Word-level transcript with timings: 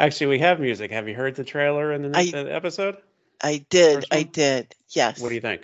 Actually, 0.00 0.28
we 0.28 0.38
have 0.38 0.58
music. 0.60 0.90
Have 0.90 1.08
you 1.08 1.14
heard 1.14 1.34
the 1.36 1.44
trailer 1.44 1.92
in 1.92 2.10
the 2.10 2.18
I- 2.18 2.48
episode? 2.50 2.96
I 3.42 3.64
did. 3.68 4.06
I 4.10 4.22
did. 4.22 4.74
Yes. 4.88 5.20
What 5.20 5.28
do 5.28 5.34
you 5.34 5.40
think? 5.42 5.62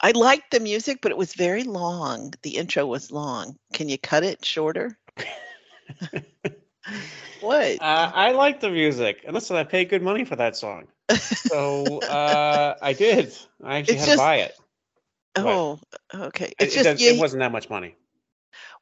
I 0.00 0.10
liked 0.10 0.50
the 0.50 0.58
music, 0.60 0.98
but 1.00 1.12
it 1.12 1.16
was 1.16 1.32
very 1.34 1.62
long. 1.62 2.34
The 2.42 2.56
intro 2.56 2.86
was 2.86 3.12
long. 3.12 3.56
Can 3.72 3.88
you 3.88 3.98
cut 3.98 4.24
it 4.24 4.44
shorter? 4.44 4.98
what? 7.40 7.80
Uh, 7.80 8.10
I 8.14 8.32
like 8.32 8.60
the 8.60 8.70
music. 8.70 9.22
And 9.24 9.32
listen, 9.34 9.54
I 9.56 9.62
paid 9.64 9.88
good 9.90 10.02
money 10.02 10.24
for 10.24 10.34
that 10.36 10.56
song. 10.56 10.88
So 11.10 12.00
uh, 12.00 12.74
I 12.82 12.92
did. 12.94 13.32
I 13.62 13.78
actually 13.78 13.94
It's 13.94 14.06
had 14.06 14.12
to 14.12 14.18
buy 14.18 14.36
it. 14.38 14.54
oh, 15.36 15.78
okay. 16.12 16.46
It, 16.46 16.54
It's 16.58 16.74
it 16.74 16.78
just 16.78 16.84
does- 16.84 17.00
yeah, 17.02 17.12
it 17.12 17.20
wasn't 17.20 17.40
that 17.40 17.52
much 17.52 17.70
money. 17.70 17.94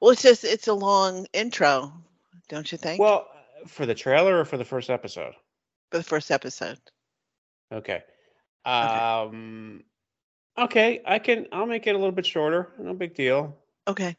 well, 0.00 0.12
it's 0.12 0.22
just 0.22 0.44
it's 0.44 0.68
a 0.68 0.74
long 0.74 1.26
intro, 1.34 1.92
don't 2.48 2.70
you 2.72 2.78
think? 2.78 2.98
Well, 2.98 3.28
for 3.66 3.86
the 3.86 3.94
trailer 3.94 4.40
or 4.40 4.44
for 4.44 4.56
the 4.56 4.64
first 4.64 4.90
episode? 4.90 5.34
for 5.90 5.98
the 5.98 6.04
first 6.04 6.30
episode. 6.30 6.78
Okay. 7.72 8.02
Um, 8.64 9.82
okay, 10.58 11.02
I 11.06 11.18
can. 11.18 11.46
I'll 11.52 11.66
make 11.66 11.86
it 11.86 11.94
a 11.94 11.98
little 11.98 12.12
bit 12.12 12.26
shorter. 12.26 12.72
No 12.78 12.94
big 12.94 13.14
deal. 13.14 13.56
Okay. 13.88 14.16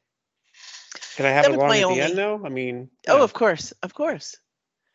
Can 1.16 1.26
I 1.26 1.30
have 1.30 1.46
That 1.46 1.54
it 1.54 1.58
long 1.58 1.72
at 1.72 1.90
the 1.90 2.02
end 2.02 2.18
though? 2.18 2.42
I 2.44 2.50
mean. 2.50 2.90
Oh, 3.08 3.18
yeah. 3.18 3.24
of 3.24 3.34
course, 3.34 3.74
of 3.84 3.94
course. 3.94 4.38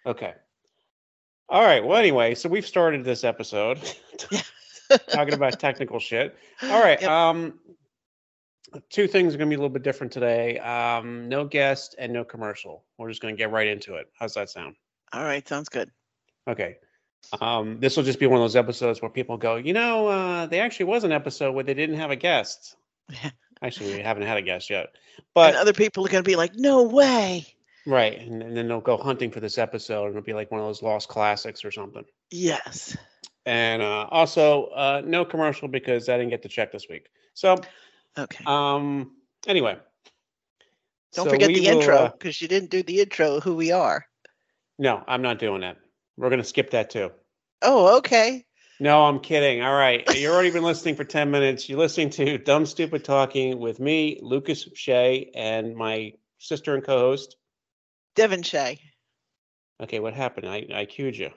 Okay. 0.04 0.34
All 1.48 1.62
right. 1.62 1.84
Well, 1.84 1.96
anyway, 1.96 2.34
so 2.34 2.48
we've 2.48 2.66
started 2.66 3.04
this 3.04 3.22
episode 3.22 3.78
talking 5.10 5.34
about 5.34 5.60
technical 5.60 5.98
shit. 5.98 6.36
All 6.62 6.82
right. 6.82 7.00
Yep. 7.00 7.10
Um, 7.10 7.58
two 8.90 9.06
things 9.06 9.34
are 9.34 9.38
going 9.38 9.50
to 9.50 9.56
be 9.56 9.58
a 9.58 9.58
little 9.58 9.72
bit 9.72 9.82
different 9.82 10.12
today. 10.12 10.58
Um, 10.58 11.28
no 11.28 11.44
guest 11.44 11.94
and 11.98 12.12
no 12.12 12.24
commercial. 12.24 12.84
We're 12.98 13.08
just 13.08 13.22
going 13.22 13.34
to 13.34 13.38
get 13.38 13.50
right 13.50 13.66
into 13.66 13.94
it. 13.94 14.08
How's 14.18 14.34
that 14.34 14.50
sound? 14.50 14.76
All 15.12 15.24
right, 15.24 15.46
sounds 15.46 15.68
good. 15.68 15.90
Okay. 16.48 16.76
Um, 17.40 17.80
this 17.80 17.96
will 17.96 18.04
just 18.04 18.20
be 18.20 18.26
one 18.26 18.40
of 18.40 18.44
those 18.44 18.56
episodes 18.56 19.02
where 19.02 19.10
people 19.10 19.36
go, 19.36 19.56
you 19.56 19.72
know, 19.72 20.06
uh, 20.08 20.46
there 20.46 20.64
actually 20.64 20.86
was 20.86 21.04
an 21.04 21.12
episode 21.12 21.52
where 21.52 21.64
they 21.64 21.74
didn't 21.74 21.96
have 21.96 22.10
a 22.10 22.16
guest. 22.16 22.76
Actually, 23.62 23.94
we 23.94 24.00
haven't 24.00 24.24
had 24.24 24.36
a 24.36 24.42
guest 24.42 24.68
yet, 24.68 24.88
but 25.34 25.54
and 25.54 25.56
other 25.56 25.72
people 25.72 26.04
are 26.04 26.08
going 26.10 26.22
to 26.22 26.28
be 26.28 26.36
like, 26.36 26.54
"No 26.56 26.82
way." 26.82 27.46
right, 27.86 28.18
and, 28.18 28.42
and 28.42 28.56
then 28.56 28.68
they'll 28.68 28.80
go 28.80 28.98
hunting 28.98 29.30
for 29.30 29.40
this 29.40 29.56
episode, 29.56 30.06
and 30.06 30.10
it'll 30.10 30.22
be 30.22 30.34
like 30.34 30.50
one 30.50 30.60
of 30.60 30.66
those 30.66 30.82
lost 30.82 31.08
classics 31.08 31.64
or 31.64 31.70
something. 31.70 32.04
Yes. 32.30 32.96
And 33.46 33.80
uh, 33.80 34.08
also, 34.10 34.66
uh, 34.66 35.02
no 35.04 35.24
commercial 35.24 35.68
because 35.68 36.08
I 36.08 36.18
didn't 36.18 36.30
get 36.30 36.42
to 36.42 36.48
check 36.48 36.72
this 36.72 36.86
week. 36.90 37.08
So, 37.32 37.56
Okay. 38.18 38.44
um, 38.46 39.12
anyway, 39.46 39.76
Don't 41.14 41.24
so 41.26 41.30
forget 41.30 41.48
the 41.52 41.60
will, 41.60 41.80
intro 41.80 41.96
uh, 41.96 42.10
because 42.12 42.40
you 42.40 42.48
didn't 42.48 42.70
do 42.70 42.82
the 42.82 43.00
intro. 43.00 43.40
Who 43.40 43.56
we 43.56 43.72
are? 43.72 44.06
no, 44.78 45.02
I'm 45.06 45.22
not 45.22 45.38
doing 45.38 45.60
that. 45.62 45.76
We're 46.16 46.30
gonna 46.30 46.44
skip 46.44 46.70
that 46.70 46.90
too. 46.90 47.10
Oh, 47.62 47.98
okay. 47.98 48.44
No, 48.78 49.06
I'm 49.06 49.20
kidding. 49.20 49.62
All 49.62 49.74
right, 49.74 50.04
you've 50.16 50.32
already 50.32 50.50
been 50.50 50.62
listening 50.62 50.96
for 50.96 51.04
ten 51.04 51.30
minutes. 51.30 51.68
You're 51.68 51.78
listening 51.78 52.10
to 52.10 52.38
Dumb 52.38 52.66
Stupid 52.66 53.04
Talking 53.04 53.58
with 53.58 53.80
me, 53.80 54.18
Lucas 54.22 54.68
Shea, 54.74 55.30
and 55.34 55.74
my 55.74 56.12
sister 56.38 56.74
and 56.74 56.84
co-host. 56.84 57.36
Devon 58.14 58.42
Shay. 58.42 58.80
Okay, 59.82 60.00
what 60.00 60.14
happened? 60.14 60.48
I 60.48 60.66
I 60.74 60.84
cued 60.86 61.16
you. 61.16 61.30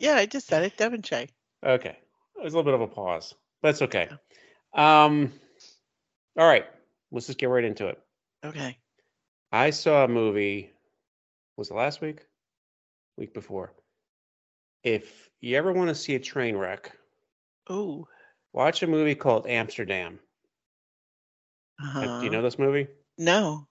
Yeah, 0.00 0.14
I 0.14 0.26
just 0.26 0.46
said 0.46 0.64
it. 0.64 0.76
Devon 0.76 1.02
Shay. 1.02 1.28
Okay. 1.64 1.96
There's 2.36 2.52
a 2.52 2.56
little 2.56 2.70
bit 2.70 2.74
of 2.74 2.80
a 2.82 2.92
pause, 2.92 3.34
but 3.62 3.68
it's 3.70 3.82
okay. 3.82 4.08
Um, 4.74 5.32
all 6.38 6.46
right, 6.46 6.66
let's 7.10 7.26
just 7.26 7.38
get 7.38 7.48
right 7.48 7.64
into 7.64 7.88
it. 7.88 8.00
Okay. 8.44 8.78
I 9.52 9.70
saw 9.70 10.04
a 10.04 10.08
movie, 10.08 10.72
was 11.56 11.70
it 11.70 11.74
last 11.74 12.00
week? 12.00 12.26
Week 13.16 13.32
before. 13.32 13.72
If 14.82 15.30
you 15.40 15.56
ever 15.56 15.72
want 15.72 15.88
to 15.88 15.94
see 15.94 16.14
a 16.14 16.20
train 16.20 16.56
wreck, 16.56 16.92
oh, 17.68 18.06
watch 18.52 18.82
a 18.82 18.86
movie 18.86 19.14
called 19.14 19.46
Amsterdam. 19.46 20.18
Uh, 21.80 21.84
Uh-huh. 21.86 22.18
Do 22.20 22.24
you 22.26 22.30
know 22.30 22.42
this 22.42 22.58
movie? 22.58 22.88
No. 23.18 23.66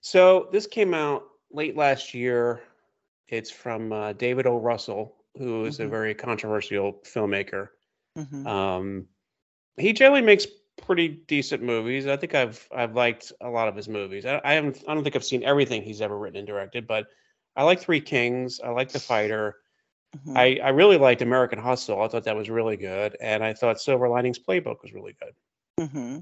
So 0.00 0.48
this 0.52 0.66
came 0.66 0.94
out 0.94 1.24
late 1.52 1.76
last 1.76 2.14
year. 2.14 2.60
It's 3.28 3.50
from 3.50 3.92
uh, 3.92 4.12
David 4.14 4.46
O. 4.46 4.56
Russell, 4.58 5.14
who 5.36 5.64
is 5.66 5.78
a 5.80 5.84
Mhm. 5.84 5.90
very 5.90 6.14
controversial 6.14 6.94
filmmaker. 7.04 7.68
hmm 8.16 8.46
Um, 8.46 9.08
he 9.76 9.92
generally 9.92 10.22
makes 10.22 10.46
pretty 10.86 11.08
decent 11.08 11.62
movies. 11.62 12.06
I 12.06 12.16
think 12.16 12.34
I've 12.34 12.66
I've 12.74 12.94
liked 12.94 13.32
a 13.40 13.48
lot 13.48 13.68
of 13.68 13.76
his 13.76 13.88
movies. 13.88 14.26
I, 14.26 14.40
I 14.44 14.54
haven't 14.54 14.82
I 14.86 14.94
don't 14.94 15.02
think 15.02 15.16
I've 15.16 15.24
seen 15.24 15.44
everything 15.44 15.82
he's 15.82 16.00
ever 16.00 16.18
written 16.18 16.38
and 16.38 16.46
directed, 16.46 16.86
but 16.86 17.06
I 17.56 17.64
like 17.64 17.80
Three 17.80 18.00
Kings. 18.00 18.60
I 18.60 18.70
like 18.70 18.90
The 18.90 19.00
Fighter. 19.00 19.56
hmm 20.24 20.36
I, 20.36 20.58
I 20.62 20.70
really 20.70 20.96
liked 20.98 21.22
American 21.22 21.58
Hustle. 21.58 22.00
I 22.02 22.08
thought 22.08 22.24
that 22.24 22.36
was 22.36 22.50
really 22.50 22.76
good, 22.76 23.16
and 23.20 23.44
I 23.44 23.52
thought 23.52 23.80
Silver 23.80 24.08
Linings 24.08 24.38
Playbook 24.38 24.82
was 24.82 24.92
really 24.92 25.16
good. 25.20 25.88
hmm 25.88 26.18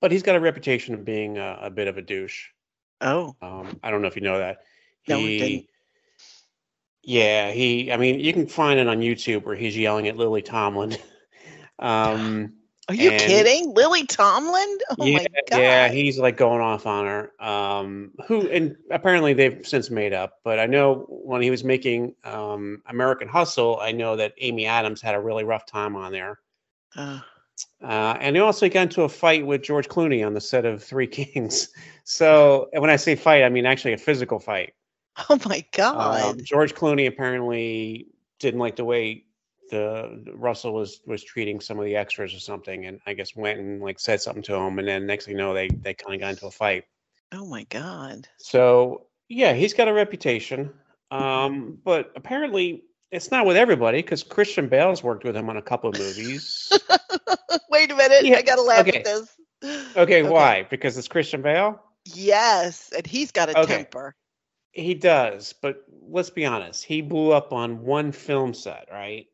But 0.00 0.12
he's 0.12 0.22
got 0.22 0.36
a 0.36 0.40
reputation 0.40 0.94
of 0.94 1.04
being 1.04 1.38
a, 1.38 1.58
a 1.62 1.70
bit 1.70 1.88
of 1.88 1.98
a 1.98 2.02
douche. 2.02 2.48
Oh. 3.00 3.34
Um, 3.40 3.78
I 3.82 3.90
don't 3.90 4.02
know 4.02 4.08
if 4.08 4.16
you 4.16 4.22
know 4.22 4.38
that. 4.38 4.58
No, 5.08 5.18
I 5.18 5.38
didn't. 5.38 5.66
Yeah, 7.02 7.50
he. 7.50 7.90
I 7.90 7.96
mean, 7.96 8.20
you 8.20 8.32
can 8.32 8.46
find 8.46 8.78
it 8.78 8.86
on 8.86 9.00
YouTube 9.00 9.44
where 9.44 9.56
he's 9.56 9.76
yelling 9.76 10.06
at 10.08 10.16
Lily 10.16 10.42
Tomlin. 10.42 10.96
um, 11.78 12.59
Are 12.90 12.94
you 12.94 13.10
and- 13.10 13.20
kidding? 13.20 13.72
Lily 13.74 14.04
Tomlin? 14.04 14.78
Oh 14.98 15.04
yeah, 15.06 15.18
my 15.18 15.26
god. 15.48 15.58
yeah, 15.58 15.88
he's 15.88 16.18
like 16.18 16.36
going 16.36 16.60
off 16.60 16.86
on 16.86 17.06
her. 17.06 17.32
Um, 17.44 18.12
who 18.26 18.48
and 18.50 18.76
apparently 18.90 19.32
they've 19.32 19.66
since 19.66 19.90
made 19.90 20.12
up. 20.12 20.40
But 20.44 20.58
I 20.58 20.66
know 20.66 21.06
when 21.08 21.40
he 21.42 21.50
was 21.50 21.62
making 21.64 22.14
um, 22.24 22.82
American 22.86 23.28
Hustle, 23.28 23.78
I 23.80 23.92
know 23.92 24.16
that 24.16 24.34
Amy 24.38 24.66
Adams 24.66 25.00
had 25.00 25.14
a 25.14 25.20
really 25.20 25.44
rough 25.44 25.66
time 25.66 25.94
on 25.96 26.12
there. 26.12 26.40
Uh, 26.96 27.20
Uh, 27.82 28.16
and 28.20 28.34
he 28.36 28.40
also 28.42 28.68
got 28.68 28.82
into 28.82 29.02
a 29.02 29.08
fight 29.08 29.46
with 29.46 29.62
George 29.62 29.86
Clooney 29.88 30.26
on 30.26 30.32
the 30.34 30.40
set 30.40 30.64
of 30.64 30.82
Three 30.82 31.06
Kings. 31.18 31.68
So 32.04 32.68
when 32.72 32.90
I 32.90 32.96
say 32.96 33.14
fight, 33.14 33.42
I 33.44 33.48
mean 33.50 33.66
actually 33.66 33.92
a 33.92 33.98
physical 33.98 34.38
fight. 34.40 34.72
oh 35.28 35.38
my 35.46 35.58
Um, 35.58 35.64
god. 35.72 36.40
George 36.44 36.74
Clooney 36.74 37.06
apparently 37.06 38.06
didn't 38.38 38.60
like 38.60 38.76
the 38.76 38.84
way 38.84 39.24
the 39.70 40.32
Russell 40.34 40.74
was 40.74 41.00
was 41.06 41.22
treating 41.24 41.60
some 41.60 41.78
of 41.78 41.84
the 41.84 41.96
extras 41.96 42.34
or 42.34 42.40
something, 42.40 42.86
and 42.86 43.00
I 43.06 43.14
guess 43.14 43.34
went 43.34 43.58
and 43.58 43.80
like 43.80 43.98
said 43.98 44.20
something 44.20 44.42
to 44.44 44.54
him, 44.54 44.78
and 44.78 44.86
then 44.88 45.06
next 45.06 45.24
thing 45.26 45.32
you 45.32 45.38
know, 45.38 45.54
they 45.54 45.68
they 45.68 45.94
kind 45.94 46.14
of 46.14 46.20
got 46.20 46.30
into 46.30 46.46
a 46.46 46.50
fight. 46.50 46.84
oh 47.32 47.46
my 47.46 47.64
god. 47.64 48.28
So 48.38 49.06
yeah, 49.28 49.52
he's 49.54 49.74
got 49.74 49.88
a 49.88 49.92
reputation, 49.92 50.72
um, 51.10 51.78
but 51.84 52.12
apparently 52.16 52.84
it's 53.10 53.30
not 53.30 53.46
with 53.46 53.56
everybody 53.56 54.02
because 54.02 54.22
Christian 54.22 54.68
Bale's 54.68 55.02
worked 55.02 55.24
with 55.24 55.36
him 55.36 55.48
on 55.48 55.56
a 55.56 55.62
couple 55.62 55.90
of 55.90 55.98
movies. 55.98 56.70
Wait 57.70 57.90
a 57.90 57.94
minute. 57.96 58.24
Yeah, 58.24 58.36
I 58.36 58.42
gotta 58.42 58.62
laugh 58.62 58.86
okay. 58.88 58.98
at 58.98 59.04
this. 59.04 59.36
Okay, 59.96 60.22
why? 60.22 60.66
Because 60.68 60.96
it's 60.96 61.08
Christian 61.08 61.42
Bale. 61.42 61.80
Yes, 62.04 62.92
and 62.96 63.06
he's 63.06 63.30
got 63.32 63.48
a 63.50 63.58
Okay. 63.58 63.76
temper. 63.76 64.14
He 64.72 64.94
does, 64.94 65.52
but 65.52 65.84
let's 66.08 66.30
be 66.30 66.46
honest. 66.46 66.84
He 66.84 67.02
blew 67.02 67.32
up 67.32 67.52
on 67.52 67.82
one 67.82 68.12
film 68.12 68.54
set, 68.54 68.88
right? 68.90 69.26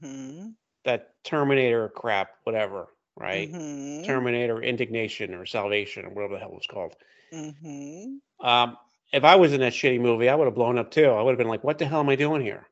Hmm 0.00 0.48
That 0.84 1.10
Terminator 1.24 1.88
crap, 1.88 2.30
whatever, 2.44 2.88
right? 3.16 3.48
hmm 3.50 4.02
Terminator 4.04 4.62
Indignation 4.62 5.34
or 5.34 5.46
Salvation 5.46 6.04
or 6.04 6.10
whatever 6.10 6.34
the 6.34 6.40
hell 6.40 6.54
it's 6.56 6.66
called. 6.66 6.94
hmm 7.32 8.16
Um, 8.40 8.76
if 9.12 9.24
I 9.24 9.36
was 9.36 9.52
in 9.52 9.60
that 9.60 9.72
shitty 9.72 10.00
movie, 10.00 10.28
I 10.28 10.34
would 10.34 10.46
have 10.46 10.54
blown 10.54 10.76
up 10.78 10.90
too. 10.90 11.06
I 11.06 11.22
would 11.22 11.30
have 11.30 11.38
been 11.38 11.48
like, 11.48 11.64
"What 11.64 11.78
the 11.78 11.86
hell 11.86 12.00
am 12.00 12.08
I 12.08 12.16
doing 12.16 12.42
here?" 12.42 12.66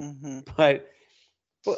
hmm 0.00 0.40
But, 0.56 0.86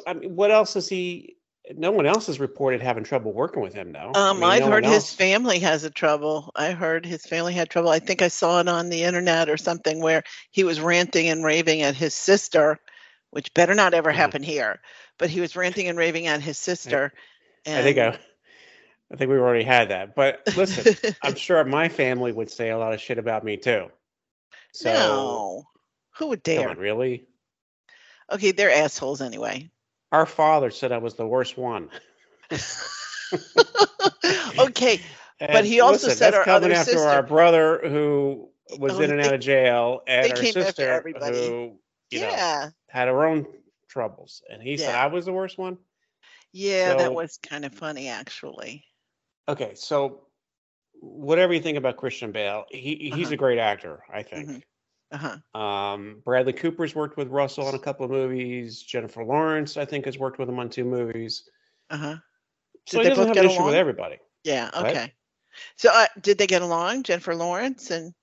I 0.07 0.15
mean, 0.15 0.37
what 0.37 0.53
else 0.53 0.77
is 0.77 0.89
he? 0.89 1.37
No 1.77 1.91
one 1.91 2.07
else 2.07 2.27
has 2.29 2.39
reported 2.39 2.81
having 2.81 3.03
trouble 3.05 3.33
working 3.33 3.63
with 3.63 3.75
him, 3.75 3.93
though. 3.93 4.13
I 4.15 4.31
Um, 4.31 4.41
mean, 4.41 4.49
I've 4.49 4.61
no 4.63 4.71
heard 4.71 4.85
his 4.85 4.95
else- 4.95 5.15
family 5.15 5.59
has 5.61 5.83
a 5.85 5.91
trouble. 5.91 6.53
I 6.55 6.71
heard 6.73 7.05
his 7.07 7.25
family 7.27 7.53
had 7.53 7.69
trouble. 7.71 7.91
I 7.91 7.99
think 7.99 8.23
I 8.23 8.29
saw 8.29 8.61
it 8.61 8.69
on 8.69 8.91
the 8.91 9.03
internet 9.03 9.49
or 9.49 9.57
something 9.57 10.01
where 10.01 10.23
he 10.53 10.63
was 10.65 10.81
ranting 10.81 11.29
and 11.29 11.45
raving 11.45 11.83
at 11.83 11.97
his 11.97 12.15
sister, 12.15 12.79
which 13.33 13.53
better 13.55 13.75
not 13.75 13.95
ever 13.95 14.13
happen 14.13 14.43
here. 14.43 14.81
But 15.19 15.31
he 15.31 15.41
was 15.41 15.57
ranting 15.57 15.89
and 15.89 15.99
raving 15.99 16.27
at 16.29 16.41
his 16.41 16.59
sister. 16.59 17.13
And 17.67 17.79
I 17.79 17.83
think 17.83 17.99
I, 17.99 18.19
I 19.13 19.17
think 19.17 19.31
we 19.31 19.37
already 19.39 19.65
had 19.65 19.89
that. 19.91 20.15
But 20.15 20.43
listen, 20.57 20.95
I'm 21.23 21.35
sure 21.35 21.63
my 21.65 21.89
family 21.89 22.33
would 22.33 22.51
say 22.51 22.71
a 22.71 22.79
lot 22.79 22.95
of 22.95 23.01
shit 23.01 23.19
about 23.19 23.45
me 23.45 23.57
too. 23.57 23.87
So, 24.73 24.93
no, 24.93 25.65
who 26.19 26.29
would 26.29 26.45
come 26.45 26.47
dare? 26.63 26.69
on, 26.71 26.79
really? 26.79 27.25
Okay, 28.31 28.53
they're 28.53 28.71
assholes 28.71 29.21
anyway. 29.21 29.69
Our 30.13 30.27
father 30.27 30.71
said 30.71 30.93
I 30.93 30.99
was 30.99 31.15
the 31.15 31.27
worst 31.27 31.59
one. 31.59 31.89
okay, 34.59 35.01
And 35.41 35.67
he 35.67 35.81
also 35.81 36.07
listen, 36.07 36.19
said 36.19 36.33
that's 36.33 36.37
our 36.37 36.45
coming 36.45 36.71
other 36.71 36.75
after 36.75 37.09
our 37.09 37.23
brother 37.23 37.81
who 37.89 38.49
was 38.79 38.95
Oh, 38.95 39.01
in 39.03 39.11
and 39.11 39.23
they- 39.23 39.27
out 39.29 39.35
of 39.35 39.41
jail, 39.41 40.03
and 40.07 40.33
our 40.33 40.45
sister 40.45 41.03
who 41.19 41.79
you 42.13 42.21
know 42.21 42.29
yeah, 42.31 42.71
had 42.89 43.09
her 43.09 43.25
own 43.27 43.47
troubles, 43.89 44.43
and 44.51 44.63
he 44.63 44.77
said 44.77 44.95
I 44.95 45.07
was 45.07 45.25
the 45.27 45.33
worst 45.33 45.59
one. 45.59 45.79
yeah, 46.53 46.93
So- 46.93 46.99
that 46.99 47.15
was 47.15 47.39
kind 47.39 47.65
of 47.65 47.75
funny 47.75 48.09
actually. 48.09 48.85
Okay, 49.49 49.73
so 49.75 50.27
whatever 51.01 51.53
you 51.53 51.61
think 51.61 51.77
about 51.79 51.97
Christian 51.97 52.31
Bale, 52.33 52.65
he 52.71 53.11
he's 53.15 53.27
Uh-huh. 53.27 53.35
a 53.35 53.37
great 53.37 53.59
actor, 53.59 54.03
I 54.13 54.23
think. 54.23 54.49
Mhm. 54.49 54.63
Uh-huh. 55.11 55.61
Um, 55.61 56.23
Bradley 56.25 56.53
Cooper's 56.55 56.95
worked 56.95 57.17
with 57.19 57.29
Russell 57.29 57.67
on 57.67 57.75
a 57.75 57.79
couple 57.79 58.05
of 58.07 58.11
movies. 58.11 58.81
Jennifer 58.83 59.23
Lawrence, 59.25 59.77
I 59.77 59.85
think, 59.85 60.07
has 60.07 60.17
worked 60.17 60.39
with 60.39 60.49
him 60.49 60.59
on 60.59 60.71
two 60.71 60.85
movies. 60.85 61.49
Uh-huh. 61.91 62.17
So 62.87 62.97
Did 62.99 62.99
he 62.99 63.03
they 63.03 63.09
doesn't 63.11 63.29
have 63.29 63.45
an 63.45 63.51
issue 63.51 63.65
with 63.65 63.75
everybody. 63.75 64.19
Yeah, 64.45 64.71
okay. 64.75 65.13
So 65.77 65.91
uh, 65.93 66.07
did 66.21 66.39
they 66.39 66.47
get 66.47 66.63
along, 66.63 67.03
Jennifer 67.03 67.35
Lawrence 67.35 67.91
and 67.91 68.15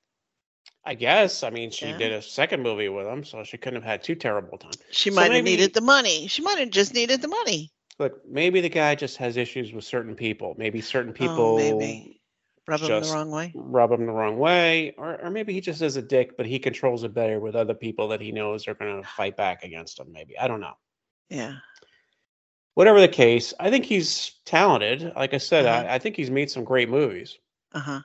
I 0.90 0.96
guess. 0.96 1.44
I 1.44 1.52
mean, 1.52 1.70
she 1.70 1.86
Yeah. 1.86 1.98
did 1.98 2.12
a 2.14 2.22
second 2.22 2.64
movie 2.64 2.90
with 2.90 3.06
him, 3.06 3.24
so 3.24 3.44
she 3.44 3.58
couldn't 3.60 3.84
have 3.84 3.90
had 3.92 4.02
too 4.04 4.16
terrible 4.16 4.56
a 4.56 4.58
time. 4.58 4.72
she 4.90 5.12
So 5.12 5.16
might 5.18 5.32
have 5.32 5.44
needed 5.44 5.72
the 5.76 5.82
money. 5.82 6.26
She 6.28 6.42
might 6.42 6.58
have 6.58 6.72
just 6.72 6.96
needed 6.96 7.22
the 7.22 7.28
money. 7.28 7.72
Look, 8.00 8.28
maybe 8.28 8.60
the 8.60 8.70
guy 8.70 8.96
just 8.96 9.18
has 9.18 9.38
issues 9.38 9.72
with 9.72 9.84
certain 9.84 10.16
people. 10.16 10.56
Maybe 10.58 10.82
certain 10.82 11.12
Oh, 11.12 11.14
people 11.14 11.56
maybe. 11.58 12.22
Rub 12.68 12.82
them 12.82 13.04
the 13.04 13.12
wrong 13.12 13.30
way. 13.30 13.52
rub 13.56 13.92
him 13.92 14.08
the 14.08 14.12
wrong 14.12 14.40
way, 14.40 14.96
or, 14.98 15.22
or 15.22 15.30
maybe 15.30 15.54
he 15.54 15.62
just 15.62 15.82
is 15.84 15.96
a 15.96 16.02
dick, 16.02 16.36
but 16.38 16.48
he 16.48 16.58
controls 16.58 17.04
it 17.04 17.14
better 17.14 17.40
with 17.40 17.56
other 17.56 17.76
people 17.76 18.08
that 18.08 18.22
he 18.22 18.32
knows 18.32 18.68
are 18.68 18.74
going 18.74 19.02
to 19.02 19.08
fight 19.08 19.38
back 19.38 19.64
against 19.64 20.00
him. 20.00 20.12
Maybe 20.12 20.38
I 20.40 20.48
don't 20.48 20.60
know. 20.62 20.78
Yeah. 21.30 21.58
Whatever 22.74 23.00
the 23.00 23.08
case, 23.08 23.54
I 23.60 23.70
think 23.70 23.86
he's 23.86 24.32
talented. 24.46 25.14
Like 25.16 25.36
I 25.36 25.38
said, 25.40 25.66
Uh-huh. 25.68 25.88
I, 25.88 25.96
I 25.96 26.00
think 26.00 26.16
he's 26.16 26.32
made 26.32 26.50
some 26.50 26.64
great 26.64 26.90
movies. 26.90 27.38
Uh-huh. 27.74 28.02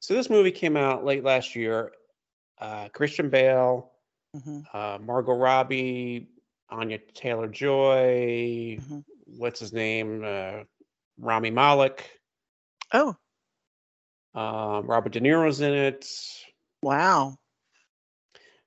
So 0.00 0.14
this 0.14 0.30
movie 0.30 0.52
came 0.52 0.76
out 0.78 1.04
late 1.04 1.24
last 1.24 1.54
year. 1.56 1.92
Uh, 2.58 2.88
Christian 2.88 3.28
Bale, 3.30 3.90
hmm 4.32 4.60
uh, 4.72 4.98
Margot 5.00 5.34
Robbie, 5.36 6.28
Anya 6.70 6.98
Taylor 7.14 7.48
Joy, 7.48 8.78
Mhm. 8.80 9.04
what's 9.38 9.60
his 9.60 9.72
name, 9.72 10.22
uh, 10.24 10.64
Rami 11.18 11.50
Malek, 11.50 12.20
Oh, 12.92 13.16
um, 14.34 14.86
Robert 14.86 15.12
De 15.12 15.20
Niro's 15.20 15.60
in 15.60 15.72
it. 15.72 16.06
wow. 16.82 17.38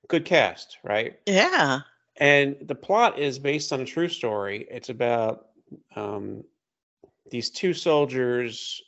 Good 0.08 0.24
cast, 0.24 0.78
right? 0.82 1.18
Yeah. 1.26 1.80
And 2.16 2.56
the 2.62 2.74
plot 2.74 3.18
is 3.18 3.38
based 3.38 3.72
on 3.72 3.80
a 3.80 3.84
true 3.84 4.08
story. 4.08 4.66
It's 4.70 4.88
about 4.88 5.46
um, 5.94 6.44
these 7.30 7.50
two 7.50 7.72
soldiers 7.72 8.82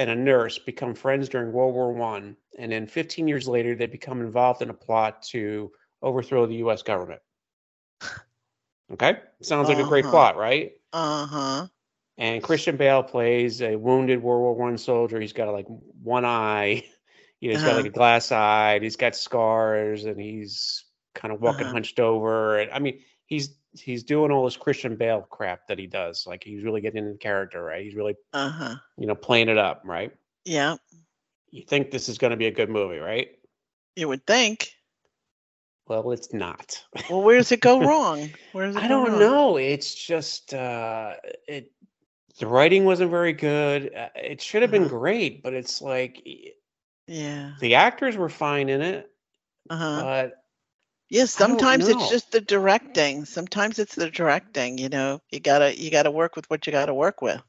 and 0.00 0.10
a 0.10 0.16
nurse 0.16 0.58
become 0.58 0.96
friends 0.96 1.30
during 1.30 1.52
World 1.52 1.74
War 1.76 1.94
One, 1.94 2.38
and 2.58 2.72
then 2.72 2.88
15 2.88 3.28
years 3.28 3.48
later, 3.48 3.76
they 3.76 3.86
become 3.86 4.22
involved 4.22 4.62
in 4.62 4.70
a 4.70 4.74
plot 4.74 5.22
to 5.32 5.72
overthrow 6.02 6.46
the 6.46 6.56
U.S. 6.56 6.82
government. 6.82 7.22
Okay, 8.92 9.20
sounds 9.42 9.68
like 9.68 9.78
a 9.78 9.84
great 9.84 10.08
Uh-huh. 10.08 10.10
plot, 10.10 10.36
right? 10.36 10.72
Uh-huh. 10.92 11.68
And 12.18 12.42
Christian 12.42 12.76
Bale 12.76 13.02
plays 13.02 13.62
a 13.62 13.76
wounded 13.76 14.22
World 14.22 14.42
War 14.42 14.54
One 14.56 14.78
soldier. 14.78 15.20
He's 15.20 15.32
got 15.32 15.52
like 15.52 15.66
one 16.02 16.24
eye, 16.24 16.84
you 17.40 17.48
know, 17.48 17.52
he's 17.52 17.62
got 17.62 17.74
Uh-huh. 17.74 17.76
like 17.76 17.86
a 17.86 17.90
glass 17.90 18.32
eye. 18.32 18.78
He's 18.80 18.96
got 18.96 19.16
scars, 19.16 20.04
and 20.04 20.20
he's 20.20 20.84
kind 21.14 21.32
of 21.32 21.40
walking 21.40 21.68
Uh-huh. 21.68 21.72
hunched 21.72 22.00
over. 22.00 22.58
And 22.58 22.70
I 22.72 22.78
mean, 22.78 23.00
he's 23.26 23.56
he's 23.72 24.02
doing 24.02 24.30
all 24.30 24.44
this 24.44 24.56
Christian 24.56 24.96
Bale 24.96 25.22
crap 25.30 25.66
that 25.68 25.78
he 25.78 25.86
does. 25.86 26.26
Like 26.26 26.42
he's 26.44 26.62
really 26.64 26.80
getting 26.80 27.04
into 27.04 27.18
character, 27.18 27.62
right? 27.62 27.82
He's 27.84 27.94
really 27.94 28.14
Uh-huh. 28.32 28.76
you 28.96 29.06
know 29.06 29.14
playing 29.14 29.48
it 29.48 29.58
up, 29.58 29.82
right? 29.84 30.12
Yeah. 30.44 30.76
You 31.50 31.62
think 31.64 31.90
this 31.90 32.08
is 32.08 32.18
going 32.18 32.30
to 32.30 32.36
be 32.36 32.46
a 32.46 32.50
good 32.52 32.70
movie, 32.70 32.98
right? 32.98 33.28
You 33.96 34.08
would 34.08 34.26
think. 34.26 34.72
Well, 35.88 36.12
it's 36.12 36.32
not. 36.32 36.82
Well, 37.10 37.22
where 37.22 37.36
does 37.38 37.50
it 37.52 37.60
go 37.60 37.80
wrong? 37.80 38.32
Where 38.52 38.66
does 38.66 38.76
it 38.76 38.84
I 38.84 38.88
don't 38.88 39.10
wrong? 39.10 39.18
know. 39.20 39.56
It's 39.56 39.94
just 39.94 40.54
uh 40.54 41.14
it 41.48 41.72
the 42.38 42.46
writing 42.46 42.84
wasn't 42.84 43.10
very 43.10 43.32
good. 43.32 43.92
Uh, 43.94 44.08
It 44.14 44.40
should 44.40 44.62
have 44.62 44.70
been 44.70 44.82
Uh-huh. 44.82 44.98
great, 44.98 45.42
but 45.42 45.52
it's 45.54 45.82
like 45.82 46.22
Yeah. 47.06 47.52
the 47.60 47.74
actors 47.74 48.16
were 48.16 48.28
fine 48.28 48.68
in 48.68 48.80
it, 48.80 49.10
Uh-huh. 49.68 50.00
but 50.02 50.32
Yeah, 51.10 51.26
sometimes 51.26 51.88
it's 51.88 52.08
just 52.08 52.32
the 52.32 52.40
directing. 52.40 53.26
Sometimes 53.26 53.78
it's 53.78 53.94
the 53.96 54.10
directing, 54.10 54.78
you 54.78 54.88
know. 54.88 55.20
You 55.30 55.40
gotta 55.40 55.78
you 55.78 55.90
gotta 55.90 56.10
work 56.10 56.36
with 56.36 56.48
what 56.50 56.66
you 56.66 56.72
gotta 56.72 56.94
work 56.94 57.20
with. 57.20 57.42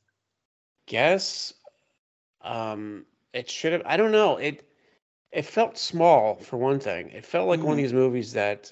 guess 0.87 1.53
um 2.41 3.05
it 3.33 3.49
should 3.49 3.73
have 3.73 3.83
I 3.85 3.97
don't 3.97 4.11
know. 4.11 4.37
It 4.37 4.63
it 5.31 5.45
felt 5.45 5.77
small 5.77 6.35
for 6.35 6.57
one 6.57 6.79
thing. 6.79 7.09
It 7.09 7.25
felt 7.25 7.47
like 7.47 7.63
one 7.63 7.73
of 7.73 7.77
Mhm. 7.77 7.83
these 7.83 7.93
movies 7.93 8.33
that 8.33 8.71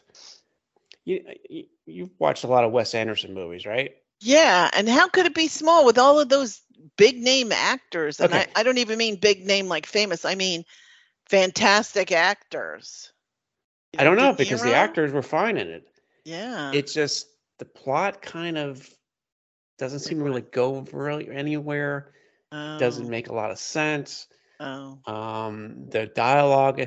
you, 1.05 1.23
you 1.49 1.65
you've 1.85 2.19
watched 2.19 2.43
a 2.43 2.47
lot 2.47 2.63
of 2.63 2.71
Wes 2.71 2.93
Anderson 2.95 3.33
movies, 3.33 3.65
right? 3.65 3.93
Yeah, 4.21 4.69
and 4.73 4.87
how 4.89 5.07
could 5.09 5.25
it 5.25 5.33
be 5.35 5.47
small 5.47 5.85
with 5.85 5.97
all 5.97 6.19
of 6.19 6.29
those 6.29 6.61
big 6.97 7.17
name 7.21 7.51
actors? 7.51 8.19
And 8.19 8.33
Okay. 8.33 8.35
I, 8.35 8.47
I 8.55 8.63
don't 8.63 8.77
even 8.77 8.97
mean 8.97 9.15
big 9.17 9.45
name 9.45 9.67
like 9.67 9.85
famous. 9.85 10.25
I 10.25 10.35
mean 10.35 10.63
fantastic 11.27 12.11
actors. 12.11 13.11
I 13.97 14.03
don't 14.03 14.17
know 14.17 14.33
because 14.33 14.61
the 14.61 14.73
actors 14.75 15.11
were 15.11 15.21
fine 15.23 15.57
in 15.57 15.67
it. 15.69 15.83
Yeah. 16.25 16.71
It's 16.73 16.93
just 16.93 17.27
the 17.57 17.65
plot 17.65 18.21
kind 18.21 18.57
of 18.57 18.87
doesn't 19.77 19.99
seem 19.99 20.19
to 20.19 20.23
really 20.23 20.41
go 20.41 20.81
really 20.93 21.29
anywhere. 21.29 22.13
Doesn't 22.51 23.05
Oh, 23.05 23.09
make 23.09 23.29
a 23.29 23.33
lot 23.33 23.51
of 23.51 23.59
sense. 23.59 24.27
oh. 24.59 24.99
Um, 25.05 25.87
the 25.89 26.07
dialogue. 26.07 26.81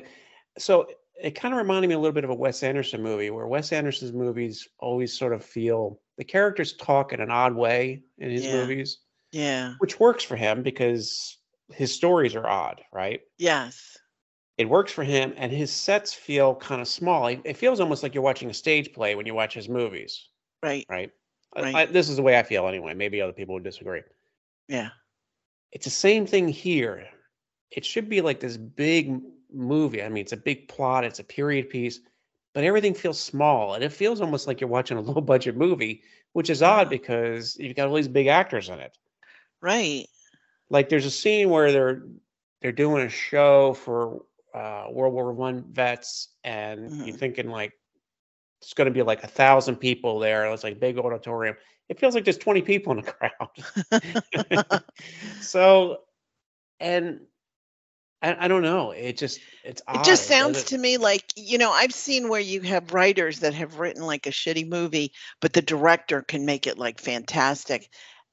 So 0.58 0.86
it 1.20 1.32
kind 1.32 1.54
of 1.54 1.58
reminded 1.58 1.88
me 1.88 1.94
a 1.94 1.98
little 1.98 2.12
bit 2.12 2.24
of 2.24 2.30
a 2.30 2.34
Wes 2.34 2.62
Anderson 2.62 3.02
movie, 3.02 3.30
where 3.30 3.46
Wes 3.46 3.72
Anderson's 3.72 4.12
movies 4.12 4.68
always 4.78 5.16
sort 5.16 5.32
of 5.32 5.44
feel 5.44 6.00
the 6.18 6.24
characters 6.24 6.74
talk 6.76 7.12
in 7.12 7.20
an 7.20 7.30
odd 7.30 7.54
way 7.54 8.02
in 8.18 8.30
his 8.30 8.44
Yeah. 8.44 8.52
movies, 8.60 8.98
Yeah. 9.32 9.74
which 9.78 9.98
works 10.00 10.24
for 10.24 10.36
him 10.36 10.62
because 10.62 11.38
his 11.72 11.94
stories 11.94 12.34
are 12.34 12.46
odd, 12.46 12.82
right? 12.92 13.20
Yes. 13.38 13.96
It 14.58 14.68
works 14.68 14.92
for 14.92 15.02
him, 15.02 15.32
and 15.36 15.50
his 15.50 15.70
sets 15.72 16.12
feel 16.12 16.54
kind 16.54 16.80
of 16.80 16.88
small. 16.88 17.26
It, 17.26 17.56
feels 17.56 17.80
almost 17.80 18.02
like 18.02 18.14
you're 18.14 18.22
watching 18.22 18.50
a 18.50 18.54
stage 18.54 18.92
play 18.92 19.14
when 19.14 19.26
you 19.26 19.34
watch 19.34 19.54
his 19.54 19.68
movies, 19.68 20.28
Right. 20.62 20.84
right? 20.88 21.10
Right. 21.56 21.74
I, 21.74 21.86
this 21.86 22.08
is 22.08 22.16
the 22.16 22.22
way 22.22 22.38
I 22.38 22.42
feel 22.42 22.66
anyway. 22.68 22.94
Maybe 22.94 23.20
other 23.20 23.32
people 23.32 23.54
would 23.54 23.64
disagree. 23.64 24.02
Yeah. 24.68 24.90
It's 25.72 25.84
the 25.84 25.90
same 25.90 26.26
thing 26.26 26.48
here. 26.48 27.06
It 27.70 27.84
should 27.84 28.08
be 28.08 28.20
like 28.20 28.40
this 28.40 28.56
big 28.56 29.20
movie. 29.52 30.02
I 30.02 30.08
mean, 30.08 30.22
it's 30.22 30.32
a 30.32 30.36
big 30.36 30.68
plot, 30.68 31.04
it's 31.04 31.18
a 31.18 31.24
period 31.24 31.70
piece, 31.70 32.00
but 32.54 32.64
everything 32.64 32.94
feels 32.94 33.18
small. 33.20 33.74
And 33.74 33.82
it 33.84 33.92
feels 33.92 34.20
almost 34.20 34.46
like 34.46 34.60
you're 34.60 34.68
watching 34.68 34.98
a 34.98 35.00
low 35.10 35.20
budget 35.20 35.56
movie, 35.56 36.02
which 36.34 36.50
is 36.50 36.62
odd 36.62 36.82
Uh-huh. 36.86 36.90
because 36.90 37.56
you've 37.58 37.76
got 37.76 37.88
all 37.88 37.94
these 37.94 38.08
big 38.08 38.26
actors 38.26 38.68
in 38.68 38.78
it. 38.78 38.96
Right. 39.62 40.06
Like 40.70 40.88
there's 40.88 41.06
a 41.06 41.10
scene 41.10 41.50
where 41.50 41.72
they're 41.72 42.02
they're 42.60 42.72
doing 42.72 43.04
a 43.06 43.08
show 43.10 43.74
for 43.74 44.24
uh, 44.54 44.86
World 44.90 45.14
War 45.14 45.32
One 45.32 45.64
vets, 45.72 46.28
and 46.44 46.80
you're 47.04 47.14
Mhm. 47.14 47.18
thinking 47.18 47.48
like 47.50 47.72
it's 48.60 48.74
going 48.74 48.86
to 48.86 48.92
be 48.92 49.02
like 49.02 49.24
a 49.24 49.28
thousand 49.28 49.76
people 49.76 50.18
there. 50.18 50.46
It's 50.52 50.62
like 50.64 50.78
big 50.80 50.98
auditorium. 50.98 51.56
It 51.88 51.98
feels 51.98 52.14
like 52.14 52.24
there's 52.24 52.38
20 52.38 52.62
people 52.62 52.92
in 52.96 53.04
the 53.04 53.12
crowd. 53.12 54.72
so, 55.40 55.98
and 56.80 57.20
I, 58.22 58.44
I 58.44 58.48
don't 58.48 58.62
know. 58.62 58.92
It 58.92 59.18
just 59.18 59.40
it's 59.64 59.82
odd. 59.88 59.96
It 59.96 60.04
just 60.04 60.26
sounds 60.26 60.54
doesn't- 60.54 60.68
to 60.68 60.78
me 60.78 60.96
like, 60.96 61.24
you 61.36 61.58
know, 61.58 61.70
I've 61.72 61.92
seen 61.94 62.28
where 62.28 62.40
you 62.40 62.60
have 62.62 62.92
writers 62.92 63.40
that 63.40 63.54
have 63.54 63.78
written 63.78 64.02
like 64.04 64.26
a 64.26 64.30
shitty 64.30 64.68
movie, 64.68 65.12
but 65.40 65.52
the 65.52 65.62
director 65.62 66.22
can 66.22 66.44
make 66.46 66.66
it 66.66 66.78
like 66.78 67.00
fantastic. 67.00 67.88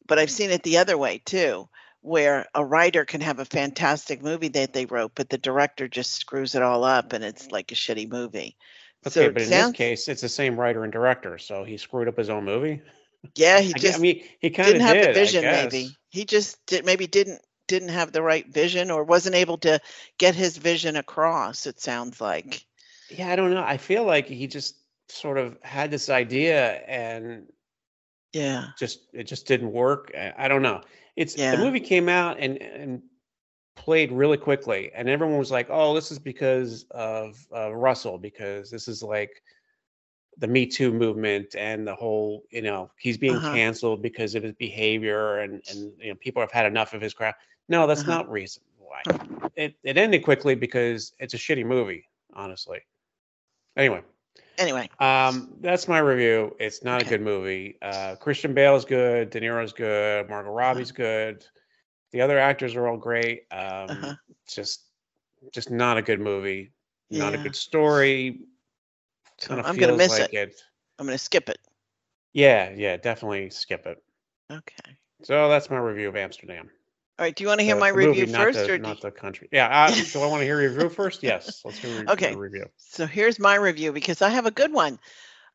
But 0.08 0.20
I've 0.20 0.32
seen 0.32 0.52
it 0.52 0.64
the 0.64 0.78
other 0.78 0.98
way 0.98 1.22
too, 1.26 1.68
where 2.02 2.46
a 2.56 2.64
writer 2.64 3.06
can 3.06 3.22
have 3.22 3.40
a 3.40 3.46
fantastic 3.46 4.22
movie 4.24 4.48
that 4.50 4.74
they 4.74 4.86
wrote, 4.86 5.12
but 5.16 5.30
the 5.30 5.38
director 5.38 5.88
just 5.88 6.12
screws 6.14 6.56
it 6.56 6.62
all 6.62 6.84
up 6.84 7.14
and 7.14 7.24
it's 7.24 7.52
like 7.52 7.72
a 7.72 7.76
shitty 7.76 8.10
movie. 8.10 8.56
Okay, 9.06 9.14
so 9.28 9.32
but 9.32 9.42
in 9.42 9.48
sounds- 9.50 9.72
this 9.72 9.78
case, 9.78 10.08
it's 10.08 10.22
the 10.22 10.30
same 10.30 10.60
writer 10.60 10.84
and 10.84 10.92
director, 10.94 11.38
so 11.38 11.64
he 11.64 11.78
screwed 11.78 12.08
up 12.08 12.18
his 12.18 12.30
own 12.30 12.46
movie. 12.46 12.82
Yeah, 13.36 13.60
he 13.60 13.74
just 13.78 13.98
I 13.98 14.02
mean, 14.02 14.24
he 14.40 14.50
kind 14.50 14.68
of 14.70 14.74
didn't 14.76 14.88
have 14.88 14.96
did. 14.96 15.10
the 15.10 15.14
vision 15.14 15.44
maybe. 15.46 15.90
He 16.10 16.26
just 16.26 16.66
did 16.66 16.86
maybe 16.86 17.06
didn't 17.08 17.42
didn't 17.68 17.90
have 17.90 18.12
the 18.12 18.22
right 18.22 18.48
vision 18.52 18.90
or 18.92 19.04
wasn't 19.04 19.36
able 19.36 19.58
to 19.60 19.80
get 20.18 20.34
his 20.36 20.58
vision 20.58 20.96
across, 20.96 21.68
it 21.68 21.80
sounds 21.80 22.20
like. 22.20 22.66
Yeah, 23.12 23.32
I 23.32 23.36
don't 23.36 23.52
know. 23.54 23.64
I 23.64 23.78
feel 23.78 24.04
like 24.06 24.28
he 24.28 24.48
just 24.48 24.76
sort 25.08 25.38
of 25.38 25.58
had 25.62 25.92
this 25.92 26.10
idea 26.10 26.72
and 26.88 27.46
Yeah. 28.34 28.68
just 28.80 29.00
it 29.14 29.24
just 29.26 29.48
didn't 29.48 29.72
work. 29.72 30.12
I, 30.18 30.34
I 30.38 30.48
don't 30.48 30.62
know. 30.62 30.82
It's 31.20 31.36
Yeah. 31.36 31.52
the 31.52 31.58
movie 31.58 31.82
came 31.82 32.08
out 32.08 32.40
and 32.40 32.62
and 32.62 33.02
played 33.76 34.12
really 34.12 34.38
quickly, 34.38 34.90
and 34.96 35.10
everyone 35.10 35.38
was 35.38 35.52
like, 35.52 35.68
"Oh, 35.70 35.94
this 35.94 36.12
is 36.12 36.18
because 36.20 36.86
of 36.92 37.46
uh, 37.54 37.74
Russell, 37.76 38.18
because 38.18 38.72
this 38.72 38.88
is 38.88 39.04
like 39.04 39.44
the 40.38 40.48
Me 40.48 40.66
Too 40.66 40.94
movement 40.94 41.56
and 41.58 41.86
the 41.86 41.94
whole, 41.94 42.44
you 42.52 42.62
know, 42.62 42.90
he's 42.98 43.18
being 43.18 43.36
Uh-huh. 43.36 43.52
canceled 43.52 44.02
because 44.02 44.34
of 44.34 44.44
his 44.44 44.54
behavior, 44.54 45.40
and 45.40 45.62
and 45.70 45.92
you 46.00 46.10
know, 46.10 46.16
people 46.16 46.42
have 46.42 46.52
had 46.54 46.66
enough 46.66 46.94
of 46.94 47.02
his 47.02 47.14
crap." 47.14 47.36
No, 47.68 47.86
that's 47.86 48.02
Uh-huh. 48.02 48.12
not 48.12 48.32
reason 48.32 48.64
why. 48.78 49.04
It 49.58 49.76
it 49.84 49.98
ended 49.98 50.24
quickly 50.24 50.56
because 50.56 51.14
it's 51.20 51.34
a 51.34 51.38
shitty 51.38 51.66
movie, 51.66 52.06
honestly. 52.34 52.80
Anyway. 53.76 54.02
Anyway, 54.60 54.90
Um, 55.00 55.56
that's 55.62 55.88
my 55.88 56.00
review. 56.00 56.54
It's 56.60 56.84
not 56.84 57.00
Okay. 57.02 57.08
a 57.08 57.10
good 57.18 57.22
movie. 57.22 57.78
Uh, 57.82 58.16
Christian 58.18 58.54
Bale 58.54 58.76
is 58.76 58.84
good. 58.84 59.30
De 59.30 59.40
Niro's 59.40 59.72
good. 59.72 60.30
Margot 60.30 60.52
Robbie's 60.52 60.92
good. 60.92 61.46
The 62.12 62.20
other 62.22 62.38
actors 62.38 62.76
are 62.76 62.86
all 62.88 62.98
great. 62.98 63.48
Um, 63.52 63.90
Uh-huh. 63.90 64.16
just, 64.48 64.82
just 65.54 65.72
not 65.72 65.98
a 65.98 66.02
good 66.02 66.20
movie. 66.20 66.74
Not 67.10 67.34
a 67.34 67.38
good 67.38 67.56
story. 67.56 68.42
Of 69.50 69.66
I'm 69.66 69.78
gonna 69.78 69.96
miss 69.96 70.20
like 70.20 70.34
it. 70.34 70.62
I'm 71.00 71.06
going 71.06 71.18
to 71.18 71.24
skip 71.24 71.48
it. 71.48 71.60
Yeah, 72.34 72.72
yeah, 72.72 72.98
definitely 72.98 73.50
skip 73.50 73.88
it. 73.88 74.04
Okay. 74.52 74.98
So 75.24 75.48
that's 75.48 75.70
my 75.70 75.78
review 75.78 76.10
of 76.10 76.18
Amsterdam. 76.18 76.70
All 77.20 77.26
right. 77.26 77.36
Do 77.36 77.44
you 77.44 77.50
want 77.50 77.60
to 77.60 77.66
hear 77.66 77.76
The- 77.76 77.82
my 77.82 77.90
review 77.90 78.22
movie, 78.22 78.32
not 78.32 78.42
first, 78.44 78.60
the, 78.66 78.74
or 78.74 78.78
not 78.78 79.02
the 79.02 79.12
country? 79.12 79.50
Yeah. 79.52 79.68
Uh, 79.68 79.92
do 80.14 80.22
I 80.22 80.28
want 80.28 80.40
to 80.40 80.46
hear 80.46 80.62
your 80.62 80.72
review 80.72 80.88
first? 80.90 81.22
Yes. 81.22 81.62
Let's 81.66 81.78
hear 81.78 81.92
your, 81.92 82.10
Okay. 82.12 82.34
review. 82.34 82.68
So 82.78 83.06
here's 83.06 83.38
my 83.40 83.56
review 83.56 83.92
because 83.92 84.22
I 84.22 84.30
have 84.30 84.46
a 84.46 84.52
good 84.52 84.72
one. 84.72 85.00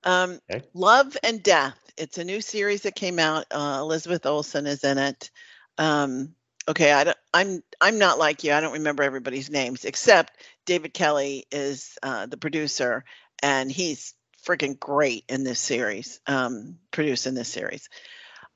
Um, 0.04 0.40
Okay. 0.50 0.62
Love 0.74 1.16
and 1.22 1.42
Death. 1.42 1.78
It's 1.96 2.18
a 2.18 2.24
new 2.24 2.42
series 2.42 2.82
that 2.82 2.94
came 2.94 3.18
out. 3.18 3.46
Uh, 3.50 3.78
Elizabeth 3.80 4.26
Olsen 4.26 4.66
is 4.66 4.84
in 4.84 4.98
it. 4.98 5.30
Um, 5.78 6.34
okay, 6.68 6.92
I 6.92 7.04
don't, 7.04 7.16
I'm 7.32 7.62
I'm 7.80 7.98
not 7.98 8.18
like 8.18 8.44
you. 8.44 8.52
I 8.52 8.60
don't 8.60 8.74
remember 8.74 9.02
everybody's 9.02 9.48
names 9.48 9.86
except 9.86 10.36
David 10.66 10.92
Kelley 10.92 11.46
is 11.50 11.96
uh, 12.02 12.26
the 12.26 12.36
producer, 12.36 13.04
and 13.42 13.72
he's 13.72 14.12
freaking 14.46 14.78
great 14.78 15.24
in 15.30 15.44
this 15.44 15.60
series. 15.60 16.20
Um, 16.26 16.78
producing 16.90 17.32
this 17.32 17.48
series. 17.48 17.88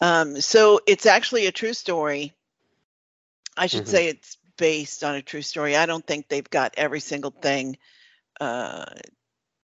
Um, 0.00 0.40
so 0.42 0.80
it's 0.86 1.06
actually 1.06 1.46
a 1.46 1.52
true 1.52 1.72
story. 1.72 2.34
I 3.58 3.66
should 3.66 3.86
Mhm. 3.86 3.88
say 3.88 4.08
it's 4.08 4.38
based 4.58 5.04
on 5.04 5.16
a 5.16 5.22
true 5.22 5.42
story. 5.42 5.76
I 5.76 5.86
don't 5.86 6.06
think 6.06 6.28
they've 6.28 6.48
got 6.50 6.74
every 6.78 7.00
single 7.00 7.34
thing 7.42 7.78
uh, 8.40 8.86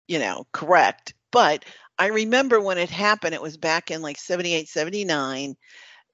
you 0.09 0.19
know, 0.19 0.47
correct. 0.53 1.15
But 1.31 1.65
I 1.99 2.07
remember 2.09 2.61
when 2.61 2.79
it 2.79 2.91
happened, 2.91 3.35
it 3.35 3.43
was 3.43 3.57
back 3.57 3.91
in 3.91 4.03
like 4.03 4.19
78, 4.19 4.69
79. 4.69 5.57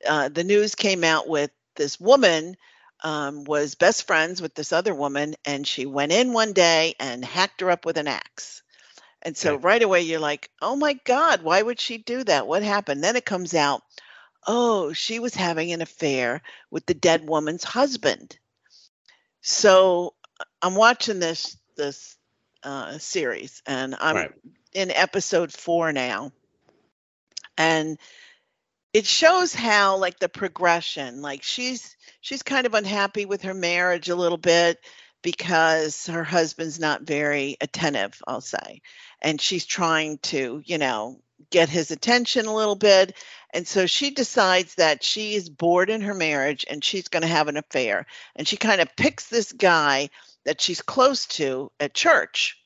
Uh, 0.06 0.28
the 0.28 0.44
news 0.44 0.74
came 0.74 1.04
out 1.04 1.28
with 1.28 1.50
this 1.76 2.00
woman 2.00 2.56
um, 3.02 3.44
was 3.44 3.74
best 3.74 4.06
friends 4.06 4.42
with 4.42 4.54
this 4.54 4.72
other 4.72 4.94
woman, 4.94 5.34
and 5.44 5.66
she 5.66 5.86
went 5.86 6.12
in 6.12 6.32
one 6.32 6.52
day 6.52 6.94
and 7.00 7.24
hacked 7.24 7.60
her 7.60 7.70
up 7.70 7.84
with 7.86 7.96
an 7.98 8.08
axe. 8.08 8.62
And 9.22 9.36
so 9.36 9.56
Okay. 9.56 9.58
right 9.58 9.82
away, 9.82 10.02
you're 10.02 10.20
like, 10.20 10.50
oh 10.62 10.76
my 10.76 10.94
God, 11.04 11.42
why 11.42 11.62
would 11.62 11.80
she 11.80 11.98
do 11.98 12.24
that? 12.24 12.46
What 12.46 12.62
happened? 12.62 13.02
Then 13.04 13.16
it 13.16 13.24
comes 13.26 13.54
out, 13.54 13.82
oh, 14.46 14.92
she 14.92 15.18
was 15.18 15.34
having 15.34 15.72
an 15.72 15.82
affair 15.82 16.42
with 16.70 16.86
the 16.86 16.94
dead 16.94 17.26
woman's 17.28 17.64
husband. 17.64 18.38
So 19.42 20.14
I'm 20.62 20.74
watching 20.74 21.18
this 21.20 21.56
this 21.76 22.16
uh, 22.62 22.98
series, 22.98 23.62
and 23.66 23.94
I'm 24.00 24.16
Right. 24.16 24.32
in 24.72 24.90
episode 24.90 25.52
four 25.52 25.92
now, 25.92 26.32
and 27.56 27.98
it 28.92 29.06
shows 29.06 29.54
how 29.54 29.96
like 29.98 30.18
the 30.18 30.28
progression. 30.28 31.22
Like 31.22 31.42
she's 31.42 31.96
she's 32.20 32.42
kind 32.42 32.66
of 32.66 32.74
unhappy 32.74 33.24
with 33.26 33.42
her 33.42 33.54
marriage 33.54 34.08
a 34.08 34.16
little 34.16 34.38
bit 34.38 34.78
because 35.22 36.06
her 36.06 36.24
husband's 36.24 36.80
not 36.80 37.02
very 37.02 37.56
attentive, 37.60 38.20
I'll 38.26 38.40
say, 38.40 38.82
and 39.22 39.40
she's 39.40 39.66
trying 39.66 40.18
to 40.18 40.62
you 40.64 40.78
know 40.78 41.20
get 41.50 41.68
his 41.68 41.90
attention 41.90 42.46
a 42.46 42.54
little 42.54 42.76
bit. 42.76 43.16
And 43.52 43.66
so 43.66 43.86
she 43.86 44.10
decides 44.10 44.76
that 44.76 45.02
she 45.02 45.34
is 45.34 45.48
bored 45.48 45.90
in 45.90 46.02
her 46.02 46.14
marriage 46.14 46.64
and 46.70 46.82
she's 46.82 47.08
going 47.08 47.22
to 47.22 47.28
have 47.28 47.48
an 47.48 47.56
affair. 47.56 48.06
And 48.36 48.46
she 48.46 48.56
kind 48.56 48.80
of 48.80 48.94
picks 48.96 49.28
this 49.28 49.52
guy 49.52 50.10
that 50.44 50.60
she's 50.60 50.82
close 50.82 51.26
to 51.26 51.70
at 51.80 51.94
church. 51.94 52.56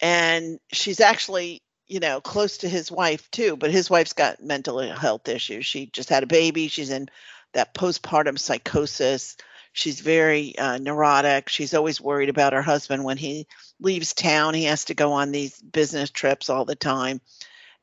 And 0.00 0.60
she's 0.72 1.00
actually, 1.00 1.62
you 1.86 2.00
know, 2.00 2.20
close 2.20 2.58
to 2.58 2.68
his 2.68 2.90
wife 2.90 3.30
too, 3.30 3.56
but 3.56 3.70
his 3.70 3.90
wife's 3.90 4.12
got 4.12 4.42
mental 4.42 4.78
health 4.80 5.28
issues. 5.28 5.66
She 5.66 5.86
just 5.86 6.08
had 6.08 6.22
a 6.22 6.26
baby. 6.26 6.68
She's 6.68 6.90
in 6.90 7.08
that 7.54 7.74
postpartum 7.74 8.38
psychosis. 8.38 9.36
She's 9.72 10.00
very 10.00 10.56
uh, 10.56 10.78
neurotic. 10.78 11.48
She's 11.48 11.74
always 11.74 12.00
worried 12.00 12.28
about 12.28 12.54
her 12.54 12.62
husband 12.62 13.04
when 13.04 13.18
he 13.18 13.46
leaves 13.80 14.14
town. 14.14 14.54
He 14.54 14.64
has 14.64 14.86
to 14.86 14.94
go 14.94 15.12
on 15.12 15.32
these 15.32 15.60
business 15.60 16.10
trips 16.10 16.48
all 16.48 16.64
the 16.64 16.74
time. 16.76 17.20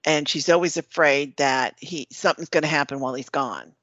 And 0.06 0.28
she's 0.28 0.50
always 0.50 0.78
afraid 0.78 1.38
that 1.38 1.76
he 1.80 2.08
something's 2.12 2.50
going 2.50 2.64
to 2.64 2.68
happen 2.70 3.00
while 3.00 3.14
he's 3.14 3.30
gone. 3.30 3.74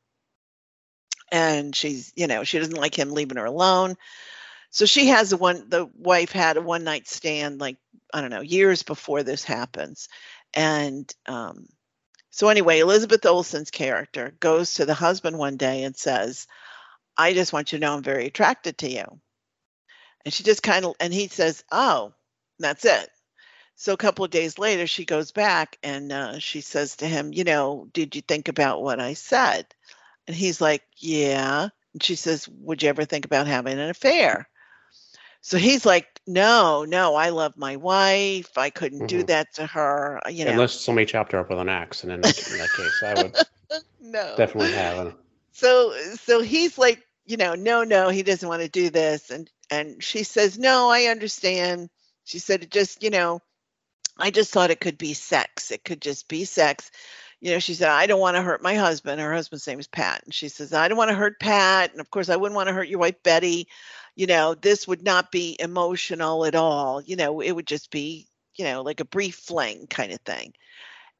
And 1.32 1.74
she's, 1.74 2.12
you 2.16 2.26
know, 2.26 2.44
she 2.44 2.58
doesn't 2.58 2.76
like 2.76 2.98
him 2.98 3.10
leaving 3.10 3.38
her 3.38 3.44
alone. 3.44 3.96
So 4.70 4.86
she 4.86 5.08
has 5.08 5.32
a 5.32 5.36
one 5.36 5.68
the 5.68 5.86
wife 5.96 6.32
had 6.32 6.56
a 6.56 6.60
one 6.62 6.84
night 6.84 7.08
stand 7.08 7.60
like 7.60 7.76
i 8.14 8.20
don't 8.20 8.30
know 8.30 8.40
years 8.40 8.82
before 8.82 9.22
this 9.22 9.44
happens. 9.44 10.08
And 10.54 11.12
um 11.26 11.66
so 12.30 12.48
anyway 12.48 12.78
elizabeth 12.80 13.26
olsen's 13.26 13.70
character 13.70 14.34
goes 14.40 14.74
to 14.74 14.86
the 14.86 14.94
husband 14.94 15.36
one 15.38 15.56
day 15.56 15.82
and 15.84 15.96
says 15.96 16.46
i 17.16 17.32
just 17.34 17.52
want 17.52 17.72
you 17.72 17.78
to 17.78 17.84
know 17.86 17.94
i'm 17.94 18.02
very 18.02 18.26
attracted 18.26 18.78
to 18.78 18.90
you. 18.90 19.04
And 20.24 20.32
she 20.34 20.44
just 20.44 20.62
kind 20.62 20.84
of 20.84 20.94
and 21.00 21.12
he 21.12 21.28
says 21.28 21.64
oh 21.72 22.12
that's 22.58 22.84
it 22.84 23.10
so 23.80 23.94
a 23.94 23.96
couple 23.96 24.24
of 24.24 24.30
days 24.30 24.58
later 24.58 24.86
she 24.86 25.04
goes 25.04 25.32
back 25.32 25.78
and 25.82 26.12
uh, 26.12 26.38
she 26.38 26.60
says 26.60 26.96
to 26.96 27.06
him 27.06 27.32
you 27.32 27.44
know 27.44 27.88
did 27.92 28.14
you 28.14 28.22
think 28.22 28.48
about 28.48 28.82
what 28.82 29.00
i 29.00 29.14
said 29.14 29.66
and 30.26 30.36
he's 30.36 30.60
like 30.60 30.82
yeah 30.98 31.68
and 31.94 32.02
she 32.02 32.14
says 32.14 32.46
would 32.48 32.82
you 32.82 32.88
ever 32.88 33.04
think 33.04 33.24
about 33.24 33.46
having 33.46 33.78
an 33.78 33.90
affair 33.90 34.46
so 35.42 35.56
he's 35.56 35.86
like, 35.86 36.06
no, 36.26 36.84
no, 36.84 37.14
I 37.14 37.30
love 37.30 37.56
my 37.56 37.76
wife. 37.76 38.58
I 38.58 38.68
couldn't 38.70 39.06
do 39.06 39.22
Mhm. 39.22 39.26
that 39.28 39.54
to 39.54 39.66
her. 39.66 40.20
You 40.28 40.44
know, 40.44 40.52
Unless 40.52 40.74
somebody 40.74 41.06
chopped 41.06 41.32
her 41.32 41.38
up 41.38 41.48
with 41.48 41.58
an 41.58 41.68
axe, 41.68 42.02
and 42.02 42.12
in 42.12 42.20
that, 42.20 42.50
in 42.50 42.58
that 42.58 42.72
case, 42.72 43.02
I 43.02 43.14
would 43.22 43.34
no. 44.00 44.34
definitely 44.36 44.72
have. 44.72 45.14
So, 45.52 45.94
so 46.16 46.42
he's 46.42 46.76
like, 46.76 47.02
you 47.24 47.38
know, 47.38 47.54
no, 47.54 47.84
no, 47.84 48.10
he 48.10 48.22
doesn't 48.22 48.48
want 48.48 48.62
to 48.62 48.68
do 48.68 48.90
this. 48.90 49.30
And, 49.30 49.50
and 49.70 50.02
she 50.02 50.24
says, 50.24 50.58
no, 50.58 50.90
I 50.90 51.04
understand. 51.04 51.88
She 52.24 52.38
said, 52.38 52.62
it 52.62 52.70
just, 52.70 53.02
you 53.02 53.10
know, 53.10 53.40
I 54.20 54.30
just 54.30 54.52
thought 54.52 54.70
it 54.70 54.80
could 54.80 54.98
be 54.98 55.14
sex. 55.14 55.70
It 55.70 55.84
could 55.84 56.00
just 56.00 56.28
be 56.28 56.44
sex. 56.44 56.90
You 57.40 57.52
know, 57.52 57.58
she 57.58 57.74
said, 57.74 57.88
I 57.88 58.06
don't 58.06 58.20
want 58.20 58.36
to 58.36 58.42
hurt 58.42 58.62
my 58.62 58.74
husband. 58.74 59.20
Her 59.20 59.32
husband's 59.32 59.66
name 59.66 59.80
is 59.80 59.86
Pat. 59.86 60.22
And 60.24 60.34
she 60.34 60.48
says, 60.48 60.74
I 60.74 60.88
don't 60.88 60.98
want 60.98 61.10
to 61.10 61.16
hurt 61.16 61.40
Pat. 61.40 61.92
And 61.92 62.00
of 62.00 62.10
course, 62.10 62.28
I 62.28 62.36
wouldn't 62.36 62.56
want 62.56 62.68
to 62.68 62.74
hurt 62.74 62.88
your 62.88 62.98
wife, 62.98 63.22
Betty. 63.22 63.66
You 64.14 64.26
know, 64.26 64.54
this 64.54 64.86
would 64.86 65.02
not 65.02 65.32
be 65.32 65.56
emotional 65.58 66.44
at 66.44 66.54
all. 66.54 67.00
You 67.00 67.16
know, 67.16 67.40
it 67.40 67.52
would 67.52 67.66
just 67.66 67.90
be, 67.90 68.26
you 68.56 68.64
know, 68.64 68.82
like 68.82 69.00
a 69.00 69.06
brief 69.06 69.36
fling 69.36 69.86
kind 69.86 70.12
of 70.12 70.20
thing. 70.20 70.52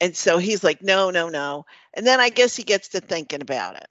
And 0.00 0.14
so 0.16 0.38
he's 0.38 0.62
like, 0.62 0.82
no, 0.82 1.10
no, 1.10 1.28
no. 1.28 1.64
And 1.94 2.06
then 2.06 2.20
I 2.20 2.28
guess 2.28 2.56
he 2.56 2.62
gets 2.62 2.88
to 2.88 3.00
thinking 3.00 3.42
about 3.42 3.76
it. 3.76 3.88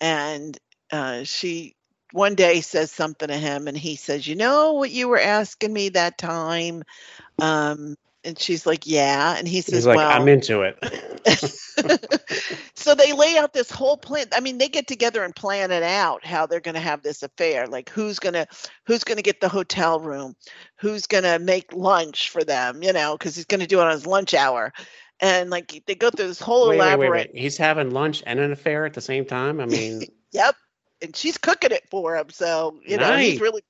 And 0.00 0.58
uh, 0.90 1.24
she 1.24 1.76
one 2.14 2.36
day 2.36 2.60
says 2.60 2.92
something 2.92 3.26
to 3.26 3.36
him, 3.36 3.66
and 3.66 3.76
he 3.76 3.96
says, 3.96 4.26
You 4.26 4.36
know 4.36 4.74
what 4.74 4.92
you 4.92 5.08
were 5.08 5.18
asking 5.18 5.72
me 5.72 5.88
that 5.90 6.16
time? 6.16 6.84
Um, 7.40 7.96
and 8.24 8.38
she's 8.38 8.66
like, 8.66 8.86
Yeah. 8.86 9.36
And 9.36 9.46
he 9.46 9.60
says, 9.60 9.74
He's 9.74 9.86
like, 9.86 9.96
Well, 9.96 10.10
I'm 10.10 10.28
into 10.28 10.62
it. 10.62 10.78
so 12.74 12.94
they 12.94 13.12
lay 13.12 13.36
out 13.36 13.52
this 13.52 13.70
whole 13.70 13.96
plan 13.96 14.26
i 14.32 14.40
mean 14.40 14.58
they 14.58 14.68
get 14.68 14.86
together 14.86 15.24
and 15.24 15.34
plan 15.34 15.70
it 15.70 15.82
out 15.82 16.24
how 16.24 16.46
they're 16.46 16.60
going 16.60 16.74
to 16.74 16.80
have 16.80 17.02
this 17.02 17.22
affair 17.22 17.66
like 17.66 17.88
who's 17.90 18.18
going 18.18 18.34
to 18.34 18.46
who's 18.86 19.04
going 19.04 19.16
to 19.16 19.22
get 19.22 19.40
the 19.40 19.48
hotel 19.48 19.98
room 20.00 20.36
who's 20.76 21.06
going 21.06 21.24
to 21.24 21.38
make 21.38 21.72
lunch 21.72 22.30
for 22.30 22.44
them 22.44 22.82
you 22.82 22.92
know 22.92 23.16
because 23.16 23.34
he's 23.34 23.46
going 23.46 23.60
to 23.60 23.66
do 23.66 23.80
it 23.80 23.84
on 23.84 23.90
his 23.90 24.06
lunch 24.06 24.34
hour 24.34 24.72
and 25.20 25.50
like 25.50 25.82
they 25.86 25.94
go 25.94 26.10
through 26.10 26.26
this 26.26 26.40
whole 26.40 26.68
wait, 26.68 26.76
elaborate 26.76 27.10
wait, 27.10 27.30
wait. 27.32 27.40
He's 27.40 27.56
having 27.56 27.90
lunch 27.90 28.22
and 28.26 28.38
an 28.38 28.52
affair 28.52 28.84
at 28.84 28.94
the 28.94 29.00
same 29.00 29.24
time. 29.24 29.60
I 29.60 29.66
mean, 29.66 30.02
yep 30.32 30.54
and 31.02 31.14
she's 31.14 31.38
cooking 31.38 31.70
it 31.70 31.88
for 31.90 32.16
him 32.16 32.28
so 32.30 32.78
you 32.86 32.96
know 32.96 33.16
he's 33.16 33.40
really 33.40 33.62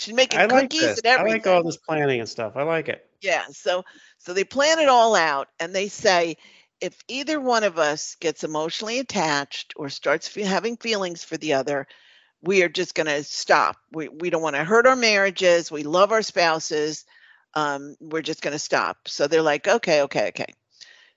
she's 0.00 0.14
making 0.14 0.40
I 0.40 0.46
like 0.46 0.70
cookies 0.70 0.80
this. 0.80 1.00
and 1.04 1.20
I 1.20 1.22
like 1.30 1.46
all 1.46 1.62
this 1.62 1.76
planning 1.76 2.20
and 2.20 2.28
stuff. 2.28 2.56
I 2.56 2.62
like 2.62 2.88
it. 2.88 3.04
Yeah. 3.20 3.44
So 3.52 3.84
so 4.18 4.32
they 4.32 4.44
plan 4.44 4.78
it 4.78 4.88
all 4.88 5.14
out 5.14 5.48
and 5.58 5.74
they 5.74 5.88
say 5.88 6.36
if 6.80 6.96
either 7.08 7.38
one 7.40 7.64
of 7.64 7.78
us 7.78 8.16
gets 8.20 8.42
emotionally 8.42 8.98
attached 8.98 9.74
or 9.76 9.90
starts 9.90 10.26
fe- 10.26 10.42
having 10.42 10.76
feelings 10.78 11.22
for 11.22 11.36
the 11.36 11.52
other, 11.52 11.86
we 12.42 12.62
are 12.62 12.70
just 12.70 12.94
going 12.94 13.06
to 13.06 13.22
stop. 13.22 13.76
We 13.92 14.08
we 14.08 14.30
don't 14.30 14.42
want 14.42 14.56
to 14.56 14.64
hurt 14.64 14.86
our 14.86 14.96
marriages. 14.96 15.70
We 15.70 15.82
love 15.82 16.12
our 16.12 16.22
spouses. 16.22 17.04
Um, 17.54 17.96
we're 18.00 18.22
just 18.22 18.42
going 18.42 18.52
to 18.52 18.58
stop. 18.58 18.96
So 19.06 19.26
they're 19.26 19.42
like, 19.42 19.68
okay, 19.68 20.02
okay, 20.02 20.28
okay. 20.28 20.46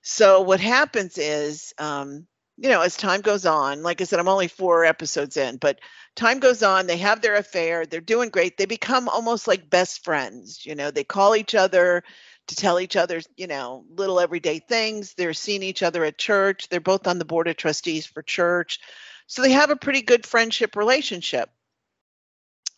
So 0.02 0.42
what 0.42 0.60
happens 0.60 1.18
is, 1.18 1.74
um, 1.78 2.28
you 2.58 2.70
know, 2.70 2.82
as 2.82 2.96
time 2.96 3.22
goes 3.22 3.46
on, 3.46 3.84
like 3.84 4.02
I 4.02 4.04
said, 4.04 4.20
I'm 4.20 4.28
only 4.28 4.48
four 4.48 4.86
episodes 4.86 5.38
in, 5.38 5.58
but 5.58 5.80
time 6.16 6.40
goes 6.40 6.62
on. 6.62 6.86
They 6.86 6.98
have 6.98 7.22
their 7.22 7.36
affair. 7.36 7.86
They're 7.86 8.02
doing 8.02 8.30
great. 8.30 8.58
They 8.58 8.66
become 8.66 9.10
almost 9.10 9.48
like 9.48 9.70
best 9.70 10.04
friends. 10.04 10.66
You 10.66 10.76
know, 10.76 10.92
they 10.92 11.04
call 11.04 11.36
each 11.36 11.56
other 11.56 12.04
to 12.48 12.56
tell 12.56 12.80
each 12.80 12.96
other, 12.96 13.22
you 13.36 13.48
know, 13.48 13.86
little 13.90 14.20
everyday 14.20 14.60
things. 14.60 15.14
They're 15.14 15.34
seeing 15.34 15.64
each 15.64 15.82
other 15.82 16.04
at 16.04 16.18
church. 16.18 16.70
They're 16.70 16.80
both 16.80 17.08
on 17.08 17.18
the 17.18 17.26
board 17.26 17.48
of 17.48 17.56
trustees 17.56 18.06
for 18.06 18.22
church. 18.22 18.80
So 19.28 19.42
they 19.42 19.52
have 19.52 19.72
a 19.72 19.76
pretty 19.76 20.02
good 20.02 20.26
friendship 20.26 20.76
relationship. 20.76 21.50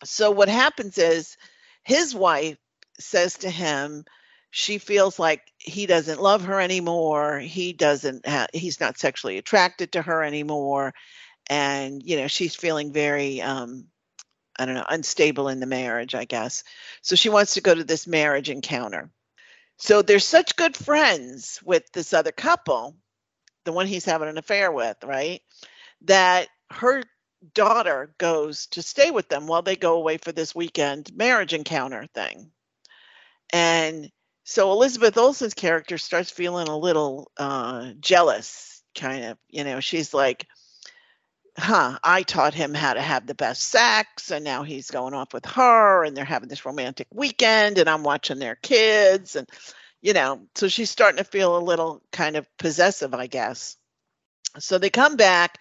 So 0.04 0.30
what 0.30 0.48
happens 0.48 0.98
is 0.98 1.36
his 1.82 2.14
wife 2.14 2.56
says 2.98 3.38
to 3.38 3.50
him, 3.50 4.04
she 4.58 4.78
feels 4.78 5.18
like 5.18 5.52
he 5.58 5.84
doesn't 5.84 6.22
love 6.22 6.46
her 6.46 6.58
anymore. 6.58 7.38
He 7.38 7.74
doesn't 7.74 8.26
ha- 8.26 8.46
he's 8.54 8.80
not 8.80 8.96
sexually 8.96 9.36
attracted 9.36 9.92
to 9.92 10.00
her 10.00 10.22
anymore. 10.22 10.94
And, 11.50 12.02
you 12.02 12.16
know, 12.16 12.26
she's 12.26 12.54
feeling 12.54 12.90
very 12.90 13.42
um, 13.42 13.88
I 14.58 14.64
don't 14.64 14.74
know, 14.74 14.86
unstable 14.88 15.48
in 15.48 15.60
the 15.60 15.66
marriage, 15.66 16.14
I 16.14 16.24
guess. 16.24 16.64
So 17.02 17.16
she 17.16 17.28
wants 17.28 17.52
to 17.52 17.60
go 17.60 17.74
to 17.74 17.84
this 17.84 18.06
marriage 18.06 18.48
encounter. 18.48 19.10
So 19.76 20.00
they're 20.00 20.20
such 20.20 20.56
good 20.56 20.74
friends 20.74 21.60
with 21.62 21.92
this 21.92 22.14
other 22.14 22.32
couple, 22.32 22.96
the 23.66 23.72
one 23.72 23.86
he's 23.86 24.06
having 24.06 24.30
an 24.30 24.38
affair 24.38 24.72
with, 24.72 24.96
right? 25.04 25.42
That 26.06 26.48
her 26.70 27.02
daughter 27.52 28.14
goes 28.16 28.68
to 28.68 28.80
stay 28.80 29.10
with 29.10 29.28
them 29.28 29.46
while 29.46 29.60
they 29.60 29.76
go 29.76 29.96
away 29.96 30.16
for 30.16 30.32
this 30.32 30.54
weekend 30.54 31.14
marriage 31.14 31.52
encounter 31.52 32.06
thing. 32.14 32.52
And 33.52 34.10
so 34.48 34.70
Elizabeth 34.70 35.18
Olsen's 35.18 35.54
character 35.54 35.98
starts 35.98 36.30
feeling 36.30 36.68
a 36.68 36.78
little 36.78 37.32
uh, 37.36 37.90
jealous, 37.98 38.80
kind 38.94 39.24
of. 39.24 39.38
You 39.48 39.64
know, 39.64 39.80
she's 39.80 40.14
like, 40.14 40.46
huh, 41.58 41.98
I 42.04 42.22
taught 42.22 42.54
him 42.54 42.72
how 42.72 42.94
to 42.94 43.00
have 43.02 43.26
the 43.26 43.34
best 43.34 43.62
sex, 43.62 44.30
and 44.30 44.44
now 44.44 44.62
he's 44.62 44.92
going 44.92 45.14
off 45.14 45.34
with 45.34 45.44
her, 45.46 46.04
and 46.04 46.16
they're 46.16 46.24
having 46.24 46.48
this 46.48 46.64
romantic 46.64 47.08
weekend, 47.12 47.78
and 47.78 47.90
I'm 47.90 48.04
watching 48.04 48.38
their 48.38 48.54
kids. 48.54 49.34
And, 49.34 49.48
you 50.00 50.12
know, 50.12 50.46
so 50.54 50.68
she's 50.68 50.90
starting 50.90 51.18
to 51.18 51.24
feel 51.24 51.56
a 51.56 51.58
little 51.58 52.00
kind 52.12 52.36
of 52.36 52.46
possessive, 52.56 53.14
I 53.14 53.26
guess. 53.26 53.76
So 54.60 54.78
they 54.78 54.90
come 54.90 55.16
back, 55.16 55.58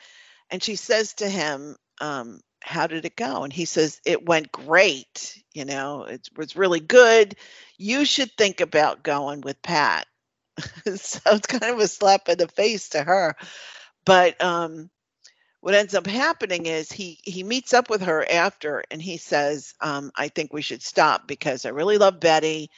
and 0.51 0.61
she 0.61 0.75
says 0.75 1.15
to 1.15 1.27
him, 1.27 1.75
um, 2.01 2.39
how 2.65 2.87
did 2.87 3.05
it 3.05 3.15
go? 3.15 3.43
And 3.43 3.53
he 3.53 3.65
says, 3.65 4.01
It 4.05 4.25
went 4.25 4.51
great. 4.51 5.41
You 5.53 5.65
know, 5.65 6.03
it 6.03 6.27
was 6.35 6.55
really 6.55 6.79
good. 6.79 7.35
You 7.77 8.05
should 8.05 8.31
think 8.31 8.59
about 8.59 9.03
going 9.03 9.41
with 9.41 9.61
Pat. 9.61 10.07
so 10.95 11.19
it's 11.25 11.47
kind 11.47 11.73
of 11.73 11.79
a 11.79 11.87
slap 11.87 12.27
in 12.27 12.39
the 12.39 12.47
face 12.47 12.89
to 12.89 13.03
her. 13.03 13.35
But 14.05 14.41
um, 14.43 14.89
what 15.61 15.75
ends 15.75 15.93
up 15.93 16.07
happening 16.07 16.65
is 16.65 16.91
he 16.91 17.19
he 17.23 17.43
meets 17.43 17.73
up 17.73 17.89
with 17.89 18.01
her 18.01 18.25
after 18.29 18.83
and 18.89 19.01
he 19.01 19.17
says, 19.17 19.73
um, 19.81 20.11
I 20.15 20.29
think 20.29 20.51
we 20.51 20.61
should 20.61 20.81
stop 20.81 21.27
because 21.27 21.65
I 21.65 21.69
really 21.69 21.97
love 21.97 22.19
Betty 22.19 22.71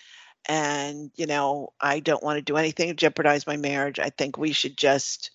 and 0.49 1.11
you 1.15 1.27
know 1.27 1.69
I 1.79 1.99
don't 2.01 2.23
want 2.23 2.37
to 2.37 2.41
do 2.41 2.57
anything 2.57 2.89
to 2.89 2.93
jeopardize 2.93 3.47
my 3.47 3.57
marriage. 3.57 3.99
I 3.99 4.09
think 4.09 4.37
we 4.37 4.51
should 4.51 4.77
just 4.77 5.31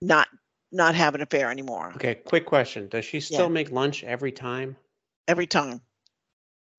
not 0.00 0.28
not 0.72 0.94
have 0.94 1.14
an 1.14 1.20
affair 1.20 1.50
anymore. 1.50 1.92
Okay, 1.96 2.14
quick 2.14 2.46
question. 2.46 2.88
Does 2.88 3.04
she 3.04 3.20
still 3.20 3.42
Yeah. 3.42 3.48
make 3.48 3.70
lunch 3.70 4.02
every 4.04 4.32
time? 4.32 4.76
Every 5.28 5.46
time. 5.46 5.80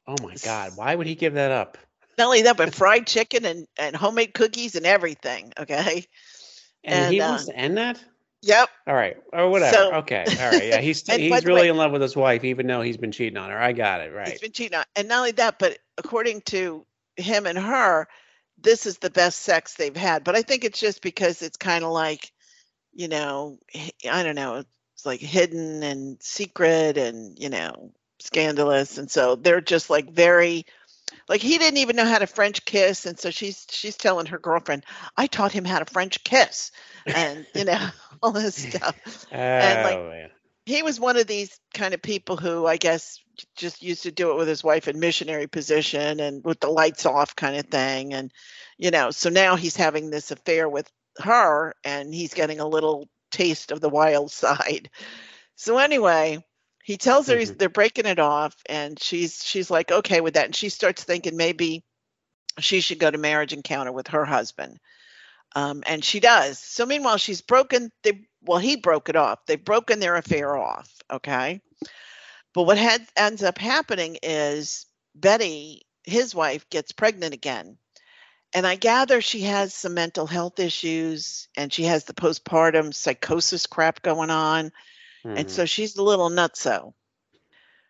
Oh 0.08 0.16
my 0.22 0.36
God. 0.44 0.74
Why 0.76 0.94
would 0.96 1.08
he 1.08 1.16
give 1.16 1.36
that 1.36 1.52
up? 1.52 1.78
Not 2.18 2.26
only 2.26 2.42
that, 2.44 2.58
but 2.58 2.76
fried 2.76 3.08
chicken 3.08 3.46
and, 3.46 3.68
and 3.78 3.96
homemade 3.96 4.34
cookies 4.34 4.76
and 4.76 4.86
everything. 4.86 5.54
Okay. 5.58 6.06
And, 6.84 7.06
And, 7.06 7.14
he 7.14 7.22
uh, 7.22 7.30
wants 7.30 7.46
to 7.46 7.56
end 7.56 7.78
that? 7.78 8.04
Yep. 8.42 8.70
All 8.88 8.94
right. 8.94 9.16
Or 9.32 9.50
whatever. 9.50 9.74
So- 9.78 9.94
okay. 10.00 10.26
All 10.28 10.52
right. 10.52 10.68
Yeah. 10.68 10.82
He's 10.82 11.02
he's 11.10 11.46
really 11.46 11.62
way- 11.62 11.70
in 11.70 11.78
love 11.78 11.92
with 11.94 12.02
his 12.02 12.16
wife, 12.16 12.44
even 12.44 12.68
though 12.68 12.82
he's 12.82 12.98
been 12.98 13.12
cheating 13.14 13.38
on 13.38 13.50
her. 13.50 13.58
I 13.58 13.72
got 13.72 14.02
it. 14.02 14.08
He's 14.10 14.14
Right. 14.16 14.42
been 14.42 14.52
cheating 14.52 14.78
on. 14.78 14.84
And 14.96 15.08
not 15.08 15.20
only 15.20 15.32
that, 15.32 15.58
but 15.60 15.78
according 15.98 16.42
to 16.48 16.86
him 17.16 17.46
and 17.46 17.58
her, 17.58 18.08
this 18.62 18.86
is 18.86 18.98
the 18.98 19.10
best 19.10 19.40
sex 19.40 19.76
they've 19.76 19.96
had. 19.96 20.24
But 20.24 20.36
I 20.36 20.42
think 20.42 20.66
it's 20.66 20.80
just 20.80 21.02
because 21.02 21.42
it's 21.42 21.58
kind 21.58 21.84
of 21.86 21.92
like, 21.92 22.32
you 22.94 23.08
know, 23.08 23.58
I 24.10 24.24
don't 24.24 24.36
know, 24.36 24.64
it's 24.96 25.06
like 25.06 25.20
hidden 25.20 25.84
and 25.84 26.22
secret 26.22 26.98
and, 26.98 27.38
you 27.40 27.50
know, 27.50 27.92
scandalous. 28.20 28.98
And 28.98 29.10
so 29.10 29.36
they're 29.36 29.62
just 29.62 29.90
like 29.90 30.12
very 30.12 30.66
like 31.30 31.42
he 31.42 31.58
didn't 31.58 31.78
even 31.78 31.96
know 31.96 32.06
how 32.06 32.20
to 32.20 32.28
French 32.28 32.66
kiss. 32.66 33.06
And 33.06 33.20
so 33.20 33.30
she's 33.30 33.66
she's 33.70 33.98
telling 33.98 34.26
her 34.28 34.40
girlfriend, 34.40 34.86
I 35.18 35.28
taught 35.28 35.52
him 35.52 35.66
how 35.66 35.80
to 35.80 35.92
French 35.92 36.24
kiss. 36.24 36.72
And, 37.06 37.46
you 37.54 37.66
know, 37.66 37.90
all 38.24 38.32
this 38.32 38.56
stuff. 38.70 38.96
Oh, 39.32 39.36
like, 39.36 40.00
man. 40.00 40.30
he 40.66 40.84
was 40.84 41.00
one 41.00 41.18
of 41.18 41.28
these 41.28 41.60
kind 41.74 41.94
of 41.94 42.02
people 42.02 42.38
who 42.38 42.65
I 42.65 42.78
guess 42.78 43.20
just 43.56 43.82
used 43.82 44.04
to 44.04 44.12
do 44.12 44.32
it 44.32 44.38
with 44.38 44.48
his 44.48 44.63
wife 44.63 44.88
in 44.88 45.00
missionary 45.00 45.48
position 45.48 46.20
and 46.20 46.44
with 46.44 46.60
the 46.60 46.70
lights 46.70 47.06
off 47.06 47.36
kind 47.36 47.58
of 47.58 47.65
thing 47.65 48.13
and 48.13 48.32
you 48.78 48.91
know 48.91 49.10
so 49.10 49.32
now 49.32 49.56
he's 49.56 49.76
having 49.76 50.12
this 50.12 50.30
affair 50.30 50.70
with 50.70 50.88
her 51.19 51.73
and 51.84 52.13
he's 52.13 52.34
getting 52.34 52.60
a 52.60 52.67
little 52.67 53.08
taste 53.32 53.71
of 53.71 53.82
the 53.82 53.89
wild 53.89 54.32
side. 54.43 54.89
So 55.56 55.78
anyway 55.78 56.43
he 56.84 56.97
tells 56.97 57.28
her 57.28 57.38
he's, 57.38 57.54
they're 57.54 57.69
breaking 57.69 58.06
it 58.06 58.19
off 58.19 58.56
and 58.67 59.02
she's 59.02 59.43
she's 59.43 59.71
like 59.71 59.91
okay 59.91 60.21
with 60.21 60.34
that. 60.34 60.45
And 60.45 60.56
she 60.56 60.69
starts 60.69 61.04
thinking 61.04 61.38
maybe 61.38 61.84
she 62.60 62.82
should 62.82 62.99
go 62.99 63.10
to 63.10 63.17
marriage 63.17 63.54
encounter 63.54 63.91
with 63.91 64.10
her 64.10 64.26
husband. 64.26 64.80
Um, 65.56 65.84
and 65.86 66.04
she 66.04 66.19
does. 66.19 66.60
So 66.60 66.86
meanwhile 66.86 67.17
she's 67.17 67.41
broken 67.41 67.91
they 68.04 68.28
well 68.41 68.60
he 68.60 68.76
broke 68.76 69.10
it 69.10 69.15
off. 69.15 69.45
They've 69.45 69.63
broken 69.63 69.99
their 69.99 70.15
affair 70.15 70.58
off 70.58 70.93
okay? 71.13 71.62
But 72.54 72.63
what 72.63 72.78
had, 72.78 73.06
ends 73.15 73.43
up 73.43 73.58
happening 73.58 74.17
is 74.21 74.86
betty 75.15 75.84
his 76.04 76.36
wife 76.36 76.69
gets 76.69 76.91
pregnant 76.91 77.34
again 77.34 77.78
and 78.54 78.66
i 78.68 78.76
gather 78.76 79.22
she 79.22 79.42
has 79.42 79.74
some 79.74 79.94
mental 79.94 80.28
health 80.28 80.60
issues 80.60 81.48
and 81.58 81.72
she 81.74 81.84
has 81.84 82.06
the 82.06 82.13
postpartum 82.13 82.94
psychosis 82.94 83.66
crap 83.68 84.02
going 84.02 84.30
on. 84.30 84.72
And 85.36 85.48
Mhm. 85.48 85.50
so 85.50 85.66
she's 85.66 85.96
a 85.98 86.04
little 86.04 86.30
nutso. 86.30 86.94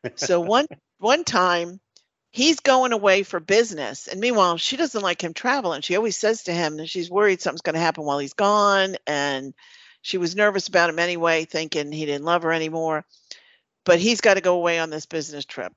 So 0.16 0.40
one 0.42 0.68
one 1.00 1.24
time 1.24 1.80
he's 2.32 2.60
going 2.60 2.94
away 2.94 3.24
for 3.24 3.40
business 3.40 4.08
and 4.08 4.20
meanwhile 4.20 4.58
she 4.58 4.78
doesn't 4.78 5.02
like 5.02 5.24
him 5.24 5.34
traveling. 5.34 5.82
She 5.82 5.96
always 5.96 6.18
says 6.18 6.44
to 6.44 6.54
him 6.54 6.78
that 6.78 6.90
she's 6.90 7.10
worried 7.12 7.42
something's 7.42 7.62
going 7.62 7.76
to 7.76 7.80
happen 7.82 8.06
while 8.06 8.20
he's 8.20 8.34
gone 8.34 8.96
and 9.08 9.54
she 10.02 10.18
was 10.18 10.36
nervous 10.36 10.68
about 10.68 10.90
him 10.90 11.00
anyway 11.00 11.46
thinking 11.46 11.92
he 11.92 12.06
didn't 12.06 12.26
love 12.26 12.44
her 12.44 12.52
anymore. 12.54 13.06
But 13.86 14.00
he's 14.00 14.22
got 14.22 14.36
to 14.36 14.42
go 14.42 14.56
away 14.56 14.80
on 14.80 14.90
this 14.90 15.06
business 15.06 15.46
trip. 15.46 15.74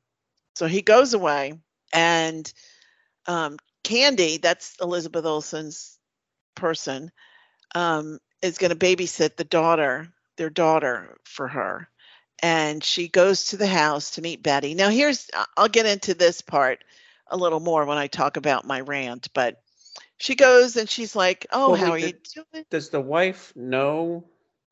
So 0.55 0.67
he 0.67 0.83
goes 0.83 1.15
away 1.15 1.55
and 1.93 2.53
um, 3.27 3.59
candy 3.87 4.39
that's 4.39 4.77
elizabeth 4.81 5.25
olsen's 5.25 5.99
person 6.55 7.11
um, 7.75 8.19
is 8.43 8.59
going 8.59 8.71
to 8.71 8.77
babysit 8.77 9.37
the 9.37 9.45
daughter 9.45 10.09
their 10.37 10.51
daughter 10.51 11.17
for 11.25 11.49
her 11.49 11.89
and 12.43 12.83
she 12.85 13.09
goes 13.09 13.47
to 13.47 13.57
the 13.57 13.67
house 13.67 14.13
to 14.13 14.23
meet 14.23 14.43
Betty. 14.43 14.75
Now, 14.75 14.91
here's 14.91 15.31
I'll 15.57 15.69
get 15.69 15.87
into 15.87 16.15
this 16.15 16.43
part 16.43 16.85
a 17.29 17.37
little 17.37 17.61
more 17.61 17.85
when 17.85 17.99
I 17.99 18.07
talk 18.07 18.37
about 18.37 18.67
my 18.67 18.81
rant, 18.81 19.29
but 19.35 19.61
she 20.19 20.35
goes 20.35 20.77
and 20.77 20.89
she's 20.89 21.17
like, 21.17 21.47
"Oh, 21.51 21.71
Well, 21.71 21.81
how 21.81 21.93
are 21.93 21.99
wait, 21.99 22.29
you 22.35 22.45
doing?" 22.53 22.65
Does 22.71 22.91
the 22.91 23.01
wife 23.01 23.53
know? 23.57 24.25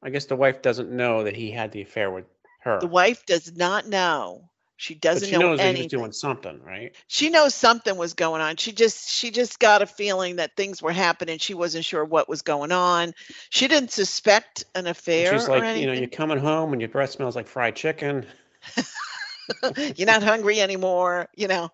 I 0.03 0.11
guess 0.11 0.27
the 0.27 0.37
wife 0.37 0.61
doesn't 0.63 0.91
know 0.91 1.25
that 1.25 1.37
he 1.37 1.51
had 1.51 1.73
the 1.73 1.83
affair 1.83 2.11
with 2.11 2.27
her. 2.63 2.81
The 2.81 2.87
wife 2.87 3.25
does 3.25 3.57
not 3.57 3.87
know. 3.87 4.51
She 4.77 4.95
doesn't 4.95 5.29
she 5.29 5.37
know 5.37 5.51
knows 5.51 5.59
that 5.59 5.75
he 5.75 5.83
was 5.83 5.87
doing 5.87 6.13
something, 6.13 6.61
right? 6.63 6.95
She 7.07 7.31
knows 7.31 7.55
something 7.55 7.97
was 7.97 8.15
going 8.15 8.41
on. 8.41 8.57
She 8.57 8.73
just 8.73 9.09
she 9.09 9.31
just 9.31 9.59
got 9.61 9.83
a 9.83 9.87
feeling 9.87 10.37
that 10.37 10.57
things 10.57 10.83
were 10.83 10.93
happening. 10.93 11.39
She 11.39 11.55
wasn't 11.55 11.85
sure 11.85 12.05
what 12.05 12.29
was 12.29 12.43
going 12.43 12.73
on. 12.73 13.13
She 13.51 13.69
didn't 13.69 13.93
suspect 13.93 14.65
an 14.75 14.87
affair. 14.87 15.33
And 15.33 15.41
she's 15.41 15.49
or 15.49 15.53
like, 15.53 15.63
anything. 15.63 15.83
you 15.83 15.95
know, 15.95 16.01
you're 16.01 16.09
coming 16.09 16.39
home 16.39 16.73
and 16.73 16.83
your 16.83 16.89
breath 16.89 17.13
smells 17.13 17.37
like 17.37 17.47
fried 17.47 17.77
chicken. 17.77 18.27
you're 19.97 20.07
not 20.07 20.23
hungry 20.23 20.61
anymore 20.61 21.29
you 21.37 21.49
know 21.49 21.71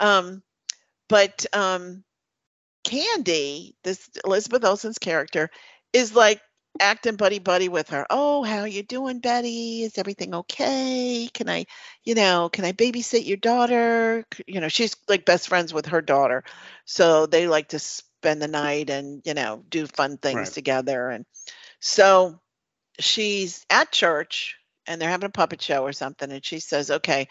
um 0.00 0.42
but 1.08 1.46
um 1.52 2.02
candy 2.82 3.74
this 3.84 4.10
elizabeth 4.24 4.64
olsen's 4.64 4.98
character 4.98 5.50
is 5.92 6.14
like 6.14 6.40
acting 6.80 7.16
buddy 7.16 7.38
buddy 7.38 7.68
with 7.68 7.88
her 7.90 8.06
oh 8.10 8.42
how 8.42 8.64
you 8.64 8.82
doing 8.82 9.20
betty? 9.20 9.82
Is 9.84 9.98
everything 9.98 10.34
okay? 10.34 11.28
Can 11.32 11.48
i 11.48 11.66
you 12.04 12.14
know 12.14 12.48
can 12.52 12.64
i 12.64 12.72
babysit 12.72 13.26
your 13.26 13.36
daughter? 13.36 14.24
You 14.46 14.60
know 14.60 14.68
she's 14.68 14.96
like 15.08 15.24
best 15.24 15.48
friends 15.48 15.72
with 15.74 15.86
her 15.86 16.00
daughter 16.02 16.44
so 16.84 17.26
they 17.26 17.46
like 17.48 17.68
to 17.68 17.78
spend 17.78 18.42
the 18.42 18.48
night 18.48 18.90
and 18.90 19.22
you 19.24 19.34
know 19.34 19.64
do 19.68 19.86
fun 19.86 20.18
things 20.18 20.50
Right. 20.50 20.52
together 20.52 21.10
and 21.10 21.24
so 21.80 22.40
she's 22.98 23.64
at 23.70 23.92
church 23.92 24.56
and 24.86 25.00
they're 25.00 25.10
having 25.10 25.26
a 25.28 25.30
puppet 25.30 25.62
show 25.62 25.82
or 25.84 25.92
something 25.92 26.30
and 26.32 26.44
she 26.44 26.60
says 26.60 26.90
okay 26.90 27.28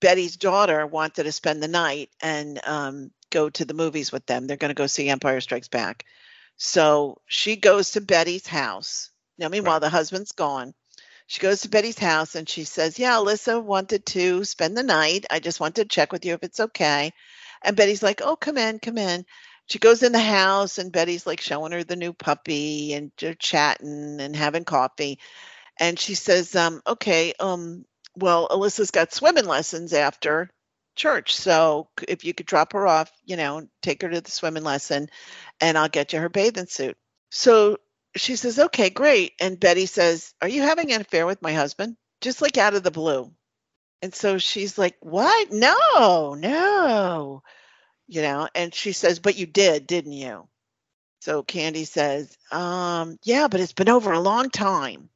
betty's 0.00 0.36
daughter 0.36 0.86
wanted 0.86 1.24
to 1.24 1.32
spend 1.32 1.62
the 1.62 1.68
night 1.68 2.10
and 2.22 2.60
um, 2.66 3.10
go 3.30 3.48
to 3.50 3.64
the 3.64 3.74
movies 3.74 4.12
with 4.12 4.24
them. 4.26 4.46
They're 4.46 4.56
going 4.56 4.70
to 4.70 4.74
go 4.74 4.86
see 4.86 5.08
empire 5.08 5.40
strikes 5.40 5.68
back 5.68 6.04
so 6.58 7.22
she 7.26 7.56
goes 7.56 7.92
to 7.92 8.02
betty's 8.02 8.46
house. 8.46 9.10
Now 9.38 9.48
meanwhile 9.48 9.76
Right. 9.76 9.80
the 9.80 9.90
husband's 9.90 10.32
gone. 10.32 10.74
She 11.28 11.40
goes 11.40 11.62
to 11.62 11.70
betty's 11.70 11.98
house 11.98 12.34
and 12.36 12.48
she 12.48 12.64
says 12.64 12.98
yeah 12.98 13.14
alyssa 13.14 13.62
wanted 13.62 14.06
to 14.08 14.44
spend 14.44 14.76
the 14.76 14.84
night. 14.84 15.26
I 15.30 15.40
just 15.40 15.60
wanted 15.60 15.84
to 15.90 15.94
check 15.94 16.12
with 16.12 16.24
you 16.26 16.34
if 16.34 16.42
it's 16.44 16.60
okay. 16.60 17.12
And 17.62 17.76
betty's 17.76 18.02
like 18.02 18.22
oh 18.22 18.36
come 18.36 18.58
in 18.58 18.80
come 18.80 18.98
in. 18.98 19.26
She 19.68 19.78
goes 19.80 20.02
in 20.02 20.12
the 20.12 20.20
house 20.20 20.78
and 20.78 20.92
betty's 20.92 21.26
like 21.26 21.40
showing 21.42 21.72
her 21.72 21.84
the 21.84 21.96
new 21.96 22.12
puppy 22.14 22.94
and 22.94 23.12
they're 23.18 23.34
chatting 23.34 24.20
and 24.20 24.36
having 24.36 24.64
coffee. 24.64 25.18
And 25.78 25.98
she 25.98 26.14
says 26.16 26.56
um 26.56 26.82
okay 26.86 27.34
um 27.40 27.84
well 28.16 28.48
alyssa's 28.48 28.90
got 28.92 29.12
swimming 29.12 29.46
lessons 29.46 29.92
after 29.94 30.50
church 30.98 31.34
so 31.34 31.88
if 32.06 32.24
you 32.24 32.34
could 32.34 32.46
drop 32.46 32.72
her 32.72 32.86
off 32.86 33.10
you 33.24 33.36
know 33.36 33.66
take 33.82 34.02
her 34.02 34.08
to 34.08 34.20
the 34.20 34.30
swimming 34.30 34.64
lesson 34.64 35.08
and 35.60 35.78
i'll 35.78 35.88
get 35.88 36.12
you 36.12 36.18
her 36.18 36.28
bathing 36.28 36.66
suit 36.66 36.96
so 37.30 37.78
she 38.16 38.36
says 38.36 38.58
okay 38.58 38.90
great 38.90 39.32
and 39.40 39.60
betty 39.60 39.86
says 39.86 40.34
are 40.42 40.48
you 40.48 40.62
having 40.62 40.92
an 40.92 41.00
affair 41.00 41.26
with 41.26 41.40
my 41.42 41.52
husband 41.52 41.96
just 42.20 42.42
like 42.42 42.58
out 42.58 42.74
of 42.74 42.82
the 42.82 42.90
blue 42.90 43.32
and 44.02 44.14
so 44.14 44.38
she's 44.38 44.76
like 44.76 44.96
what 45.00 45.50
no 45.52 46.34
no 46.34 47.42
you 48.08 48.22
know, 48.22 48.48
and 48.54 48.74
she 48.74 48.92
says, 48.92 49.20
But 49.20 49.36
you 49.36 49.46
did, 49.46 49.86
didn't 49.86 50.12
you? 50.12 50.48
So 51.20 51.42
Candy 51.42 51.84
says, 51.84 52.36
um, 52.50 53.18
Yeah, 53.22 53.48
but 53.48 53.60
it's 53.60 53.74
been 53.74 53.90
over 53.90 54.12
a 54.12 54.20
long 54.20 54.50
time. 54.50 55.10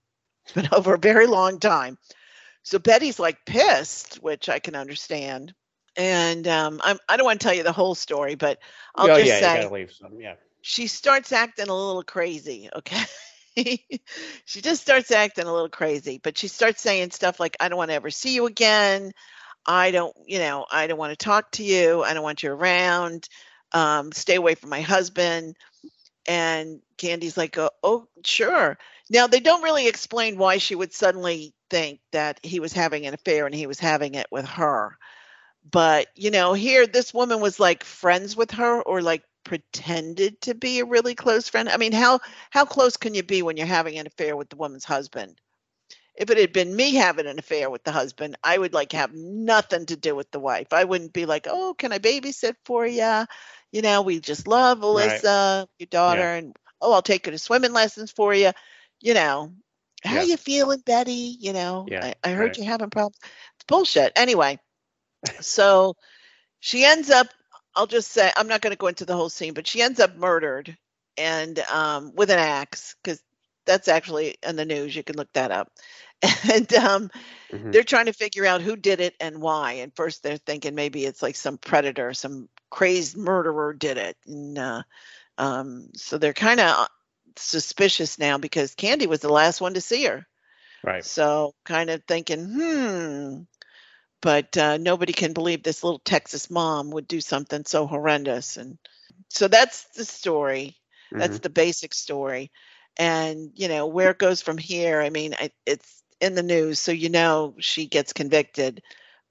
It's 0.45 0.53
been 0.53 0.69
over 0.73 0.95
a 0.95 0.99
very 0.99 1.27
long 1.27 1.59
time. 1.59 1.99
So 2.63 2.79
Betty's 2.79 3.19
like 3.19 3.45
pissed, 3.47 4.17
which 4.17 4.49
I 4.49 4.59
can 4.59 4.77
understand. 4.77 5.55
And 5.97 6.49
um, 6.49 6.81
I'm, 6.83 6.99
I 7.09 7.17
don't 7.17 7.27
want 7.27 7.41
to 7.41 7.45
tell 7.45 7.55
you 7.55 7.63
the 7.63 7.73
whole 7.73 7.95
story, 7.95 8.35
but 8.35 8.59
I'll 8.95 9.11
oh, 9.11 9.17
just 9.17 9.27
yeah, 9.27 9.35
you 9.35 9.41
say 9.41 9.63
gotta 9.63 9.75
leave 9.75 9.93
some. 9.93 10.21
Yeah. 10.21 10.35
she 10.63 10.87
starts 10.87 11.33
acting 11.33 11.69
a 11.69 11.75
little 11.75 12.03
crazy. 12.03 12.71
Okay. 12.75 13.05
she 14.45 14.61
just 14.61 14.83
starts 14.83 15.11
acting 15.11 15.47
a 15.47 15.53
little 15.53 15.69
crazy, 15.69 16.19
but 16.23 16.39
she 16.39 16.49
starts 16.49 16.81
saying 16.81 17.11
stuff 17.11 17.39
like, 17.39 17.57
I 17.61 17.69
don't 17.69 17.79
want 17.79 17.91
to 17.91 17.95
ever 17.95 18.11
see 18.11 18.35
you 18.35 18.47
again. 18.47 19.13
I 19.67 19.91
don't, 19.91 20.15
you 20.27 20.39
know, 20.39 20.67
I 20.71 20.87
don't 20.87 20.99
want 20.99 21.17
to 21.17 21.25
talk 21.25 21.51
to 21.53 21.65
you. 21.65 22.03
I 22.03 22.15
don't 22.15 22.23
want 22.23 22.43
you 22.43 22.51
around. 22.51 23.29
Um, 23.73 24.13
stay 24.13 24.37
away 24.37 24.55
from 24.55 24.71
my 24.71 24.81
husband. 24.81 25.57
And 26.27 26.81
Candy's 26.97 27.37
like, 27.37 27.59
oh, 27.59 27.71
oh, 27.83 28.09
sure. 28.25 28.79
Now, 29.11 29.27
they 29.27 29.41
don't 29.41 29.63
really 29.63 29.89
explain 29.89 30.39
why 30.39 30.59
she 30.59 30.75
would 30.75 30.93
suddenly 30.93 31.53
think 31.69 32.01
that 32.13 32.41
he 32.43 32.61
was 32.61 32.73
having 32.73 33.07
an 33.07 33.15
affair 33.15 33.47
and 33.47 33.55
he 33.55 33.67
was 33.67 33.79
having 33.79 34.15
it 34.15 34.27
with 34.31 34.47
her. 34.47 34.97
But, 35.71 36.09
you 36.17 36.31
know, 36.31 36.53
here, 36.55 36.87
this 36.87 37.13
woman 37.15 37.41
was 37.41 37.59
like 37.61 37.85
friends 37.85 38.37
with 38.37 38.53
her 38.53 38.83
or 38.83 39.01
like 39.03 39.23
pretended 39.45 40.41
to 40.43 40.55
be 40.55 40.81
a 40.81 40.85
really 40.85 41.15
close 41.15 41.49
friend. 41.49 41.69
I 41.69 41.77
mean, 41.77 41.93
how 41.93 42.21
how 42.51 42.65
close 42.65 42.97
can 42.97 43.15
you 43.15 43.23
be 43.23 43.43
when 43.43 43.57
you're 43.57 43.67
having 43.67 43.99
an 43.99 44.07
affair 44.07 44.37
with 44.37 44.49
the 44.51 44.57
woman's 44.57 44.85
husband? 44.85 45.39
If 46.17 46.31
it 46.31 46.39
had 46.39 46.53
been 46.53 46.75
me 46.77 46.95
having 46.95 47.27
an 47.27 47.39
affair 47.39 47.71
with 47.71 47.85
the 47.85 47.93
husband, 47.93 48.37
I 48.43 48.57
would 48.59 48.73
like 48.75 48.93
have 48.93 49.15
nothing 49.15 49.87
to 49.87 49.97
do 49.97 50.15
with 50.15 50.31
the 50.31 50.41
wife. 50.41 50.73
I 50.73 50.85
wouldn't 50.85 51.13
be 51.13 51.27
like, 51.27 51.47
"Oh, 51.49 51.75
can 51.75 51.93
I 51.93 51.99
babysit 51.99 52.57
for 52.65 52.87
you?" 52.87 53.25
You 53.73 53.83
know, 53.83 54.03
we 54.03 54.21
just 54.21 54.47
love 54.47 54.81
Right. 54.91 55.25
Alyssa, 55.25 55.67
your 55.79 55.87
daughter, 55.87 56.23
Yeah. 56.23 56.29
and 56.35 56.55
oh, 56.81 56.93
I'll 56.93 57.03
take 57.03 57.25
her 57.27 57.33
to 57.33 57.39
swimming 57.39 57.73
lessons 57.73 58.11
for 58.13 58.35
you. 58.35 58.53
You 59.01 59.15
know, 59.15 59.55
how 60.05 60.21
Yeah. 60.21 60.23
you 60.23 60.37
feeling, 60.37 60.81
Betty? 60.81 61.37
You 61.41 61.53
know, 61.53 61.91
Yeah, 61.91 62.03
I, 62.03 62.15
I 62.25 62.31
heard 62.33 62.57
right. 62.57 62.59
you 62.59 62.65
having 62.65 62.91
problems. 62.91 63.19
It's 63.57 63.65
bullshit. 63.67 64.13
Anyway, 64.17 64.59
so 65.41 65.95
she 66.61 66.85
ends 66.85 67.11
up 67.11 67.29
i'll 67.75 67.87
just 67.87 68.11
say 68.11 68.31
i'm 68.37 68.49
not 68.49 68.61
going 68.61 68.73
to 68.73 68.79
go 68.79 68.87
into 68.89 69.05
the 69.05 69.17
whole 69.17 69.29
scene 69.31 69.55
but 69.55 69.67
she 69.67 69.83
ends 69.83 70.01
up 70.01 70.17
murdered 70.17 70.77
and 71.19 71.59
um, 71.61 72.13
with 72.15 72.31
an 72.31 72.39
axe 72.39 72.97
because 73.03 73.23
that's 73.67 73.89
actually 73.89 74.37
in 74.47 74.57
the 74.57 74.65
news 74.65 74.95
you 74.97 75.03
can 75.03 75.17
look 75.17 75.33
that 75.35 75.51
up 75.51 75.71
and 76.53 76.73
um, 76.75 77.11
Mhm. 77.53 77.73
they're 77.73 77.83
trying 77.85 78.07
to 78.07 78.13
figure 78.13 78.47
out 78.47 78.63
who 78.63 78.77
did 78.77 79.01
it 79.01 79.15
and 79.21 79.41
why 79.41 79.75
and 79.75 79.95
first 79.95 80.23
they're 80.23 80.37
thinking 80.39 80.75
maybe 80.75 81.05
it's 81.05 81.23
like 81.23 81.37
some 81.37 81.59
predator 81.59 82.13
some 82.15 82.49
crazed 82.71 83.17
murderer 83.17 83.73
did 83.75 83.99
it 83.99 84.17
and 84.27 84.59
uh, 84.59 84.83
um, 85.39 85.89
so 85.95 86.19
they're 86.19 86.33
kind 86.35 86.61
of 86.61 86.89
suspicious 87.37 88.19
now 88.19 88.39
because 88.39 88.75
candy 88.75 89.07
was 89.07 89.21
the 89.21 89.33
last 89.33 89.61
one 89.61 89.75
to 89.75 89.81
see 89.81 90.05
her 90.05 90.27
Right. 90.83 91.05
so 91.05 91.55
kind 91.65 91.91
of 91.91 92.03
thinking, 92.05 92.45
hmm, 92.47 93.43
but 94.23 94.57
uh, 94.59 94.79
nobody 94.79 95.13
can 95.13 95.35
believe 95.35 95.63
this 95.65 95.85
little 95.85 96.01
Texas 96.01 96.51
mom 96.51 96.91
would 96.93 97.09
do 97.09 97.21
something 97.21 97.65
so 97.67 97.87
horrendous. 97.87 98.59
And 98.59 98.79
so 99.31 99.49
that's 99.49 99.87
the 99.97 100.05
story. 100.05 100.77
That's 101.19 101.39
Mhm. 101.39 101.41
the 101.41 101.51
basic 101.51 101.95
story. 101.95 102.53
And, 102.99 103.51
you 103.55 103.69
know, 103.69 103.87
where 103.89 104.11
it 104.11 104.19
goes 104.19 104.43
from 104.43 104.59
here, 104.59 105.01
I 105.01 105.11
mean, 105.11 105.35
I, 105.39 105.51
it's 105.67 106.03
in 106.21 106.35
the 106.35 106.43
news, 106.43 106.81
so 106.81 106.93
you 106.93 107.11
know 107.11 107.57
she 107.61 107.87
gets 107.87 108.13
convicted. 108.15 108.83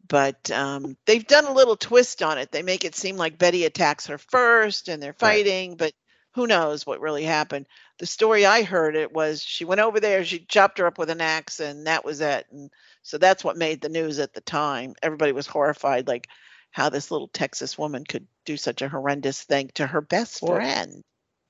But 0.08 0.51
um, 0.51 0.97
they've 1.06 1.25
done 1.25 1.45
a 1.45 1.54
little 1.54 1.75
twist 1.77 2.23
on 2.23 2.38
it. 2.38 2.51
They 2.51 2.63
make 2.63 2.86
it 2.86 2.95
seem 2.95 3.17
like 3.17 3.38
Betty 3.38 3.65
attacks 3.65 4.08
her 4.08 4.17
first 4.17 4.89
and 4.89 5.01
they're 5.01 5.13
Right. 5.21 5.43
fighting, 5.43 5.75
but 5.75 5.93
who 6.34 6.47
knows 6.47 6.86
what 6.86 7.01
really 7.01 7.23
happened. 7.23 7.67
The 7.99 8.06
story 8.08 8.45
I 8.45 8.63
heard 8.63 8.95
it 8.95 9.12
was 9.13 9.43
she 9.43 9.65
went 9.65 9.82
over 9.82 9.99
there, 9.99 10.23
she 10.25 10.45
chopped 10.45 10.80
her 10.80 10.88
up 10.88 10.97
with 10.97 11.10
an 11.10 11.21
axe, 11.21 11.60
and 11.60 11.88
that 11.88 12.06
was 12.06 12.21
it. 12.21 12.45
And 12.51 12.69
so 13.03 13.17
that's 13.17 13.43
what 13.43 13.57
made 13.57 13.81
the 13.81 13.89
news 13.89 14.19
at 14.19 14.33
the 14.33 14.41
time. 14.41 14.95
Everybody 15.01 15.31
was 15.31 15.47
horrified, 15.47 16.07
like 16.07 16.27
how 16.71 16.89
this 16.89 17.11
little 17.11 17.27
Texas 17.27 17.77
woman 17.77 18.03
could 18.05 18.27
do 18.45 18.57
such 18.57 18.81
a 18.81 18.89
horrendous 18.89 19.43
thing 19.43 19.69
to 19.75 19.87
her 19.87 20.01
best 20.01 20.41
Well, 20.41 20.55
friend. 20.55 21.01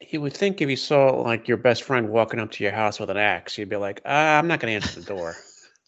You 0.09 0.21
would 0.21 0.33
think 0.33 0.61
if 0.61 0.69
you 0.69 0.75
saw 0.75 1.21
like 1.21 1.47
your 1.47 1.57
best 1.57 1.83
friend 1.83 2.09
walking 2.09 2.39
up 2.39 2.51
to 2.51 2.63
your 2.63 2.73
house 2.73 2.99
with 2.99 3.09
an 3.09 3.17
axe, 3.17 3.57
you'd 3.57 3.69
be 3.69 3.75
like, 3.75 4.01
uh, 4.03 4.09
"I'm 4.09 4.47
not 4.47 4.59
going 4.59 4.71
to 4.71 4.85
answer 4.85 4.99
the 4.99 5.05
door." 5.05 5.35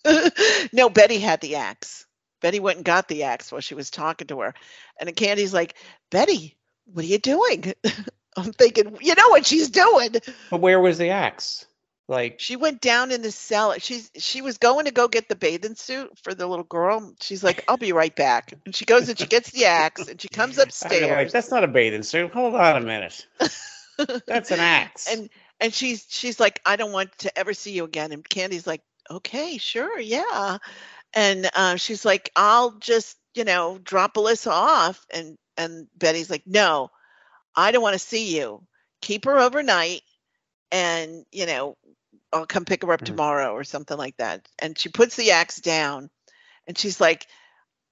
no, 0.74 0.90
Betty 0.90 1.20
had 1.20 1.42
the 1.42 1.56
axe. 1.56 2.06
Betty 2.42 2.60
went 2.60 2.78
and 2.78 2.86
got 2.86 3.08
the 3.08 3.24
axe 3.24 3.52
while 3.52 3.62
she 3.62 3.74
was 3.74 3.90
talking 3.90 4.28
to 4.28 4.42
her. 4.42 4.54
And 5.00 5.16
Candy's 5.16 5.54
like, 5.54 5.76
Betty, 6.12 6.58
what 6.86 7.06
are 7.06 7.08
you 7.08 7.18
doing? 7.18 7.74
I'm 8.38 8.52
thinking, 8.52 8.98
you 9.02 9.16
know 9.16 9.30
what 9.30 9.46
she's 9.46 9.70
doing. 9.70 10.16
but 10.50 10.60
where 10.60 10.80
was 10.80 10.98
the 10.98 11.10
axe? 11.10 11.66
Like, 12.08 12.40
She 12.40 12.56
went 12.58 12.82
down 12.82 13.12
in 13.12 13.22
the 13.22 13.32
cellar. 13.32 13.80
She's 13.80 14.12
she 14.18 14.42
was 14.42 14.58
going 14.58 14.86
to 14.86 14.92
go 14.92 15.08
get 15.08 15.30
the 15.30 15.36
bathing 15.36 15.76
suit 15.76 16.12
for 16.22 16.34
the 16.34 16.46
little 16.48 16.66
girl. 16.66 17.14
She's 17.22 17.44
like, 17.44 17.64
I'll 17.68 17.78
be 17.78 17.94
right 17.94 18.16
back. 18.16 18.54
And 18.66 18.76
she 18.76 18.86
goes 18.86 19.08
and 19.10 19.18
she 19.18 19.26
gets 19.26 19.52
the 19.52 19.66
axe 19.66 20.08
and 20.10 20.20
she 20.22 20.28
comes 20.28 20.58
I'd 20.60 20.62
like, 20.64 20.68
upstairs. 20.68 21.32
that's 21.32 21.50
not 21.52 21.64
a 21.64 21.68
bathing 21.68 22.04
suit. 22.04 22.32
Hold 22.34 22.56
on 22.56 22.76
a 22.78 22.86
minute. 22.86 23.26
That's 24.28 24.52
an 24.52 24.60
axe. 24.60 25.08
and 25.08 25.30
and 25.60 25.72
she's 25.74 26.06
she's 26.10 26.40
like 26.40 26.60
i 26.66 26.76
don't 26.76 26.92
want 26.92 27.16
to 27.20 27.38
ever 27.38 27.54
see 27.54 27.72
you 27.74 27.84
again 27.84 28.12
and 28.12 28.28
candy's 28.28 28.66
like 28.66 28.82
okay 29.10 29.58
sure 29.60 30.00
yeah 30.00 30.58
and 31.14 31.50
uh, 31.56 31.76
she's 31.76 32.04
like 32.04 32.32
i'll 32.36 32.72
just 32.72 33.18
you 33.36 33.44
know 33.44 33.78
drop 33.84 34.16
alyssa 34.16 34.50
off 34.52 35.06
and 35.14 35.38
and 35.58 35.88
betty's 35.96 36.30
like 36.32 36.42
no 36.48 36.90
i 37.56 37.72
don't 37.72 37.84
want 37.84 37.94
to 37.94 38.00
see 38.00 38.36
you 38.36 38.64
keep 39.02 39.26
her 39.26 39.38
overnight 39.38 40.02
and 40.72 41.24
you 41.32 41.46
know 41.46 41.78
i'll 42.34 42.46
come 42.46 42.66
pick 42.66 42.84
her 42.84 42.92
up 42.92 43.02
Mhm. 43.02 43.06
tomorrow 43.06 43.52
or 43.54 43.64
something 43.64 43.98
like 43.98 44.18
that 44.18 44.48
and 44.60 44.78
she 44.78 44.90
puts 44.90 45.16
the 45.16 45.32
axe 45.32 45.58
down 45.58 46.10
and 46.68 46.78
she's 46.78 47.00
like 47.00 47.28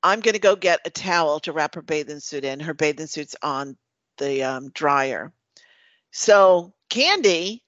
i'm 0.04 0.19
going 0.19 0.34
to 0.34 0.39
go 0.39 0.56
get 0.56 0.80
a 0.86 0.89
towel 0.89 1.39
to 1.39 1.51
wrap 1.51 1.75
her 1.75 1.82
bathing 1.82 2.19
suit 2.19 2.43
in 2.43 2.60
her 2.60 2.73
bathing 2.73 3.08
suit's 3.08 3.36
on 3.41 3.77
the 4.17 4.43
um, 4.43 4.69
dryer 4.71 5.32
so 6.12 6.73
Candy 6.89 7.63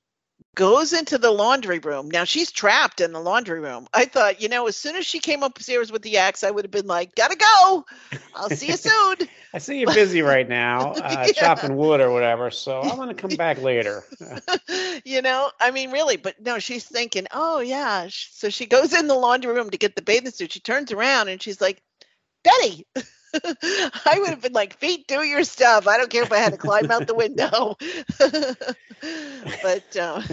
goes 0.55 0.93
into 0.93 1.17
the 1.17 1.31
laundry 1.31 1.79
room. 1.79 2.09
Now 2.09 2.23
she's 2.25 2.51
trapped 2.51 3.01
in 3.01 3.11
the 3.11 3.19
laundry 3.19 3.59
room. 3.59 3.87
I 3.93 4.05
thought, 4.05 4.41
you 4.41 4.49
know, 4.49 4.67
as 4.67 4.75
soon 4.77 4.95
as 4.95 5.05
she 5.05 5.19
came 5.19 5.43
upstairs 5.43 5.91
with 5.91 6.01
the 6.01 6.17
axe, 6.17 6.43
I 6.43 6.51
would 6.51 6.65
have 6.65 6.71
been 6.71 6.87
like, 6.87 7.15
gotta 7.15 7.35
go. 7.35 7.85
I'll 8.35 8.49
see 8.49 8.67
you 8.67 8.77
soon. 8.77 9.15
I 9.53 9.59
see 9.59 9.79
you're 9.79 9.93
busy 9.93 10.21
right 10.21 10.47
now, 10.47 10.91
uh, 10.93 11.27
Yeah. 11.27 11.33
chopping 11.33 11.75
wood 11.75 12.01
or 12.01 12.11
whatever. 12.11 12.49
So 12.49 12.81
I'm 12.81 12.95
going 12.97 13.09
to 13.09 13.13
come 13.13 13.35
back 13.35 13.59
later. 13.61 14.03
you 15.05 15.21
know, 15.21 15.51
I 15.59 15.69
mean, 15.71 15.91
really, 15.91 16.17
but 16.17 16.41
no, 16.41 16.57
she's 16.57 16.85
thinking, 16.85 17.27
oh, 17.31 17.59
yeah. 17.59 18.07
So 18.09 18.49
she 18.49 18.65
goes 18.65 18.93
in 18.93 19.07
the 19.07 19.13
laundry 19.13 19.53
room 19.53 19.69
to 19.69 19.77
get 19.77 19.95
the 19.95 20.01
bathing 20.01 20.31
suit. 20.31 20.53
She 20.53 20.59
turns 20.59 20.91
around 20.91 21.29
and 21.29 21.39
she's 21.41 21.61
like, 21.61 21.81
Betty. 22.43 22.86
I 23.34 24.19
would 24.19 24.29
have 24.29 24.41
been 24.41 24.53
like, 24.53 24.77
feet, 24.77 25.08
do 25.08 25.23
your 25.23 25.43
stuff. 25.43 25.88
I 25.88 25.97
don't 25.97 26.10
care 26.10 26.23
if 26.23 26.32
I 26.32 26.38
had 26.38 26.53
to 26.53 26.58
climb 26.58 26.91
out 26.91 27.08
the 27.08 27.15
window. 27.15 27.75
but 29.63 29.97
um, 29.97 30.23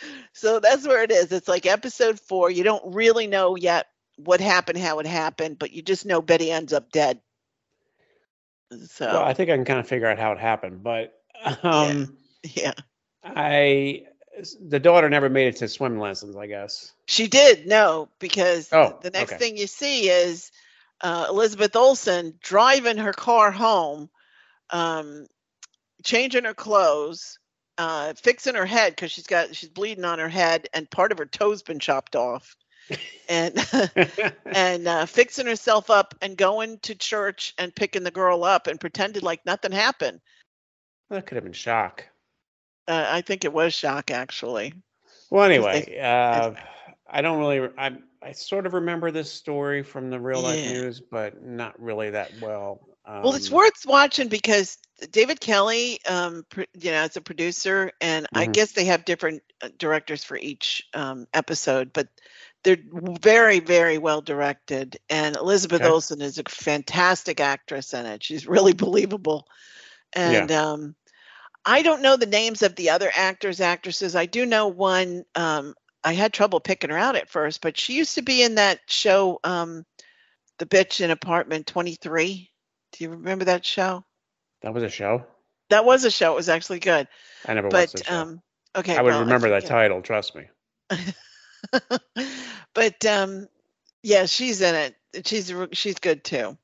so 0.32 0.60
that's 0.60 0.86
where 0.86 1.02
it 1.02 1.10
is. 1.10 1.32
It's 1.32 1.48
like 1.48 1.66
episode 1.66 2.18
four. 2.18 2.50
You 2.50 2.64
don't 2.64 2.94
really 2.94 3.26
know 3.26 3.56
yet 3.56 3.86
what 4.16 4.40
happened, 4.40 4.78
how 4.78 5.00
it 5.00 5.06
happened, 5.06 5.58
but 5.58 5.72
you 5.72 5.82
just 5.82 6.06
know 6.06 6.22
Betty 6.22 6.50
ends 6.50 6.72
up 6.72 6.90
dead. 6.90 7.20
So 8.86 9.06
Well, 9.06 9.24
I 9.24 9.34
think 9.34 9.50
I 9.50 9.56
can 9.56 9.64
kind 9.64 9.80
of 9.80 9.88
figure 9.88 10.06
out 10.06 10.18
how 10.18 10.32
it 10.32 10.38
happened, 10.38 10.82
but 10.82 11.12
um, 11.62 12.16
yeah, 12.44 12.72
I 13.24 14.04
the 14.60 14.78
daughter 14.78 15.10
never 15.10 15.28
made 15.28 15.48
it 15.48 15.56
to 15.56 15.68
swim 15.68 15.98
lessons. 15.98 16.36
I 16.36 16.46
guess. 16.46 16.92
she 17.06 17.26
did 17.26 17.66
no 17.66 18.08
because 18.18 18.68
Oh, 18.72 18.98
the 19.02 19.10
next 19.10 19.32
okay. 19.32 19.38
thing 19.38 19.56
you 19.56 19.66
see 19.66 20.08
is 20.08 20.52
uh, 21.00 21.26
Elizabeth 21.28 21.74
Olsen 21.76 22.34
driving 22.40 22.98
her 22.98 23.12
car 23.12 23.50
home, 23.50 24.10
um, 24.70 25.26
changing 26.04 26.44
her 26.44 26.54
clothes. 26.54 27.38
Uh, 27.78 28.12
fixing 28.12 28.56
her 28.56 28.66
head 28.66 28.94
because 28.94 29.10
she's 29.10 29.26
got 29.26 29.56
she's 29.56 29.70
bleeding 29.70 30.04
on 30.04 30.18
her 30.18 30.28
head 30.28 30.68
and 30.74 30.90
part 30.90 31.12
of 31.12 31.18
her 31.18 31.24
toe's 31.24 31.62
been 31.62 31.78
chopped 31.78 32.14
off 32.14 32.54
and 33.28 33.54
and 34.44 34.86
uh, 34.86 35.06
fixing 35.06 35.46
herself 35.46 35.90
up 35.90 36.14
and 36.20 36.36
going 36.36 36.78
to 36.80 36.94
church 36.94 37.54
and 37.58 37.74
picking 37.74 38.02
the 38.02 38.10
girl 38.10 38.44
up 38.44 38.66
and 38.66 38.80
pretended 38.80 39.22
like 39.22 39.44
nothing 39.46 39.72
happened. 39.72 40.20
that 41.08 41.26
could 41.26 41.36
have 41.36 41.44
been 41.44 41.52
shock. 41.52 42.06
Uh, 42.88 43.06
I 43.08 43.22
think 43.22 43.44
it 43.44 43.52
was 43.52 43.72
shock 43.72 44.10
actually. 44.10 44.74
Well, 45.30 45.44
anyway, 45.44 45.98
uh, 45.98 46.52
I 47.08 47.22
don't 47.22 47.38
really. 47.38 47.68
I 47.78 47.96
I 48.22 48.32
sort 48.32 48.66
of 48.66 48.74
remember 48.74 49.10
this 49.10 49.32
story 49.32 49.82
from 49.82 50.10
the 50.10 50.20
real 50.20 50.40
life 50.42 50.64
Yeah. 50.64 50.66
news, 50.66 51.00
but 51.00 51.42
not 51.42 51.80
really 51.80 52.10
that 52.10 52.32
well. 52.34 52.88
Um, 53.04 53.22
Well, 53.22 53.34
it's 53.34 53.50
worth 53.50 53.84
watching 53.86 54.28
because 54.28 54.78
David 55.10 55.40
Kelley, 55.40 55.98
um, 56.08 56.44
pr- 56.50 56.62
you 56.74 56.90
know, 56.90 56.98
as 56.98 57.16
a 57.16 57.20
producer, 57.20 57.90
and 58.00 58.26
I 58.34 58.46
Mhm. 58.46 58.46
guess 58.46 58.72
they 58.72 58.86
have 58.86 59.04
different 59.04 59.42
uh, 59.62 59.68
directors 59.78 60.24
for 60.24 60.36
each 60.36 60.82
um, 60.94 61.26
episode, 61.34 61.92
but 61.92 62.08
they're 62.64 62.78
very, 63.20 63.60
very 63.60 63.98
well 63.98 64.20
directed. 64.22 64.98
And 65.10 65.36
Elizabeth 65.36 65.84
Okay. 65.84 65.86
Olsen 65.86 66.20
is 66.22 66.38
a 66.38 66.44
fantastic 66.48 67.40
actress 67.40 67.92
in 67.94 68.06
it. 68.06 68.22
She's 68.24 68.46
really 68.46 68.72
believable. 68.86 69.46
And 70.12 70.50
um, 70.52 70.94
I 71.64 71.82
don't 71.82 72.02
know 72.02 72.16
the 72.16 72.26
names 72.26 72.62
of 72.62 72.74
the 72.76 72.90
other 72.90 73.10
actors, 73.14 73.60
actresses. 73.60 74.16
I 74.16 74.26
do 74.26 74.46
know 74.46 74.68
one. 74.68 75.24
Um, 75.34 75.74
I 76.02 76.14
had 76.14 76.32
trouble 76.32 76.60
picking 76.60 76.90
her 76.90 76.98
out 76.98 77.16
at 77.16 77.28
first, 77.28 77.60
but 77.60 77.78
she 77.78 77.94
used 77.94 78.14
to 78.14 78.22
be 78.22 78.42
in 78.42 78.54
that 78.56 78.80
show, 78.86 79.38
um, 79.44 79.84
The 80.58 80.66
Bitch 80.66 81.00
in 81.02 81.10
Apartment 81.10 81.66
23. 81.66 82.50
Do 82.92 83.04
you 83.04 83.10
remember 83.10 83.44
that 83.46 83.64
show? 83.66 84.04
That 84.62 84.72
was 84.74 84.82
a 84.82 84.88
show. 84.88 85.24
That 85.68 85.84
was 85.84 86.04
a 86.04 86.10
show. 86.10 86.32
It 86.32 86.36
was 86.36 86.48
actually 86.48 86.80
good. 86.80 87.06
I 87.46 87.54
never 87.54 87.68
watched 87.68 87.92
the 87.92 87.98
But 87.98 88.06
show. 88.06 88.14
um, 88.14 88.42
okay, 88.76 88.96
I 88.96 89.02
would 89.02 89.10
well, 89.10 89.20
remember 89.20 89.50
that 89.50 89.62
forget- 89.62 89.70
title. 89.70 90.02
Trust 90.02 90.34
me. 90.34 90.46
but 92.74 93.04
um, 93.06 93.48
yeah, 94.02 94.26
she's 94.26 94.60
in 94.60 94.74
it. 94.74 95.26
She's 95.26 95.52
she's 95.72 95.98
good 95.98 96.24
too. 96.24 96.56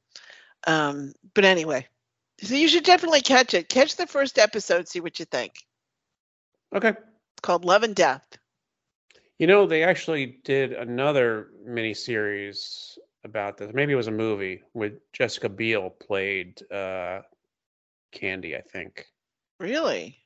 Um, 0.66 1.12
but 1.34 1.44
anyway, 1.44 1.86
so 2.40 2.54
you 2.54 2.68
should 2.68 2.84
definitely 2.84 3.20
catch 3.20 3.54
it. 3.54 3.68
Catch 3.68 3.96
the 3.96 4.06
first 4.06 4.38
episode. 4.38 4.88
See 4.88 5.00
what 5.00 5.18
you 5.18 5.24
think. 5.26 5.52
Okay. 6.74 6.88
It's 6.90 7.40
called 7.42 7.64
Love 7.64 7.82
and 7.82 7.94
Death. 7.94 8.26
You 9.38 9.46
know, 9.46 9.66
they 9.66 9.82
actually 9.82 10.38
did 10.44 10.72
another 10.72 11.48
miniseries 11.68 12.96
about 13.24 13.58
this. 13.58 13.70
Maybe 13.74 13.92
it 13.92 13.96
was 13.96 14.06
a 14.06 14.12
movie 14.12 14.62
with 14.72 14.94
Jessica 15.12 15.48
Biel 15.48 15.90
played 15.90 16.60
uh, 16.72 17.20
Candy, 18.12 18.56
I 18.56 18.62
think. 18.62 19.06
Really? 19.60 20.18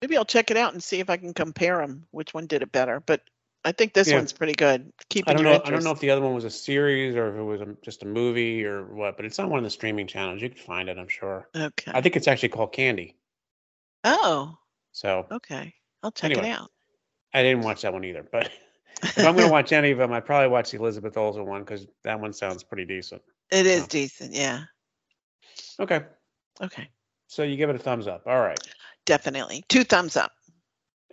Maybe 0.00 0.16
I'll 0.16 0.24
check 0.24 0.50
it 0.50 0.56
out 0.56 0.74
and 0.74 0.82
see 0.82 1.00
if 1.00 1.10
I 1.10 1.16
can 1.16 1.34
compare 1.34 1.78
them. 1.78 2.06
Which 2.12 2.34
one 2.34 2.46
did 2.46 2.62
it 2.62 2.70
better? 2.70 3.00
But 3.00 3.22
I 3.64 3.72
think 3.72 3.94
this 3.94 4.08
Yeah. 4.08 4.16
one's 4.16 4.32
pretty 4.32 4.52
good. 4.52 4.92
Keeping 5.08 5.30
I 5.30 5.34
don't 5.34 5.42
know. 5.42 5.52
interest. 5.54 5.68
I 5.68 5.70
don't 5.72 5.84
know 5.84 5.90
if 5.90 5.98
the 6.00 6.10
other 6.10 6.20
one 6.20 6.34
was 6.34 6.44
a 6.44 6.50
series 6.50 7.16
or 7.16 7.30
if 7.30 7.36
it 7.36 7.42
was 7.42 7.60
a, 7.62 7.76
just 7.82 8.04
a 8.04 8.06
movie 8.06 8.64
or 8.64 8.84
what, 8.94 9.16
but 9.16 9.24
it's 9.26 9.38
on 9.40 9.50
one 9.50 9.58
of 9.58 9.64
the 9.64 9.70
streaming 9.70 10.06
channels. 10.06 10.40
You 10.40 10.50
can 10.50 10.58
find 10.58 10.88
it, 10.88 10.98
I'm 10.98 11.08
sure. 11.08 11.48
Okay. 11.56 11.90
I 11.92 12.00
think 12.00 12.14
it's 12.14 12.28
actually 12.28 12.50
called 12.50 12.72
Candy. 12.72 13.16
oh, 14.04 14.56
So 14.92 15.26
okay. 15.32 15.74
I'll 16.02 16.12
check 16.12 16.30
Anyway. 16.30 16.48
it 16.48 16.52
out. 16.52 16.70
I 17.36 17.42
didn't 17.42 17.64
watch 17.64 17.82
that 17.82 17.92
one 17.92 18.02
either. 18.02 18.26
But 18.32 18.50
if 19.02 19.18
I'm 19.18 19.34
going 19.34 19.36
to 19.46 19.52
watch 19.52 19.70
any 19.72 19.90
of 19.90 19.98
them, 19.98 20.10
I'd 20.10 20.24
probably 20.24 20.48
watch 20.48 20.70
the 20.70 20.78
Elizabeth 20.78 21.18
Olsen 21.18 21.44
one 21.44 21.60
because 21.60 21.86
that 22.02 22.18
one 22.18 22.32
sounds 22.32 22.64
pretty 22.64 22.86
decent. 22.86 23.20
it 23.52 23.66
is 23.66 23.82
Oh. 23.82 23.86
decent. 23.90 24.32
Yeah. 24.32 24.62
Okay. 25.78 26.00
Okay. 26.62 26.88
So 27.26 27.42
you 27.42 27.56
give 27.58 27.68
it 27.68 27.76
a 27.76 27.78
thumbs 27.78 28.06
up. 28.06 28.22
All 28.26 28.40
right. 28.40 28.58
Definitely. 29.04 29.66
Two 29.68 29.84
thumbs 29.84 30.16
up. 30.16 30.32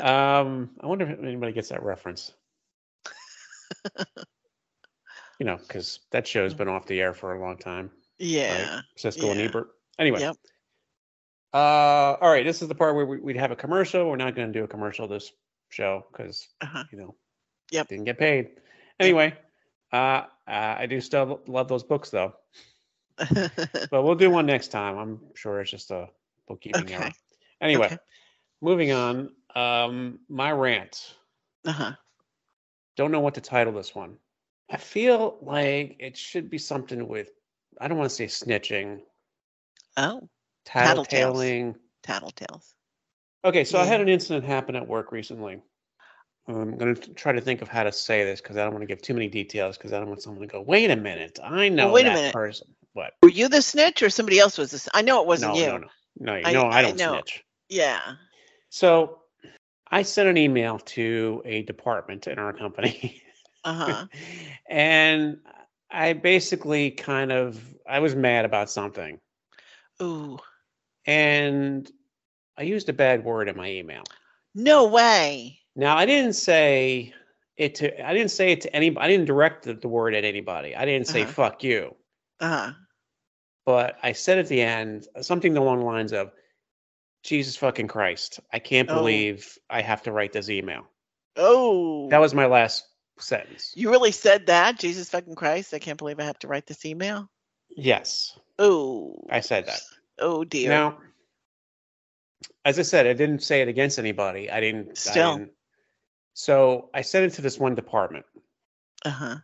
um, 0.00 0.70
I 0.80 0.86
wonder 0.86 1.06
if 1.06 1.18
anybody 1.18 1.52
gets 1.52 1.68
that 1.68 1.82
reference. 1.82 2.32
you 5.38 5.44
know, 5.44 5.58
because 5.58 6.00
that 6.12 6.26
show's 6.26 6.54
been 6.54 6.68
off 6.68 6.86
the 6.86 6.98
air 6.98 7.12
for 7.12 7.34
a 7.34 7.40
long 7.40 7.58
time. 7.58 7.90
Yeah. 8.18 8.80
Siskel 8.98 9.32
and 9.32 9.40
Ebert. 9.40 9.68
Anyway. 9.98 10.20
Yep. 10.20 10.36
Uh, 11.54 12.16
all 12.20 12.30
right. 12.30 12.44
This 12.44 12.62
is 12.62 12.68
the 12.68 12.74
part 12.74 12.94
where 12.94 13.04
we, 13.06 13.18
we'd 13.18 13.36
have 13.36 13.50
a 13.50 13.56
commercial. 13.56 14.08
We're 14.08 14.16
not 14.16 14.34
going 14.34 14.52
to 14.52 14.58
do 14.58 14.64
a 14.64 14.68
commercial 14.68 15.06
this 15.06 15.32
show 15.68 16.06
because 16.12 16.48
Uh-huh. 16.60 16.84
you 16.90 16.98
know, 16.98 17.14
Yep. 17.70 17.88
didn't 17.88 18.04
get 18.04 18.18
paid. 18.18 18.50
Anyway, 19.00 19.36
uh, 19.92 19.96
uh, 19.96 20.26
I 20.46 20.86
do 20.86 21.00
still 21.00 21.40
love 21.46 21.68
those 21.68 21.82
books 21.82 22.10
though, 22.10 22.34
but 23.18 24.02
we'll 24.02 24.14
do 24.14 24.30
one 24.30 24.46
next 24.46 24.68
time. 24.68 24.96
I'm 24.98 25.20
sure 25.34 25.60
it's 25.60 25.70
just 25.70 25.90
a 25.90 26.08
bookkeeping 26.48 26.92
error. 26.92 27.10
Anyway, 27.60 27.86
Okay. 27.86 27.98
moving 28.60 28.92
on. 28.92 29.30
Um, 29.54 30.20
my 30.28 30.50
rant. 30.52 31.14
uh-huh. 31.64 31.92
Don't 32.96 33.10
know 33.12 33.20
what 33.20 33.34
to 33.34 33.40
title 33.40 33.72
this 33.72 33.94
one. 33.94 34.16
I 34.70 34.76
feel 34.78 35.38
like 35.42 35.96
it 35.98 36.16
should 36.16 36.48
be 36.50 36.58
something 36.58 37.06
with. 37.08 37.28
I 37.80 37.88
don't 37.88 37.98
want 37.98 38.10
to 38.10 38.16
say 38.16 38.26
snitching, 38.26 39.00
Oh, 39.96 40.28
Tattletales. 40.66 41.06
tattletaling. 41.08 41.74
tattletales. 42.06 42.74
Okay, 43.44 43.64
so 43.64 43.78
I 43.78 43.84
had 43.84 44.00
an 44.00 44.08
incident 44.08 44.44
happen 44.44 44.76
at 44.76 44.86
work 44.86 45.10
recently. 45.10 45.60
I'm 46.48 46.76
going 46.76 46.94
to 46.94 47.14
try 47.14 47.32
to 47.32 47.40
think 47.40 47.62
of 47.62 47.68
how 47.68 47.82
to 47.84 47.92
say 47.92 48.24
this 48.24 48.40
because 48.40 48.56
I 48.56 48.64
don't 48.64 48.72
want 48.72 48.82
to 48.82 48.86
give 48.86 49.02
too 49.02 49.14
many 49.14 49.28
details 49.28 49.76
because 49.76 49.92
I 49.92 49.98
don't 49.98 50.08
want 50.08 50.22
someone 50.22 50.42
to 50.42 50.46
go, 50.46 50.60
wait 50.60 50.90
a 50.90 50.96
minute, 50.96 51.38
I 51.42 51.68
know 51.68 51.90
wait 51.92 52.06
a 52.06 52.10
that 52.10 52.14
minute. 52.14 52.32
person. 52.32 52.68
What? 52.94 53.14
Were 53.22 53.28
you 53.30 53.48
the 53.48 53.62
snitch 53.62 54.02
or 54.02 54.10
somebody 54.10 54.38
else 54.38 54.58
was 54.58 54.70
the 54.72 54.90
I 54.94 55.02
know 55.02 55.20
it 55.20 55.26
wasn't 55.26 55.54
no, 55.54 55.60
you. 55.60 55.66
no, 55.66 55.78
no, 55.78 55.88
no, 56.18 56.32
I- 56.48 56.52
no, 56.52 56.62
I, 56.64 56.78
I 56.78 56.82
don't 56.82 56.98
know. 56.98 57.12
snitch. 57.14 57.44
Yeah. 57.68 58.00
So 58.70 59.20
I 59.90 60.02
sent 60.02 60.28
an 60.28 60.36
email 60.36 60.78
to 60.78 61.42
a 61.44 61.62
department 61.62 62.26
in 62.26 62.38
our 62.38 62.52
company. 62.52 63.22
Uh-huh. 63.64 64.06
and 64.68 65.38
I 65.90 66.12
basically 66.14 66.90
kind 66.90 67.30
of 67.32 67.62
I 67.88 67.98
was 68.00 68.14
mad 68.14 68.44
about 68.44 68.70
something. 68.70 69.20
Ooh. 70.02 70.38
And 71.06 71.90
I 72.56 72.62
used 72.62 72.88
a 72.88 72.92
bad 72.92 73.24
word 73.24 73.48
in 73.48 73.56
my 73.56 73.70
email. 73.70 74.02
No 74.54 74.86
way. 74.86 75.58
Now 75.74 75.96
I 75.96 76.06
didn't 76.06 76.34
say 76.34 77.14
it 77.56 77.74
to 77.76 78.06
I 78.06 78.12
didn't 78.12 78.30
say 78.30 78.52
it 78.52 78.60
to 78.62 78.76
anybody. 78.76 79.04
I 79.04 79.08
didn't 79.08 79.26
direct 79.26 79.64
the, 79.64 79.74
the 79.74 79.88
word 79.88 80.14
at 80.14 80.24
anybody. 80.24 80.76
I 80.76 80.84
didn't 80.84 81.08
say 81.08 81.22
Uh-huh. 81.22 81.32
fuck 81.32 81.64
you. 81.64 81.94
Uh-huh. 82.40 82.72
But 83.64 83.96
I 84.02 84.12
said 84.12 84.38
at 84.38 84.48
the 84.48 84.60
end 84.60 85.06
something 85.20 85.56
along 85.56 85.80
the 85.80 85.86
lines 85.86 86.12
of 86.12 86.32
Jesus 87.22 87.56
fucking 87.56 87.88
Christ. 87.88 88.40
I 88.52 88.58
can't 88.58 88.90
Oh. 88.90 88.94
believe 88.94 89.56
I 89.70 89.80
have 89.80 90.02
to 90.02 90.12
write 90.12 90.32
this 90.32 90.50
email. 90.50 90.86
Oh. 91.36 92.08
That 92.10 92.20
was 92.20 92.34
my 92.34 92.46
last 92.46 92.84
sentence. 93.18 93.72
You 93.76 93.90
really 93.90 94.10
said 94.12 94.46
that? 94.46 94.78
Jesus 94.78 95.08
fucking 95.08 95.36
Christ. 95.36 95.72
I 95.72 95.78
can't 95.78 95.96
believe 95.98 96.18
I 96.18 96.24
have 96.24 96.38
to 96.40 96.48
write 96.48 96.66
this 96.66 96.84
email. 96.84 97.30
Yes, 97.74 98.38
Oh. 98.58 99.14
I 99.30 99.40
said 99.40 99.66
that. 99.66 99.80
Oh 100.18 100.44
dear. 100.44 100.68
Now, 100.70 100.98
as 102.64 102.78
I 102.78 102.82
said, 102.82 103.06
I 103.06 103.12
didn't 103.12 103.42
say 103.42 103.62
it 103.62 103.68
against 103.68 103.98
anybody. 103.98 104.50
I 104.50 104.60
didn't. 104.60 104.90
I 104.90 104.94
Still. 104.94 105.36
didn't- 105.38 105.52
so 106.34 106.88
I 106.94 107.02
sent 107.02 107.26
it 107.26 107.34
to 107.36 107.42
this 107.42 107.58
one 107.58 107.74
department. 107.74 108.24
Uh-huh. 109.04 109.36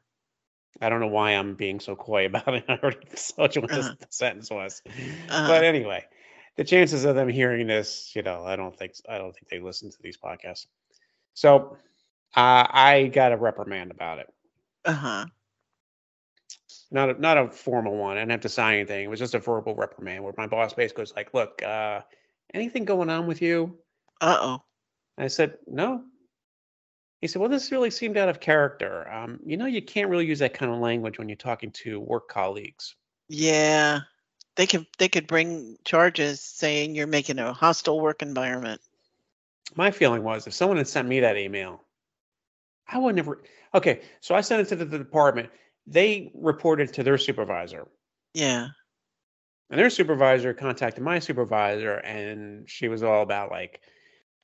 I 0.81 0.89
don't 0.89 1.01
know 1.01 1.09
why 1.09 1.33
I'm 1.33 1.55
being 1.55 1.81
so 1.81 1.95
coy 1.97 2.25
about 2.27 2.55
it. 2.55 2.65
I 2.69 2.79
already 2.83 2.99
told 3.37 3.55
you 3.57 3.63
what 3.63 3.71
Uh-huh. 3.73 3.95
this 4.01 4.07
sentence 4.17 4.51
was. 4.51 4.81
Uh-huh. 4.87 5.49
But 5.49 5.65
anyway, 5.65 6.05
the 6.57 6.65
chances 6.65 7.05
of 7.05 7.15
them 7.15 7.29
hearing 7.29 7.67
this, 7.67 8.13
you 8.17 8.23
know, 8.23 8.45
I 8.45 8.57
don't 8.57 8.75
think 8.77 8.93
I 9.09 9.19
don't 9.19 9.33
think 9.35 9.49
they 9.51 9.61
listen 9.61 9.91
to 9.91 9.97
these 10.03 10.17
podcasts. 10.17 10.67
So 11.35 11.77
uh, 12.35 12.67
I 12.71 13.11
got 13.13 13.33
a 13.33 13.37
reprimand 13.37 13.91
about 13.91 14.21
it. 14.21 14.33
Uh-huh. 14.87 15.27
Not 16.91 17.11
a, 17.11 17.21
not 17.21 17.37
a 17.37 17.49
formal 17.49 17.97
one. 17.97 18.17
I 18.17 18.21
didn't 18.21 18.31
have 18.31 18.41
to 18.43 18.49
sign 18.49 18.77
anything. 18.77 19.05
It 19.05 19.11
was 19.11 19.19
just 19.19 19.35
a 19.35 19.39
verbal 19.39 19.75
reprimand 19.75 20.25
where 20.25 20.33
my 20.39 20.47
boss 20.47 20.73
basically 20.73 21.03
was 21.03 21.15
like, 21.15 21.35
"Look, 21.35 21.63
uh, 21.63 22.01
anything 22.55 22.85
going 22.85 23.11
on 23.11 23.27
with 23.27 23.43
you?" 23.43 23.79
Uh-oh. 24.21 24.63
I 25.19 25.27
said, 25.27 25.59
no. 25.67 26.05
He 27.21 27.27
said, 27.27 27.41
well, 27.41 27.51
this 27.51 27.73
really 27.73 27.91
seemed 27.91 28.17
out 28.17 28.29
of 28.29 28.41
character. 28.41 29.11
Um, 29.11 29.41
you 29.45 29.57
know, 29.57 29.67
you 29.67 29.83
can't 29.83 30.09
really 30.09 30.27
use 30.27 30.39
that 30.39 30.55
kind 30.55 30.73
of 30.73 30.79
language 30.79 31.19
when 31.19 31.29
you're 31.29 31.37
talking 31.37 31.73
to 31.73 31.99
work 31.99 32.29
colleagues. 32.29 32.95
Yeah. 33.29 34.01
They 34.55 34.67
could 34.67 34.87
they 34.99 35.09
could 35.09 35.27
bring 35.27 35.77
charges 35.85 36.41
saying 36.41 36.95
you're 36.95 37.07
making 37.07 37.39
a 37.39 37.53
hostile 37.53 38.01
work 38.01 38.23
environment. 38.23 38.81
My 39.77 39.91
feeling 39.91 40.25
was 40.25 40.47
if 40.47 40.55
someone 40.55 40.79
had 40.79 40.89
sent 40.89 41.07
me 41.07 41.21
that 41.21 41.37
email, 41.37 41.83
I 42.89 42.99
would 42.99 43.15
never. 43.15 43.43
Okay, 43.75 44.01
so 44.21 44.35
I 44.35 44.41
sent 44.41 44.63
it 44.63 44.69
to 44.71 44.77
the, 44.77 44.85
the 44.85 44.99
department. 44.99 45.51
They 45.91 46.31
reported 46.35 46.93
to 46.95 47.03
their 47.03 47.17
supervisor, 47.19 47.89
Yeah. 48.35 48.69
and 49.71 49.81
their 49.81 49.89
supervisor 49.91 50.53
contacted 50.53 51.03
my 51.03 51.19
supervisor, 51.19 51.95
and 51.95 52.69
she 52.69 52.89
was 52.89 53.03
all 53.03 53.23
about 53.23 53.51
like, 53.51 53.81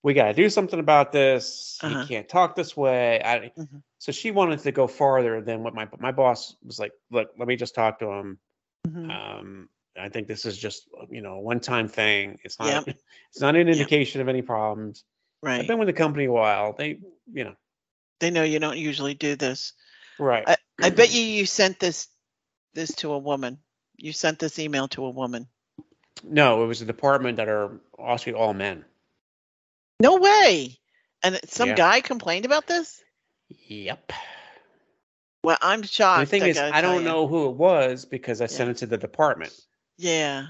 we 0.02 0.14
got 0.14 0.24
to 0.28 0.35
do 0.35 0.48
something 0.48 0.80
about 0.80 1.12
this. 1.12 1.78
Uh-huh. 1.83 2.00
You 2.00 2.07
can't 2.07 2.28
talk 2.28 2.54
this 2.57 2.76
way. 2.76 3.22
I, 3.22 3.52
Mhm. 3.59 3.83
So 3.98 4.12
she 4.12 4.30
wanted 4.30 4.59
to 4.61 4.70
go 4.72 4.87
farther 4.87 5.40
than 5.40 5.62
what 5.62 5.74
my 5.74 5.88
my 5.98 6.12
boss 6.12 6.57
was 6.62 6.78
like. 6.78 6.92
Look, 7.11 7.30
let 7.38 7.48
me 7.48 7.57
just 7.57 7.74
talk 7.74 7.98
to 8.00 8.11
him. 8.11 8.38
Mhm. 8.87 9.11
Um, 9.11 9.68
I 9.96 10.11
think 10.11 10.28
this 10.28 10.44
is 10.44 10.59
just 10.59 10.88
you 11.11 11.22
know 11.22 11.35
a 11.37 11.40
one-time 11.40 11.88
thing. 11.88 12.38
It's 12.44 12.59
not 12.59 12.87
Yep. 12.87 12.96
it's 13.30 13.40
not 13.40 13.57
an 13.57 13.66
indication 13.68 14.20
of 14.20 14.28
any 14.28 14.42
problems. 14.42 15.04
Right. 15.42 15.61
I've 15.61 15.66
been 15.66 15.78
with 15.78 15.88
the 15.88 15.94
company 15.94 16.26
a 16.26 16.33
while. 16.33 16.74
They 16.74 16.98
you 17.33 17.44
know 17.44 17.54
They 18.20 18.30
know 18.30 18.42
you 18.44 18.59
don't 18.59 18.76
usually 18.78 19.14
do 19.14 19.37
this. 19.37 19.72
right. 20.18 20.44
I 20.46 20.57
bet 20.90 21.12
you 21.12 21.22
you 21.22 21.46
sent 21.46 21.78
this 21.80 22.08
this 22.74 22.94
to 22.96 23.12
a 23.12 23.18
woman. 23.18 23.58
You 23.96 24.12
sent 24.12 24.38
this 24.38 24.58
email 24.58 24.88
to 24.88 25.04
a 25.04 25.10
woman. 25.10 25.48
no, 26.22 26.62
it 26.64 26.66
was 26.66 26.80
a 26.82 26.84
department 26.87 27.37
that 27.37 27.48
are 27.48 27.80
actually 28.04 28.34
all 28.34 28.54
men. 28.54 28.84
No 30.00 30.16
way. 30.16 30.78
And 31.22 31.38
some 31.48 31.68
Yeah. 31.68 31.74
guy 31.76 32.00
complained 32.00 32.44
about 32.44 32.66
this? 32.66 33.02
Yep. 33.48 34.12
Well, 35.42 35.58
I'm 35.60 35.82
shocked. 35.82 36.20
the 36.20 36.26
thing 36.26 36.42
I 36.42 36.48
is, 36.48 36.58
I 36.58 36.80
don't 36.80 37.04
know 37.04 37.26
who 37.26 37.48
it 37.48 37.56
was 37.56 38.04
because 38.04 38.40
I 38.40 38.46
sent 38.46 38.70
it 38.70 38.76
to 38.78 38.87
the 38.87 38.96
department. 38.96 39.52
Yeah. 39.98 40.46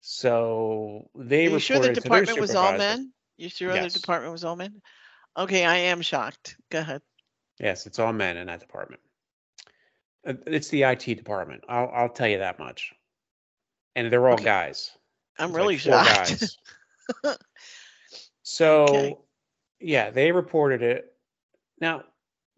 So 0.00 1.08
they 1.14 1.44
you 1.44 1.58
sure 1.60 1.78
the 1.78 1.90
reported 1.90 1.94
to 1.94 2.00
their 2.00 2.20
department 2.24 2.40
was 2.40 2.54
all 2.56 2.76
men? 2.76 3.12
You 3.36 3.48
sure 3.48 3.72
the 3.72 3.88
department 3.88 4.32
was 4.32 4.44
all 4.44 4.56
men? 4.56 4.82
Okay, 5.36 5.64
I 5.64 5.76
am 5.76 6.02
shocked. 6.02 6.56
Go 6.70 6.80
ahead. 6.80 7.02
Yes, 7.60 7.86
it's 7.86 7.98
all 7.98 8.12
men 8.12 8.36
in 8.36 8.48
that 8.48 8.60
department. 8.60 9.00
Uh, 10.26 10.34
It's 10.46 10.68
the 10.68 10.82
IT 10.84 11.14
department. 11.16 11.64
I'll 11.68 11.88
I'll 11.92 12.08
tell 12.08 12.28
you 12.28 12.38
that 12.38 12.58
much. 12.58 12.92
And 13.96 14.10
they're 14.12 14.26
all 14.28 14.34
Okay. 14.34 14.44
guys. 14.44 14.90
I'm 15.38 15.48
It's 15.50 15.56
really 15.56 15.74
like 15.74 15.80
shocked. 15.80 16.30
guys. 16.30 16.58
so 18.42 18.84
Okay. 18.84 19.16
yeah, 19.80 20.10
they 20.10 20.32
reported 20.32 20.82
it. 20.82 21.12
Now, 21.80 22.04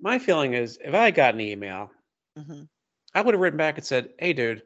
my 0.00 0.18
feeling 0.18 0.54
is 0.54 0.78
if 0.82 0.94
I 0.94 1.10
got 1.10 1.34
an 1.34 1.40
email, 1.40 1.90
Mhm. 2.38 2.68
I 3.14 3.20
would 3.22 3.34
have 3.34 3.40
written 3.40 3.56
back 3.56 3.76
and 3.78 3.86
said, 3.86 4.12
Hey 4.18 4.32
dude, 4.32 4.62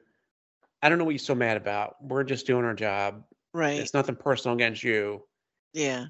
I 0.83 0.89
don't 0.89 0.99
know 0.99 1.05
what 1.05 1.13
you're 1.13 1.19
so 1.19 1.35
mad 1.35 1.57
about. 1.57 2.03
We're 2.03 2.25
just 2.25 2.47
doing 2.47 2.65
our 2.65 2.75
job. 2.75 3.25
Right. 3.53 3.79
It's 3.79 3.95
nothing 3.95 4.17
personal 4.17 4.55
against 4.55 4.83
you. 4.83 5.27
Yeah. 5.73 6.07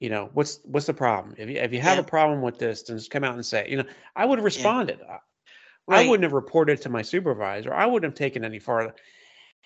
You 0.00 0.10
know, 0.10 0.30
what's 0.34 0.60
what's 0.64 0.86
the 0.86 0.94
problem? 0.94 1.34
If 1.38 1.48
you 1.48 1.56
if 1.56 1.72
you 1.72 1.80
have 1.80 1.96
Yeah. 1.96 2.02
a 2.02 2.06
problem 2.06 2.42
with 2.42 2.58
this, 2.58 2.82
then 2.82 2.98
just 2.98 3.10
come 3.10 3.24
out 3.24 3.34
and 3.34 3.44
say, 3.46 3.68
you 3.68 3.76
know, 3.78 3.88
I 4.14 4.24
would 4.26 4.38
have 4.38 4.44
responded. 4.44 5.00
I- 5.02 5.20
Right. 5.88 6.04
I 6.04 6.08
wouldn't 6.08 6.24
have 6.24 6.32
reported 6.32 6.80
to 6.82 6.88
my 6.88 7.02
supervisor. 7.02 7.72
I 7.72 7.86
wouldn't 7.86 8.10
have 8.12 8.18
taken 8.18 8.44
any 8.44 8.58
farther. 8.58 8.94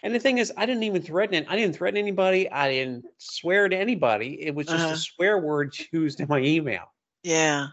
And 0.02 0.14
the 0.14 0.18
thing 0.18 0.38
is, 0.38 0.52
I 0.56 0.66
didn't 0.66 0.82
even 0.84 1.02
threaten 1.02 1.34
it. 1.34 1.46
I 1.48 1.56
didn't 1.56 1.76
threaten 1.76 1.98
anybody. 1.98 2.50
I 2.50 2.70
didn't 2.70 3.04
swear 3.18 3.68
to 3.68 3.76
anybody. 3.76 4.40
It 4.42 4.54
was 4.54 4.66
just 4.66 4.84
Uh-huh. 4.84 4.94
a 4.94 4.96
swear 4.96 5.38
word 5.38 5.74
used 5.92 6.20
in 6.20 6.28
my 6.28 6.38
email, 6.40 6.92
Yeah. 7.22 7.68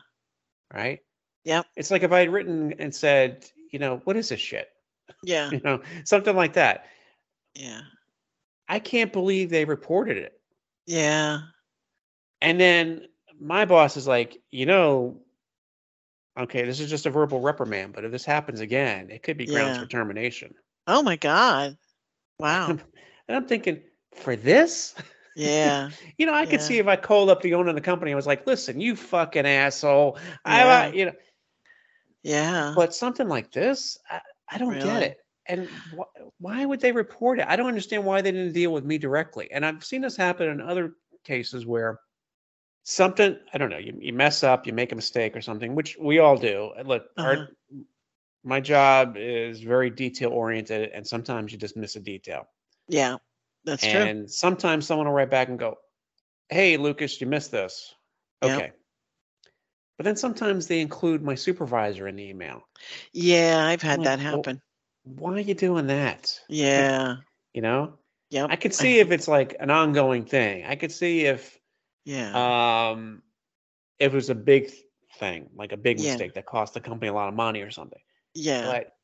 right? 0.74 1.00
Yep. 1.46 1.66
It's 1.78 1.92
like 1.92 2.04
if 2.04 2.12
I 2.12 2.20
had 2.20 2.30
written 2.30 2.74
and 2.80 2.94
said, 2.94 3.46
you 3.72 3.80
know, 3.80 4.02
what 4.04 4.18
is 4.18 4.30
this 4.30 4.40
shit? 4.42 4.70
Yeah. 5.24 5.50
You 5.52 5.62
know, 5.64 5.82
something 6.04 6.36
like 6.36 6.54
that. 6.54 6.86
Yeah. 7.56 7.82
I 8.68 8.80
can't 8.80 9.14
believe 9.14 9.50
they 9.50 9.64
reported 9.66 10.18
it. 10.18 10.40
Yeah. 10.86 11.40
And 12.42 12.60
then 12.60 13.08
my 13.40 13.64
boss 13.66 13.96
is 13.98 14.08
like, 14.08 14.38
you 14.52 14.66
know, 14.66 15.22
okay, 16.38 16.64
this 16.66 16.80
is 16.80 16.90
just 16.90 17.06
a 17.06 17.10
verbal 17.10 17.40
reprimand, 17.42 17.94
but 17.94 18.04
if 18.06 18.12
this 18.12 18.26
happens 18.26 18.60
again, 18.60 19.10
it 19.10 19.24
could 19.24 19.38
be 19.38 19.46
grounds 19.46 19.78
Yeah. 19.78 19.84
for 19.84 19.90
termination. 19.90 20.54
Oh 20.88 21.02
my 21.04 21.16
God. 21.16 21.78
Wow. 22.40 22.70
And 22.70 22.82
I'm 23.30 23.46
thinking, 23.48 23.82
for 24.16 24.36
this? 24.36 24.96
Yeah. 25.36 25.90
You 26.18 26.26
know, 26.26 26.34
I 26.34 26.46
could 26.46 26.62
see 26.62 26.78
if 26.80 26.88
I 26.88 26.96
called 26.96 27.30
up 27.30 27.42
the 27.42 27.54
owner 27.54 27.70
of 27.70 27.76
the 27.76 27.82
company, 27.82 28.12
I 28.12 28.16
was 28.16 28.26
like, 28.28 28.48
listen, 28.48 28.80
you 28.82 28.96
fucking 28.96 29.46
asshole. 29.46 30.18
I, 30.46 30.60
Yeah. 30.64 30.68
I- 30.80 30.92
you 30.94 31.06
know, 31.06 31.14
Yeah. 32.24 32.74
but 32.76 32.94
something 32.96 33.28
like 33.28 33.52
this, 33.52 33.98
I, 34.10 34.22
I 34.50 34.58
don't 34.58 34.80
get 34.80 35.04
it. 35.04 35.18
And 35.46 35.70
wh- 35.98 36.42
why 36.42 36.66
would 36.66 36.80
they 36.82 36.92
report 36.92 37.40
it? 37.40 37.46
I 37.48 37.56
don't 37.56 37.68
understand 37.68 38.04
why 38.06 38.22
they 38.22 38.32
didn't 38.32 38.54
deal 38.54 38.74
with 38.74 38.84
me 38.84 38.98
directly. 38.98 39.50
And 39.52 39.66
I've 39.66 39.84
seen 39.84 40.02
this 40.02 40.16
happen 40.18 40.50
in 40.50 40.60
other 40.62 40.94
cases 41.24 41.66
where 41.66 42.00
something, 42.90 43.38
I 43.54 43.58
don't 43.58 43.70
know, 43.70 43.78
you, 43.78 43.98
you 44.00 44.14
mess 44.14 44.44
up, 44.44 44.66
you 44.66 44.72
make 44.72 44.94
a 44.94 44.96
mistake 44.96 45.36
or 45.36 45.42
something, 45.42 45.76
which 45.76 45.98
we 46.00 46.20
all 46.20 46.38
do. 46.38 46.72
Look, 46.86 47.08
Uh-huh. 47.18 47.28
our, 47.28 47.50
my 48.46 48.62
job 48.62 49.16
is 49.18 49.60
very 49.60 49.90
detail 49.90 50.30
oriented, 50.30 50.92
and 50.92 51.06
sometimes 51.06 51.52
you 51.52 51.58
just 51.58 51.76
miss 51.76 51.98
a 51.98 52.00
detail. 52.00 52.48
Yeah. 52.88 53.18
That's 53.66 53.84
true. 53.84 54.00
and 54.00 54.32
sometimes 54.32 54.88
someone 54.88 55.08
will 55.08 55.14
write 55.14 55.30
back 55.30 55.50
and 55.50 55.60
go, 55.60 55.76
"Hey, 56.48 56.78
Lucas, 56.78 57.20
you 57.20 57.28
missed 57.28 57.52
this." 57.52 57.94
Yep. 58.42 58.58
Okay. 58.58 58.72
But 59.98 60.06
then 60.06 60.16
sometimes 60.16 60.68
they 60.68 60.80
include 60.80 61.22
my 61.22 61.36
supervisor 61.36 62.08
in 62.08 62.16
the 62.16 62.24
email. 62.24 62.62
Yeah. 63.12 63.66
I've 63.68 63.82
had 63.82 64.00
like, 64.00 64.06
that 64.06 64.20
well, 64.20 64.38
happen. 64.38 64.62
Why 65.04 65.34
are 65.34 65.40
you 65.40 65.56
doing 65.56 65.88
that? 65.88 66.40
Yeah. 66.48 67.18
You 67.54 67.62
know, 67.62 67.98
Yep. 68.30 68.50
I 68.50 68.56
could 68.56 68.74
see 68.84 69.00
if 69.00 69.12
it's 69.12 69.28
like 69.28 69.58
an 69.60 69.72
ongoing 69.72 70.24
thing. 70.24 70.64
I 70.66 70.76
could 70.76 70.94
see 70.94 71.26
if 71.26 71.57
Yeah. 72.08 72.90
um 72.92 73.22
if 74.00 74.14
it 74.14 74.16
was 74.16 74.30
a 74.30 74.36
big 74.36 74.72
thing, 75.20 75.50
like 75.56 75.72
a 75.74 75.78
big 75.78 76.00
Yeah. 76.00 76.12
mistake 76.12 76.34
that 76.36 76.46
cost 76.46 76.74
the 76.74 76.80
company 76.80 77.10
a 77.10 77.14
lot 77.14 77.28
of 77.30 77.34
money 77.36 77.62
or 77.62 77.72
something. 77.72 78.00
Yeah. 78.34 78.66
But 78.72 78.96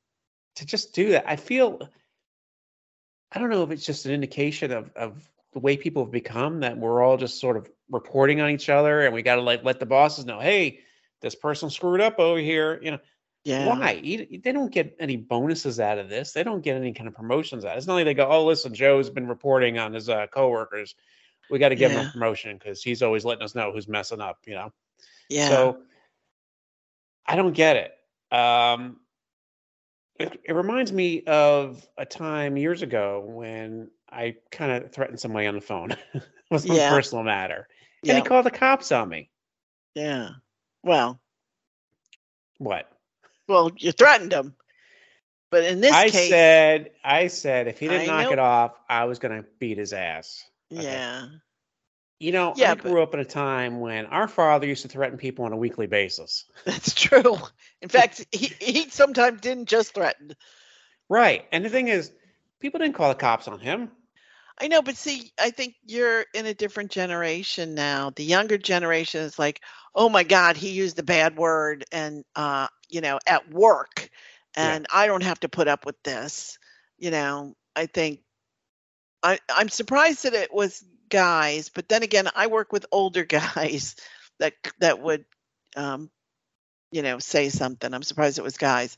to 0.58 0.66
just 0.66 0.94
do 0.94 1.10
that, 1.12 1.26
I 1.28 1.36
feel 1.36 1.90
I 3.32 3.40
don't 3.40 3.50
know 3.50 3.64
if 3.64 3.72
it's 3.72 3.86
just 3.86 4.06
an 4.06 4.12
indication 4.14 4.72
of 4.72 4.92
of 4.96 5.30
the 5.54 5.60
way 5.60 5.78
people 5.78 6.04
have 6.04 6.12
become 6.12 6.62
that 6.62 6.78
we're 6.78 7.02
all 7.04 7.18
just 7.18 7.40
sort 7.40 7.58
of 7.58 7.70
reporting 7.90 8.42
on 8.42 8.50
each 8.50 8.70
other 8.70 9.02
and 9.02 9.14
we 9.14 9.22
got 9.22 9.36
to 9.36 9.42
like 9.42 9.64
let 9.64 9.80
the 9.80 9.86
bosses 9.86 10.26
know, 10.26 10.40
hey, 10.40 10.80
this 11.22 11.36
person 11.36 11.70
screwed 11.70 12.02
up 12.02 12.18
over 12.20 12.40
here. 12.40 12.80
You 12.82 12.92
know, 12.92 13.00
Yeah. 13.44 13.68
why? 13.68 14.02
They 14.02 14.52
don't 14.52 14.72
get 14.72 14.96
any 15.00 15.16
bonuses 15.18 15.80
out 15.80 16.00
of 16.00 16.10
this. 16.10 16.32
They 16.32 16.44
don't 16.44 16.62
get 16.62 16.76
any 16.78 16.94
kind 16.94 17.08
of 17.08 17.14
promotions 17.14 17.66
out. 17.66 17.72
of 17.72 17.76
it. 17.76 17.78
It's 17.80 17.88
not 17.88 17.96
like 17.96 18.06
they 18.06 18.14
go, 18.16 18.28
oh, 18.28 18.46
listen, 18.46 18.74
Joe's 18.74 19.10
been 19.12 19.28
reporting 19.28 19.78
on 19.78 19.94
his 19.94 20.10
uh, 20.10 20.26
coworkers. 20.28 20.96
We 21.50 21.60
got 21.60 21.70
to 21.70 21.76
give 21.76 21.92
him 21.92 22.08
a 22.08 22.12
promotion 22.12 22.58
because 22.58 22.82
he's 22.84 23.02
always 23.04 23.26
letting 23.26 23.44
us 23.44 23.54
know 23.56 23.72
who's 23.72 23.88
messing 23.88 24.22
up. 24.22 24.40
You 24.46 24.56
know. 24.56 24.74
Yeah. 25.30 25.50
So 25.50 25.78
I 27.26 27.36
don't 27.36 27.54
get 27.54 27.76
it. 27.78 28.36
Um, 28.36 28.98
it, 30.20 30.40
it 30.44 30.54
reminds 30.54 30.92
me 30.92 31.24
of 31.24 31.86
a 31.98 32.06
time 32.06 32.58
years 32.58 32.82
ago 32.82 33.24
when 33.28 33.90
I 34.12 34.36
kind 34.52 34.72
of 34.72 34.92
threatened 34.92 35.20
somebody 35.20 35.48
on 35.48 35.56
the 35.56 35.62
phone. 35.62 35.92
it 36.14 36.24
was 36.50 36.64
some 36.64 36.76
Yeah. 36.76 36.90
personal 36.90 37.24
matter. 37.24 37.68
And 38.04 38.10
yeah. 38.10 38.16
he 38.16 38.22
called 38.22 38.46
the 38.46 38.52
cops 38.52 38.92
on 38.92 39.10
me. 39.10 39.30
Yeah. 39.96 40.30
Well, 40.84 41.20
What? 42.58 42.90
well, 43.48 43.72
you 43.78 43.92
threatened 43.92 44.34
him. 44.34 44.56
But 45.50 45.64
in 45.66 45.82
this 45.82 45.94
I 45.94 46.10
case, 46.10 46.30
said, 46.30 46.92
I 47.04 47.28
said, 47.28 47.68
if 47.68 47.80
he 47.80 47.88
didn't 47.88 48.10
I 48.10 48.22
knock 48.22 48.26
know- 48.26 48.32
it 48.34 48.40
off, 48.40 48.80
I 48.90 49.06
was 49.06 49.20
going 49.20 49.42
to 49.42 49.48
beat 49.60 49.78
his 49.78 49.94
ass. 49.94 50.44
Okay. 50.80 50.84
yeah. 50.84 51.28
You 52.20 52.32
know, 52.32 52.54
Yeah, 52.56 52.72
I 52.72 52.76
but- 52.76 52.84
grew 52.84 53.04
up 53.04 53.14
in 53.14 53.20
a 53.20 53.26
time 53.26 53.80
when 53.80 54.06
our 54.06 54.28
father 54.28 54.66
used 54.68 54.84
to 54.84 54.88
threaten 54.88 55.18
people 55.18 55.46
on 55.46 55.52
a 55.54 55.58
weekly 55.58 55.88
basis. 55.88 56.46
That's 56.66 56.94
true. 56.94 57.38
In 57.82 57.90
fact, 57.90 58.26
he, 58.32 58.48
he 58.60 58.90
sometimes 58.90 59.42
didn't 59.42 59.68
just 59.68 59.94
threaten. 59.94 60.34
Right. 61.10 61.46
And 61.52 61.66
the 61.66 61.70
thing 61.70 61.90
is, 61.90 62.12
people 62.62 62.80
didn't 62.80 62.96
call 62.96 63.10
the 63.10 63.16
cops 63.16 63.48
on 63.48 63.60
him. 63.60 63.92
I 64.62 64.68
know, 64.68 64.82
but 64.82 64.96
see, 64.96 65.32
I 65.40 65.50
think 65.50 65.76
you're 65.86 66.26
in 66.34 66.46
a 66.46 66.54
different 66.54 66.92
generation 66.92 67.74
now. 67.74 68.12
The 68.16 68.24
younger 68.24 68.58
generation 68.58 69.22
is 69.22 69.38
like, 69.40 69.62
oh 69.96 70.08
my 70.10 70.24
God, 70.24 70.56
he 70.56 70.70
used 70.70 70.98
a 71.00 71.04
bad 71.04 71.36
word 71.36 71.84
and 71.92 72.24
uh, 72.36 72.68
you 72.90 73.02
know, 73.02 73.20
at 73.28 73.50
work 73.52 74.10
Yeah. 74.56 74.76
and 74.76 74.88
I 74.94 75.08
don't 75.08 75.24
have 75.24 75.40
to 75.42 75.50
put 75.50 75.68
up 75.68 75.86
with 75.86 76.02
this. 76.04 76.58
You 77.00 77.12
know, 77.12 77.56
I 77.76 77.88
think 77.88 78.20
I, 79.24 79.40
I'm 79.50 79.70
surprised 79.70 80.24
that 80.24 80.34
it 80.34 80.54
was 80.54 80.84
guys, 81.10 81.70
but 81.70 81.90
then 81.90 82.04
again, 82.04 82.30
I 82.36 82.48
work 82.48 82.72
with 82.74 82.86
older 82.92 83.26
guys 83.26 83.96
that 84.40 84.54
that 84.80 85.02
would 85.02 85.26
um, 85.76 86.12
you 86.92 87.02
know, 87.04 87.20
say 87.20 87.50
something. 87.50 87.94
I'm 87.94 88.04
surprised 88.04 88.38
it 88.40 88.44
was 88.44 88.58
guys. 88.58 88.98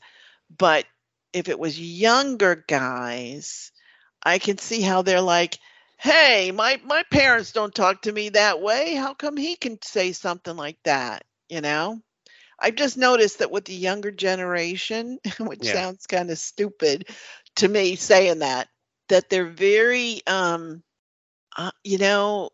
But 0.56 0.84
if 1.32 1.48
it 1.48 1.58
was 1.58 1.78
younger 1.80 2.64
guys, 2.68 3.72
I 4.24 4.38
can 4.38 4.58
see 4.58 4.82
how 4.82 5.02
they're 5.02 5.20
like, 5.20 5.58
"Hey, 5.98 6.52
my 6.52 6.80
my 6.84 7.02
parents 7.12 7.52
don't 7.52 7.74
talk 7.74 8.02
to 8.02 8.12
me 8.12 8.30
that 8.30 8.60
way. 8.62 8.94
How 8.94 9.14
come 9.14 9.36
he 9.36 9.56
can 9.56 9.78
say 9.82 10.12
something 10.12 10.56
like 10.56 10.78
that?" 10.84 11.24
You 11.48 11.60
know? 11.62 12.00
I've 12.58 12.74
just 12.76 12.96
noticed 12.96 13.38
that 13.38 13.50
with 13.50 13.64
the 13.66 13.74
younger 13.74 14.10
generation, 14.10 15.18
which 15.40 15.64
Yeah. 15.64 15.70
sounds 15.70 16.06
kind 16.06 16.30
of 16.30 16.38
stupid 16.38 17.08
to 17.56 17.68
me 17.68 17.96
saying 17.96 18.40
that, 18.40 18.68
that 19.08 19.30
they're 19.30 19.46
very 19.46 20.22
um 20.26 20.82
uh, 21.56 21.70
you 21.84 21.98
know, 21.98 22.50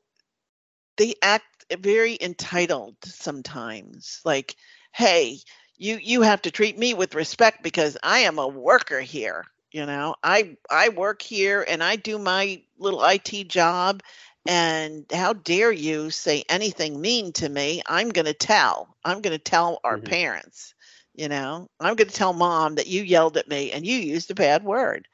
they 0.97 1.15
act 1.23 1.65
very 1.79 2.17
entitled 2.21 2.97
sometimes. 3.05 4.21
Like, 4.25 4.57
"Hey, 4.93 5.39
you 5.77 5.97
you 5.97 6.23
have 6.23 6.43
to 6.43 6.51
treat 6.51 6.79
me 6.79 6.95
with 6.95 7.15
respect 7.15 7.63
because 7.63 7.97
I 8.03 8.21
am 8.21 8.39
a 8.39 8.49
worker 8.49 9.01
here." 9.01 9.45
You 9.73 9.87
know, 9.87 10.15
I 10.23 10.57
I 10.71 10.89
work 10.91 11.23
here 11.23 11.65
and 11.67 11.83
I 11.83 11.97
do 11.97 12.19
my 12.19 12.63
little 12.79 13.03
IT 13.03 13.45
job 13.45 14.03
and 14.47 15.05
how 15.13 15.33
dare 15.35 15.73
you 15.73 16.11
say 16.11 16.45
anything 16.49 17.01
mean 17.01 17.33
to 17.35 17.49
me? 17.49 17.83
I'm 17.87 18.09
going 18.11 18.27
to 18.27 18.35
tell. 18.35 18.97
I'm 19.05 19.21
going 19.23 19.37
to 19.37 19.39
tell 19.43 19.81
our 19.85 19.99
Mhm. 19.99 20.05
parents. 20.05 20.75
You 21.15 21.29
know, 21.29 21.69
I'm 21.81 21.95
going 21.97 22.09
to 22.09 22.15
tell 22.15 22.33
mom 22.33 22.77
that 22.77 22.87
you 22.89 23.03
yelled 23.03 23.37
at 23.37 23.49
me 23.49 23.73
and 23.73 23.87
you 23.87 23.97
used 23.99 24.31
a 24.31 24.35
bad 24.35 24.65
word. 24.65 25.07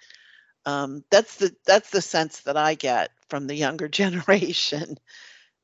Um, 0.66 1.04
that's 1.10 1.36
the 1.36 1.54
that's 1.66 1.90
the 1.90 2.02
sense 2.02 2.42
that 2.42 2.56
I 2.56 2.74
get 2.74 3.10
from 3.28 3.46
the 3.46 3.54
younger 3.56 3.88
generation 4.00 4.98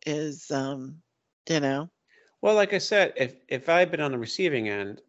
is 0.07 0.51
um, 0.51 1.03
you 1.49 1.61
know, 1.61 1.90
Well, 2.40 2.55
like 2.55 2.72
I 2.72 2.78
said, 2.78 3.12
if 3.16 3.34
if 3.49 3.68
I 3.68 3.80
had 3.80 3.90
been 3.90 4.01
on 4.01 4.12
the 4.12 4.18
receiving 4.18 4.68
end, 4.68 5.03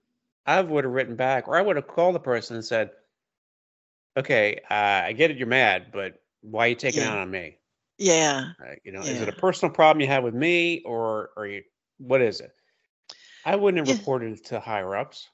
I 0.47 0.59
would 0.61 0.85
have 0.85 0.93
written 0.93 1.15
back, 1.15 1.47
or 1.47 1.55
I 1.55 1.61
would 1.61 1.75
have 1.75 1.85
called 1.87 2.15
the 2.15 2.19
person 2.19 2.55
and 2.55 2.65
said, 2.65 2.93
"Okay, 4.17 4.59
uh, 4.69 4.73
I 5.07 5.13
get 5.13 5.31
it, 5.31 5.37
you're 5.37 5.47
mad, 5.47 5.91
but 5.93 6.21
why 6.41 6.65
are 6.65 6.69
you 6.69 6.75
taking 6.75 7.03
it 7.03 7.05
out 7.05 7.19
on 7.19 7.31
me? 7.31 7.59
yeah, 7.97 8.53
Uh, 8.61 8.75
you 8.83 8.91
know, 8.91 9.05
is 9.05 9.21
it 9.21 9.27
a 9.29 9.33
personal 9.33 9.73
problem 9.73 10.01
you 10.01 10.07
have 10.07 10.23
with 10.23 10.33
me, 10.33 10.81
or 10.83 11.31
or 11.35 11.47
you, 11.47 11.63
what 11.97 12.21
is 12.21 12.39
it?" 12.41 12.51
I 13.45 13.55
wouldn't 13.55 13.79
have 13.79 13.87
Yeah. 13.87 13.95
reported 13.97 14.33
it 14.39 14.45
to 14.47 14.59
higher 14.59 14.95
ups. 14.95 15.29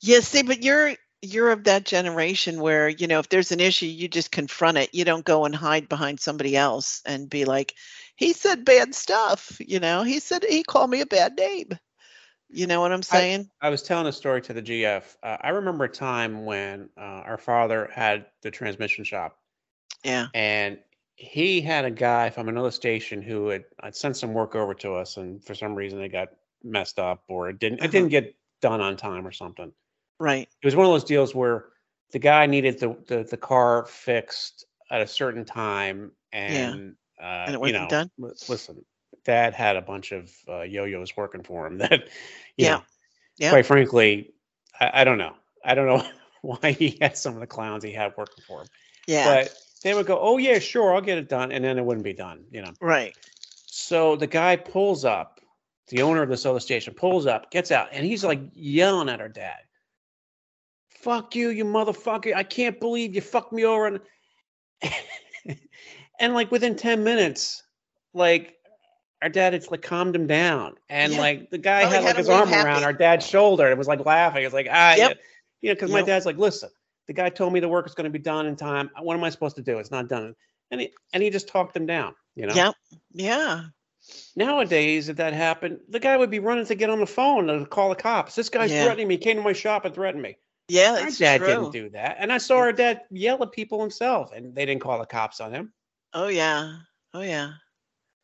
Yeah, 0.00 0.20
see, 0.20 0.42
but 0.42 0.62
you're 0.62 0.94
you're 1.22 1.50
of 1.50 1.64
that 1.64 1.84
generation 1.84 2.60
where, 2.60 2.88
you 2.88 3.06
know, 3.06 3.18
if 3.18 3.28
there's 3.28 3.52
an 3.52 3.60
issue, 3.60 3.86
you 3.86 4.08
just 4.08 4.30
confront 4.30 4.78
it. 4.78 4.94
You 4.94 5.04
don't 5.04 5.24
go 5.24 5.44
and 5.44 5.54
hide 5.54 5.88
behind 5.88 6.20
somebody 6.20 6.56
else 6.56 7.02
and 7.06 7.28
be 7.28 7.44
like, 7.44 7.74
he 8.16 8.32
said 8.32 8.64
bad 8.64 8.94
stuff, 8.94 9.56
you 9.60 9.80
know, 9.80 10.02
he 10.02 10.20
said 10.20 10.44
he 10.44 10.62
called 10.62 10.90
me 10.90 11.00
a 11.00 11.06
bad 11.06 11.36
name. 11.36 11.70
You 12.48 12.66
know 12.66 12.80
what 12.80 12.92
I'm 12.92 13.02
saying? 13.02 13.50
I 13.60 13.70
was 13.70 13.82
telling 13.82 14.06
a 14.06 14.12
story 14.12 14.40
to 14.42 14.52
the 14.52 14.62
GF. 14.62 15.02
Uh, 15.22 15.36
I 15.40 15.48
remember 15.50 15.84
a 15.84 15.88
time 15.88 16.44
when 16.44 16.88
uh, 16.96 17.00
our 17.00 17.38
father 17.38 17.90
had 17.92 18.26
the 18.42 18.52
transmission 18.52 19.02
shop, 19.04 19.38
yeah. 20.04 20.28
and 20.32 20.78
he 21.16 21.60
had 21.60 21.84
a 21.84 21.90
guy 21.90 22.30
from 22.30 22.48
another 22.48 22.70
station 22.70 23.20
who 23.20 23.48
had, 23.48 23.64
had 23.82 23.96
sent 23.96 24.16
some 24.16 24.32
work 24.32 24.54
over 24.54 24.74
to 24.74 24.94
us, 24.94 25.16
and 25.16 25.44
for 25.44 25.54
some 25.56 25.74
reason 25.74 26.00
it 26.00 26.10
got 26.10 26.28
messed 26.62 27.00
up 27.00 27.24
or 27.28 27.48
it 27.48 27.58
didn't. 27.58 27.78
It 27.78 27.82
Uh-huh. 27.82 27.90
didn't 27.90 28.10
get 28.10 28.36
done 28.60 28.80
on 28.80 28.96
time 28.96 29.26
or 29.26 29.32
something. 29.32 29.72
Right. 30.18 30.48
It 30.62 30.66
was 30.66 30.76
one 30.76 30.86
of 30.86 30.92
those 30.92 31.04
deals 31.04 31.34
where 31.34 31.66
the 32.12 32.18
guy 32.18 32.46
needed 32.46 32.78
the 32.78 32.96
the, 33.06 33.24
the 33.24 33.36
car 33.36 33.84
fixed 33.86 34.64
at 34.90 35.00
a 35.00 35.06
certain 35.06 35.44
time, 35.44 36.12
and 36.32 36.94
uh, 37.20 37.44
And 37.46 37.54
it 37.54 37.60
wasn't 37.60 37.78
know, 37.78 37.88
done? 37.88 38.10
listen, 38.48 38.84
Dad 39.24 39.54
had 39.54 39.76
a 39.76 39.82
bunch 39.82 40.12
of 40.12 40.32
uh, 40.48 40.62
yo-yos 40.62 41.16
working 41.16 41.42
for 41.42 41.66
him 41.66 41.78
that, 41.78 42.08
you 42.56 42.66
Yeah. 42.66 42.76
know, 42.76 42.82
Yeah. 43.38 43.50
quite 43.50 43.66
frankly, 43.66 44.32
I, 44.80 45.00
I 45.00 45.04
don't 45.04 45.18
know. 45.18 45.34
I 45.64 45.74
don't 45.74 45.86
know 45.86 46.06
why 46.42 46.72
he 46.72 46.96
had 47.00 47.16
some 47.16 47.34
of 47.34 47.40
the 47.40 47.46
clowns 47.46 47.82
he 47.82 47.92
had 47.92 48.14
working 48.16 48.44
for 48.46 48.62
him. 48.62 48.68
Yeah. 49.06 49.24
But 49.24 49.56
they 49.82 49.94
would 49.94 50.06
go, 50.06 50.18
"Oh 50.20 50.38
yeah, 50.38 50.58
sure, 50.58 50.94
I'll 50.94 51.00
get 51.00 51.18
it 51.18 51.28
done," 51.28 51.52
and 51.52 51.64
then 51.64 51.78
it 51.78 51.84
wouldn't 51.84 52.04
be 52.04 52.12
done. 52.12 52.44
You 52.50 52.62
know. 52.62 52.72
right. 52.80 53.14
So 53.66 54.16
the 54.16 54.26
guy 54.26 54.56
pulls 54.56 55.04
up, 55.04 55.40
the 55.88 56.02
owner 56.02 56.22
of 56.22 56.28
this 56.28 56.46
other 56.46 56.60
station 56.60 56.94
pulls 56.94 57.26
up, 57.26 57.50
gets 57.50 57.70
out, 57.70 57.88
and 57.92 58.04
he's 58.06 58.24
like 58.24 58.40
yelling 58.54 59.08
at 59.08 59.20
our 59.20 59.28
dad. 59.28 59.58
Fuck 61.06 61.36
you, 61.36 61.50
you 61.50 61.64
motherfucker. 61.64 62.34
I 62.34 62.42
can't 62.42 62.80
believe 62.80 63.14
you 63.14 63.20
fucked 63.20 63.52
me 63.52 63.64
over. 63.64 63.86
And, 63.86 64.00
and 66.18 66.34
like 66.34 66.50
within 66.50 66.74
10 66.74 67.04
minutes, 67.04 67.62
like 68.12 68.56
our 69.22 69.28
dad 69.28 69.52
had 69.52 69.70
like 69.70 69.82
calmed 69.82 70.16
him 70.16 70.26
down. 70.26 70.74
And 70.88 71.12
Yeah. 71.12 71.18
like 71.20 71.50
the 71.50 71.58
guy 71.58 71.84
had 71.84 72.02
like 72.02 72.16
his 72.16 72.28
arm 72.28 72.52
around 72.52 72.82
our 72.82 72.92
dad's 72.92 73.24
shoulder 73.28 73.68
and 73.68 73.78
was 73.78 73.86
like 73.86 74.04
laughing. 74.04 74.44
It's 74.44 74.52
like, 74.52 74.66
ah, 74.68 74.96
Yep. 74.96 75.16
you 75.60 75.68
know, 75.68 75.74
because 75.76 75.92
my 75.92 75.98
Yep. 76.00 76.06
dad's 76.06 76.26
like, 76.26 76.38
listen, 76.38 76.70
the 77.06 77.12
guy 77.12 77.28
told 77.28 77.52
me 77.52 77.60
the 77.60 77.68
work 77.68 77.86
is 77.86 77.94
going 77.94 78.06
to 78.06 78.10
be 78.10 78.18
done 78.18 78.46
in 78.46 78.56
time. 78.56 78.90
What 79.00 79.16
am 79.16 79.22
I 79.22 79.30
supposed 79.30 79.54
to 79.56 79.62
do? 79.62 79.78
It's 79.78 79.92
not 79.92 80.08
done. 80.08 80.34
And 80.72 80.80
he, 80.80 80.92
and 81.12 81.22
he 81.22 81.30
just 81.30 81.46
talked 81.46 81.72
them 81.72 81.86
down, 81.86 82.16
you 82.34 82.46
know? 82.46 82.54
Yep. 82.54 82.74
Yeah. 83.12 83.62
Nowadays, 84.34 85.08
if 85.08 85.16
that 85.18 85.34
happened, 85.34 85.78
the 85.88 86.00
guy 86.00 86.16
would 86.16 86.30
be 86.32 86.40
running 86.40 86.66
to 86.66 86.74
get 86.74 86.90
on 86.90 86.98
the 86.98 87.06
phone 87.06 87.48
and 87.48 87.70
call 87.70 87.90
the 87.90 87.94
cops. 87.94 88.34
This 88.34 88.48
guy's 88.48 88.72
Yeah. 88.72 88.82
threatening 88.82 89.06
me. 89.06 89.16
Came 89.18 89.36
to 89.36 89.42
my 89.44 89.52
shop 89.52 89.84
and 89.84 89.94
threatened 89.94 90.20
me. 90.22 90.36
Yeah. 90.68 90.98
It's 90.98 91.18
dad 91.18 91.38
true. 91.38 91.46
didn't 91.46 91.72
do 91.72 91.90
that. 91.90 92.16
And 92.18 92.32
I 92.32 92.38
saw 92.38 92.58
our 92.58 92.72
dad 92.72 93.02
yell 93.10 93.42
at 93.42 93.52
people 93.52 93.80
himself, 93.80 94.32
and 94.32 94.54
they 94.54 94.66
didn't 94.66 94.82
call 94.82 94.98
the 94.98 95.06
cops 95.06 95.40
on 95.40 95.52
him. 95.52 95.72
Oh 96.12 96.28
yeah. 96.28 96.76
Oh 97.14 97.22
yeah. 97.22 97.52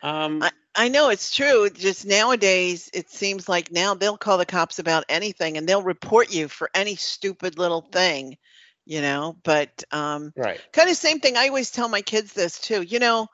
Um, 0.02 0.42
I 0.42 0.50
I 0.74 0.88
know 0.88 1.10
it's 1.10 1.34
true. 1.34 1.68
Just 1.70 2.06
nowadays, 2.06 2.90
it 2.92 3.10
seems 3.10 3.48
like 3.48 3.70
now 3.70 3.94
they'll 3.94 4.16
call 4.16 4.38
the 4.38 4.46
cops 4.46 4.78
about 4.78 5.04
anything 5.08 5.56
and 5.56 5.68
they'll 5.68 5.82
report 5.82 6.32
you 6.32 6.48
for 6.48 6.70
any 6.74 6.96
stupid 6.96 7.58
little 7.58 7.82
thing, 7.82 8.38
you 8.86 9.02
know. 9.02 9.36
But 9.44 9.84
um, 9.92 10.32
right. 10.36 10.60
kind 10.72 10.88
of 10.90 10.96
same 10.96 11.20
thing. 11.20 11.36
I 11.36 11.48
always 11.48 11.70
tell 11.70 11.88
my 11.88 12.00
kids 12.02 12.32
this 12.32 12.58
too. 12.58 12.82
You 12.82 12.98
know, 12.98 13.28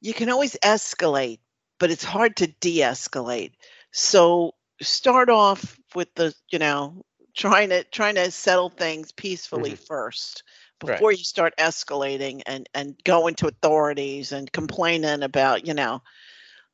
you 0.00 0.14
can 0.14 0.30
always 0.30 0.56
escalate, 0.64 1.40
but 1.78 1.90
it's 1.90 2.04
hard 2.04 2.36
to 2.36 2.46
de-escalate. 2.60 3.52
So 3.92 4.54
start 4.80 5.28
off 5.28 5.78
with 5.94 6.12
the, 6.14 6.34
you 6.50 6.58
know, 6.58 7.04
trying 7.38 7.70
to 7.70 7.84
trying 7.84 8.16
to 8.16 8.30
settle 8.32 8.70
things 8.70 9.12
peacefully 9.12 9.72
mm-hmm. 9.72 9.84
first 9.86 10.44
Right. 10.84 10.98
before 10.98 11.12
you 11.12 11.24
start 11.24 11.54
escalating 11.58 12.42
and 12.46 12.68
and 12.74 12.96
going 13.04 13.36
to 13.36 13.48
authorities 13.48 14.32
and 14.32 14.52
complaining 14.52 15.22
about, 15.24 15.66
you 15.66 15.74
know, 15.74 16.02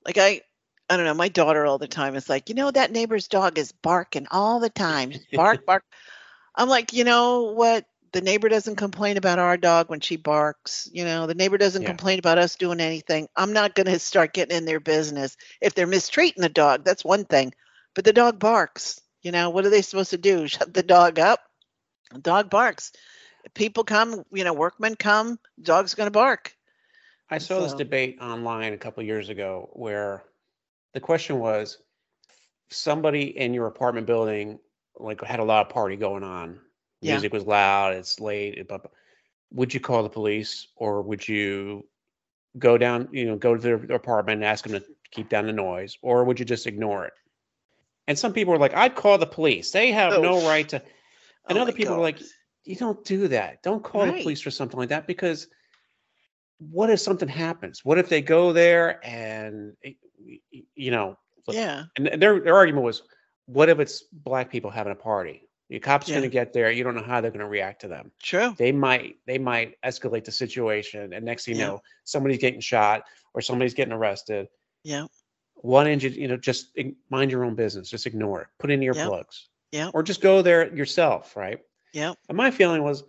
like 0.06 0.18
I 0.18 0.42
I 0.90 0.96
don't 0.96 1.06
know, 1.06 1.14
my 1.14 1.28
daughter 1.28 1.66
all 1.66 1.78
the 1.78 1.88
time 1.88 2.16
is 2.16 2.28
like, 2.28 2.50
you 2.50 2.56
know, 2.56 2.70
that 2.70 2.92
neighbor's 2.92 3.28
dog 3.28 3.58
is 3.58 3.72
barking 3.72 4.26
all 4.30 4.60
the 4.60 4.70
time. 4.70 5.12
Bark, 5.34 5.64
bark. 5.66 5.84
I'm 6.56 6.68
like, 6.68 6.92
you 6.92 7.04
know 7.04 7.52
what? 7.52 7.86
The 8.12 8.22
neighbor 8.22 8.48
doesn't 8.48 8.76
complain 8.76 9.16
about 9.18 9.40
our 9.40 9.56
dog 9.58 9.90
when 9.90 10.00
she 10.00 10.16
barks. 10.16 10.88
You 10.92 11.04
know, 11.04 11.26
the 11.26 11.34
neighbor 11.34 11.58
doesn't 11.58 11.82
Yeah. 11.82 11.88
complain 11.88 12.18
about 12.20 12.38
us 12.38 12.56
doing 12.56 12.80
anything. 12.80 13.28
I'm 13.36 13.52
not 13.54 13.74
going 13.74 13.86
to 13.86 13.98
start 14.00 14.34
getting 14.34 14.56
in 14.56 14.66
their 14.66 14.80
business. 14.80 15.36
If 15.60 15.74
they're 15.74 15.86
mistreating 15.88 16.42
the 16.42 16.48
dog, 16.50 16.84
that's 16.84 17.04
one 17.04 17.24
thing. 17.26 17.54
But 17.94 18.04
the 18.04 18.12
dog 18.14 18.38
barks. 18.38 19.00
You 19.24 19.32
know, 19.32 19.50
what 19.50 19.64
are 19.66 19.70
they 19.70 19.82
supposed 19.82 20.10
to 20.10 20.18
do? 20.18 20.46
Shut 20.54 20.72
the 20.72 20.82
dog 20.84 21.18
up? 21.18 21.40
The 22.12 22.20
dog 22.20 22.50
barks. 22.50 22.92
People 23.54 23.82
come, 23.84 24.24
you 24.32 24.44
know, 24.44 24.52
workmen 24.52 24.94
come, 24.94 25.38
dog's 25.60 25.94
going 25.94 26.06
to 26.06 26.12
bark. 26.12 26.54
I 27.30 27.38
saw 27.38 27.60
this 27.60 27.74
debate 27.74 28.18
online 28.20 28.72
a 28.74 28.78
couple 28.78 29.02
years 29.02 29.28
ago 29.30 29.70
where 29.72 30.22
the 30.92 31.00
question 31.00 31.38
was 31.40 31.78
somebody 32.70 33.36
in 33.36 33.54
your 33.54 33.66
apartment 33.66 34.06
building 34.06 34.58
like 34.96 35.22
had 35.22 35.40
a 35.40 35.44
lot 35.44 35.66
of 35.66 35.72
party 35.72 35.96
going 35.96 36.22
on. 36.22 36.60
Yeah. 37.00 37.14
Music 37.14 37.32
was 37.32 37.44
loud, 37.44 37.94
it's 37.94 38.20
late, 38.20 38.54
it- 38.54 38.68
blah, 38.68 38.78
blah. 38.78 38.90
would 39.50 39.74
you 39.74 39.80
call 39.80 40.02
the 40.02 40.08
police 40.08 40.68
or 40.76 41.02
would 41.02 41.26
you 41.26 41.86
go 42.58 42.78
down, 42.78 43.08
you 43.10 43.26
know, 43.26 43.36
go 43.36 43.54
to 43.56 43.60
their 43.60 43.76
apartment 43.96 44.36
and 44.36 44.44
ask 44.44 44.66
them 44.66 44.78
to 44.78 44.86
keep 45.10 45.28
down 45.28 45.46
the 45.46 45.52
noise 45.52 45.98
or 46.02 46.24
would 46.24 46.38
you 46.38 46.44
just 46.44 46.66
ignore 46.66 47.04
it? 47.06 47.12
And 48.06 48.18
some 48.18 48.32
people 48.32 48.52
were 48.52 48.58
like, 48.58 48.74
I'd 48.74 48.94
call 48.94 49.18
the 49.18 49.26
police. 49.26 49.70
They 49.70 49.90
have 49.92 50.20
no 50.20 50.46
right 50.46 50.68
to 50.70 50.82
and 51.48 51.58
Oh 51.58 51.62
other 51.62 51.72
people 51.72 51.94
are 51.94 52.00
like, 52.00 52.20
you 52.64 52.76
don't 52.76 53.04
do 53.04 53.28
that. 53.28 53.62
Don't 53.62 53.82
call 53.84 54.06
the 54.06 54.22
police 54.22 54.40
for 54.40 54.50
something 54.50 54.78
like 54.78 54.88
that 54.90 55.06
because 55.06 55.48
what 56.58 56.90
if 56.90 57.00
something 57.00 57.28
happens? 57.28 57.84
What 57.84 57.98
if 57.98 58.08
they 58.08 58.22
go 58.22 58.52
there 58.52 59.04
and 59.04 59.76
it- 59.82 59.96
y- 60.18 60.40
y- 60.52 60.62
you 60.74 60.90
know? 60.90 61.18
yeah, 61.48 61.84
And 61.96 62.06
their 62.22 62.40
their 62.40 62.54
argument 62.54 62.84
was, 62.86 63.02
what 63.46 63.68
if 63.68 63.78
it's 63.78 64.04
black 64.12 64.50
people 64.50 64.70
having 64.70 64.92
a 64.92 64.96
party? 64.96 65.46
Your 65.68 65.80
cop's 65.80 66.08
Yeah. 66.08 66.14
going 66.16 66.22
to 66.30 66.32
get 66.32 66.54
there. 66.54 66.70
You 66.70 66.84
don't 66.84 66.94
know 66.94 67.02
how 67.02 67.20
they're 67.20 67.30
going 67.30 67.40
to 67.40 67.48
react 67.48 67.82
to 67.82 67.88
them. 67.88 68.12
true. 68.22 68.54
They 68.56 68.72
might 68.72 69.16
they 69.26 69.36
might 69.38 69.74
escalate 69.84 70.24
the 70.24 70.32
situation, 70.32 71.12
and 71.12 71.24
next 71.24 71.44
thing 71.44 71.56
you 71.56 71.60
Yeah. 71.60 71.66
know, 71.68 71.80
somebody's 72.04 72.38
getting 72.38 72.60
shot 72.60 73.02
or 73.34 73.42
somebody's 73.42 73.74
getting 73.74 73.92
arrested. 73.92 74.48
Yeah, 74.84 75.06
Why 75.64 75.84
didn't 75.84 76.02
you 76.14 76.28
know 76.28 76.36
just 76.36 76.76
mind 77.08 77.30
your 77.30 77.42
own 77.42 77.54
business? 77.54 77.88
Just 77.88 78.06
ignore 78.06 78.42
it. 78.42 78.48
Put 78.58 78.70
in 78.70 78.80
earplugs. 78.80 79.44
Yeah. 79.72 79.90
Or 79.94 80.02
just 80.02 80.20
go 80.20 80.42
there 80.42 80.72
yourself, 80.74 81.34
right? 81.36 81.58
yeah, 81.94 82.12
And 82.28 82.36
my 82.36 82.50
feeling 82.50 82.82
was, 82.82 83.02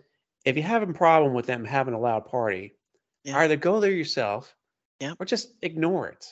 if 0.46 0.56
you 0.56 0.62
have 0.62 0.82
a 0.88 0.92
problem 0.92 1.34
with 1.34 1.44
them 1.46 1.64
having 1.66 1.92
a 1.92 2.00
loud 2.00 2.24
party, 2.26 2.74
Yeah. 3.24 3.38
either 3.40 3.56
go 3.56 3.78
there 3.80 3.90
yourself, 3.92 4.56
Yeah. 5.00 5.12
or 5.20 5.26
just 5.26 5.52
ignore 5.60 6.08
it. 6.08 6.24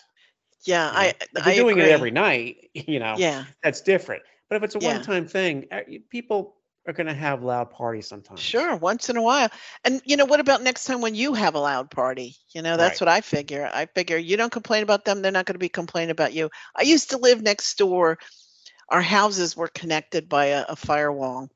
yeah. 0.64 0.86
you 0.88 0.92
know? 0.94 0.98
I 0.98 1.06
if 1.40 1.46
you're 1.46 1.54
doing 1.66 1.78
agree. 1.78 1.90
it 1.90 1.92
every 1.92 2.10
night, 2.10 2.70
you 2.74 3.00
know, 3.00 3.16
Yeah, 3.18 3.44
that's 3.62 3.82
different. 3.82 4.22
But 4.48 4.56
if 4.56 4.62
it's 4.62 4.76
a 4.76 4.78
Yeah. 4.78 4.94
one-time 4.94 5.26
thing, 5.28 5.66
uh, 5.70 5.80
people 6.08 6.56
are 6.86 6.92
going 6.92 7.06
to 7.06 7.14
have 7.14 7.42
loud 7.42 7.70
parties 7.70 8.06
sometimes. 8.08 8.54
sure. 8.54 8.76
Once 8.76 9.08
in 9.08 9.16
a 9.16 9.22
while, 9.22 9.50
and 9.84 10.00
you 10.04 10.16
know, 10.16 10.24
what 10.24 10.40
about 10.40 10.62
next 10.62 10.84
time 10.84 11.00
when 11.00 11.14
you 11.14 11.34
have 11.34 11.54
a 11.54 11.58
loud 11.60 11.90
party? 11.90 12.36
You 12.54 12.62
know, 12.62 12.76
that's 12.76 12.98
Right. 12.98 13.00
what 13.00 13.08
I 13.08 13.20
figure. 13.20 13.68
I 13.72 13.86
figure 13.86 14.16
you 14.16 14.36
don't 14.36 14.52
complain 14.52 14.82
about 14.82 15.04
them; 15.04 15.22
they're 15.22 15.32
not 15.32 15.46
going 15.46 15.54
to 15.54 15.58
be 15.58 15.68
complaining 15.68 16.10
about 16.10 16.32
you. 16.32 16.50
I 16.76 16.82
used 16.82 17.10
to 17.10 17.18
live 17.18 17.42
next 17.42 17.76
door. 17.78 18.18
Our 18.88 19.02
houses 19.02 19.56
were 19.56 19.68
connected 19.68 20.28
by 20.28 20.46
a, 20.46 20.64
a 20.70 20.76
firewall, 20.76 21.48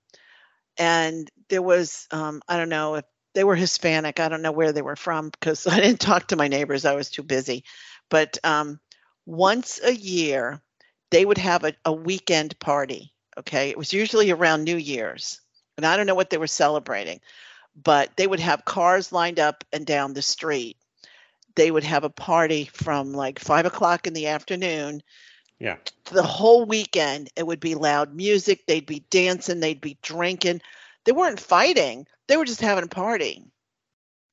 and 0.79 1.31
there 1.49 1.63
was 1.63 2.07
um, 2.13 2.43
I 2.49 2.57
don't 2.57 2.69
know 2.71 2.97
if 2.97 3.05
they 3.35 3.45
were 3.45 3.57
Hispanic. 3.57 4.21
I 4.21 4.29
don't 4.29 4.43
know 4.43 4.53
where 4.53 4.73
they 4.73 4.83
were 4.83 4.97
from 4.97 5.31
because 5.31 5.67
I 5.69 5.81
didn't 5.81 6.01
talk 6.01 6.29
to 6.29 6.37
my 6.37 6.49
neighbors. 6.49 6.85
I 6.85 6.95
was 6.95 7.11
too 7.11 7.23
busy. 7.23 7.65
But 8.11 8.39
um, 8.45 8.81
once 9.27 9.81
a 9.83 9.93
year, 9.95 10.61
they 11.11 11.25
would 11.25 11.39
have 11.39 11.65
a, 11.65 11.73
a 11.85 11.93
weekend 11.93 12.59
party. 12.59 13.13
Okay, 13.39 13.71
it 13.71 13.79
was 13.79 13.93
usually 13.93 14.31
around 14.31 14.65
New 14.65 14.77
Year's, 14.77 15.41
and 15.77 15.87
I 15.87 15.97
don't 15.97 16.07
know 16.07 16.15
what 16.17 16.31
they 16.31 16.39
were 16.39 16.47
celebrating, 16.49 17.21
but 17.81 18.17
they 18.17 18.27
would 18.27 18.41
have 18.41 18.65
cars 18.65 19.13
lined 19.13 19.39
up 19.39 19.65
and 19.73 19.87
down 19.87 20.13
the 20.13 20.23
street. 20.23 20.77
They 21.55 21.71
would 21.71 21.85
have 21.85 22.05
a 22.05 22.11
party 22.11 22.65
from 22.73 23.13
like 23.13 23.39
five 23.39 23.67
o'clock 23.67 24.07
in 24.07 24.13
the 24.13 24.29
afternoon 24.29 25.03
Yeah. 25.61 25.77
the 26.11 26.23
whole 26.23 26.65
weekend 26.65 27.31
it 27.37 27.47
would 27.47 27.61
be 27.61 27.75
loud 27.75 28.15
music 28.15 28.65
they'd 28.67 28.87
be 28.87 29.05
dancing 29.11 29.61
they'd 29.61 29.81
be 29.81 29.99
drinking 30.03 30.61
they 31.05 31.13
weren't 31.13 31.41
fighting 31.41 32.07
they 32.29 32.37
were 32.37 32.45
just 32.45 32.61
having 32.61 32.85
a 32.85 32.89
party 32.89 33.43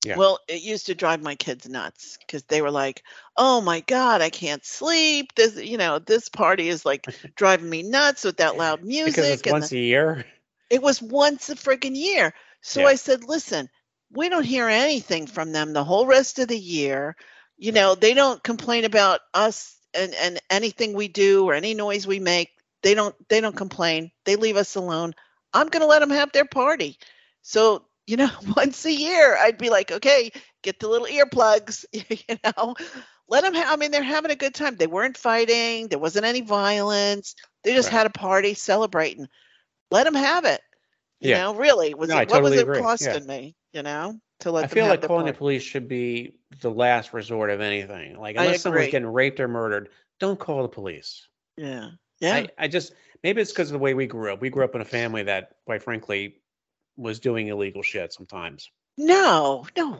Yeah. 0.06 0.18
well 0.18 0.40
it 0.48 0.62
used 0.62 0.86
to 0.88 0.96
drive 0.96 1.22
my 1.22 1.36
kids 1.36 1.68
nuts 1.68 2.18
because 2.20 2.44
they 2.44 2.62
were 2.62 2.72
like 2.72 3.04
oh 3.38 3.62
my 3.62 3.80
god 3.82 4.22
i 4.22 4.30
can't 4.30 4.64
sleep 4.64 5.34
this 5.36 5.58
you 5.58 5.78
know 5.78 6.00
this 6.00 6.30
party 6.30 6.70
is 6.70 6.86
like 6.86 7.06
driving 7.36 7.70
me 7.70 7.84
nuts 7.84 8.24
with 8.24 8.38
that 8.38 8.58
loud 8.58 8.84
music 8.84 9.16
Because 9.16 9.30
it's 9.30 9.44
and 9.44 9.52
once 9.54 9.70
the- 9.72 9.78
a 9.78 9.82
year. 9.82 10.26
it 10.70 10.82
was 10.82 11.02
once 11.02 11.50
a 11.50 11.56
freaking 11.56 11.96
year. 11.96 12.34
So 12.62 12.82
Yeah. 12.82 12.88
I 12.88 12.96
said, 12.96 13.24
listen, 13.24 13.70
we 14.12 14.30
don't 14.30 14.44
hear 14.44 14.68
anything 14.68 15.28
from 15.28 15.52
them 15.52 15.74
the 15.74 15.84
whole 15.84 16.08
rest 16.08 16.40
of 16.40 16.48
the 16.48 16.58
year. 16.58 17.16
You 17.58 17.72
know, 17.72 17.96
they 17.96 18.14
don't 18.14 18.42
complain 18.44 18.84
about 18.86 19.22
us 19.34 19.78
and, 19.94 20.14
and 20.16 20.40
anything 20.50 20.94
we 20.94 21.08
do 21.08 21.46
or 21.48 21.54
any 21.54 21.74
noise 21.76 22.08
we 22.08 22.20
make. 22.20 22.50
They 22.82 22.94
don't 22.96 23.16
they 23.30 23.42
don't 23.42 23.56
complain. 23.56 24.12
They 24.26 24.36
leave 24.36 24.58
us 24.58 24.76
alone. 24.76 25.14
I'm 25.54 25.68
going 25.68 25.82
to 25.82 25.88
let 25.88 26.00
them 26.00 26.10
have 26.10 26.32
their 26.32 26.46
party. 26.46 26.98
So, 27.42 27.86
you 28.08 28.18
know, 28.18 28.30
once 28.56 28.86
a 28.86 28.92
year, 28.92 29.38
I'd 29.40 29.58
be 29.58 29.70
like, 29.70 29.92
okay, 29.92 30.32
get 30.62 30.80
the 30.80 30.88
little 30.88 31.08
earplugs, 31.08 31.86
you 31.92 32.38
know, 32.44 32.76
let 33.28 33.44
them 33.44 33.54
have, 33.54 33.74
I 33.74 33.76
mean, 33.76 33.92
they're 33.92 34.04
having 34.04 34.32
a 34.32 34.36
good 34.36 34.54
time. 34.54 34.76
They 34.76 34.88
weren't 34.88 35.18
fighting, 35.18 35.88
there 35.88 36.00
wasn't 36.00 36.26
any 36.26 36.42
violence. 36.42 37.36
They 37.64 37.74
just 37.74 37.90
Right. 37.92 37.98
had 37.98 38.08
a 38.08 38.12
party 38.12 38.54
celebrating. 38.54 39.28
Let 39.92 40.04
them 40.04 40.16
have 40.16 40.46
it. 40.46 40.62
You 41.20 41.30
Yeah. 41.30 41.44
know, 41.44 41.56
really, 41.56 41.94
was 41.94 42.10
No, 42.10 42.20
it, 42.20 42.30
what 42.30 42.44
was 42.44 42.52
totally 42.52 42.58
it 42.58 42.64
agree. 42.64 42.78
Yeah. 42.80 42.84
costing 42.84 43.26
me, 43.26 43.56
you 43.74 43.82
know, 43.82 44.20
to 44.42 44.52
let 44.52 44.70
them 44.70 44.70
I 44.70 44.74
feel 44.74 44.88
like 44.88 45.02
calling 45.02 45.26
the 45.26 45.34
police 45.34 45.64
should 45.64 45.88
be 45.88 46.36
the 46.62 46.70
last 46.72 47.14
resort 47.14 47.50
of 47.50 47.62
anything. 47.62 48.20
Like 48.20 48.36
unless 48.36 48.62
someone's 48.62 48.92
getting 48.92 49.08
raped 49.08 49.40
or 49.40 49.48
murdered, 49.48 49.90
don't 50.20 50.40
call 50.40 50.62
the 50.62 50.70
police. 50.70 51.28
Yeah. 51.58 51.92
Yeah. 52.20 52.36
I, 52.36 52.50
I 52.58 52.68
just 52.68 52.94
maybe 53.24 53.42
it's 53.42 53.52
because 53.52 53.70
of 53.70 53.74
the 53.74 53.80
way 53.80 53.94
we 53.94 54.08
grew 54.08 54.32
up. 54.32 54.42
We 54.42 54.50
grew 54.50 54.64
up 54.64 54.76
in 54.76 54.82
a 54.82 54.86
family 54.86 55.24
that, 55.24 55.56
quite 55.66 55.82
frankly, 55.84 56.42
was 56.98 57.20
doing 57.20 57.48
illegal 57.48 57.82
shit 57.82 58.14
sometimes. 58.14 58.70
no, 58.98 59.66
no. 59.78 60.00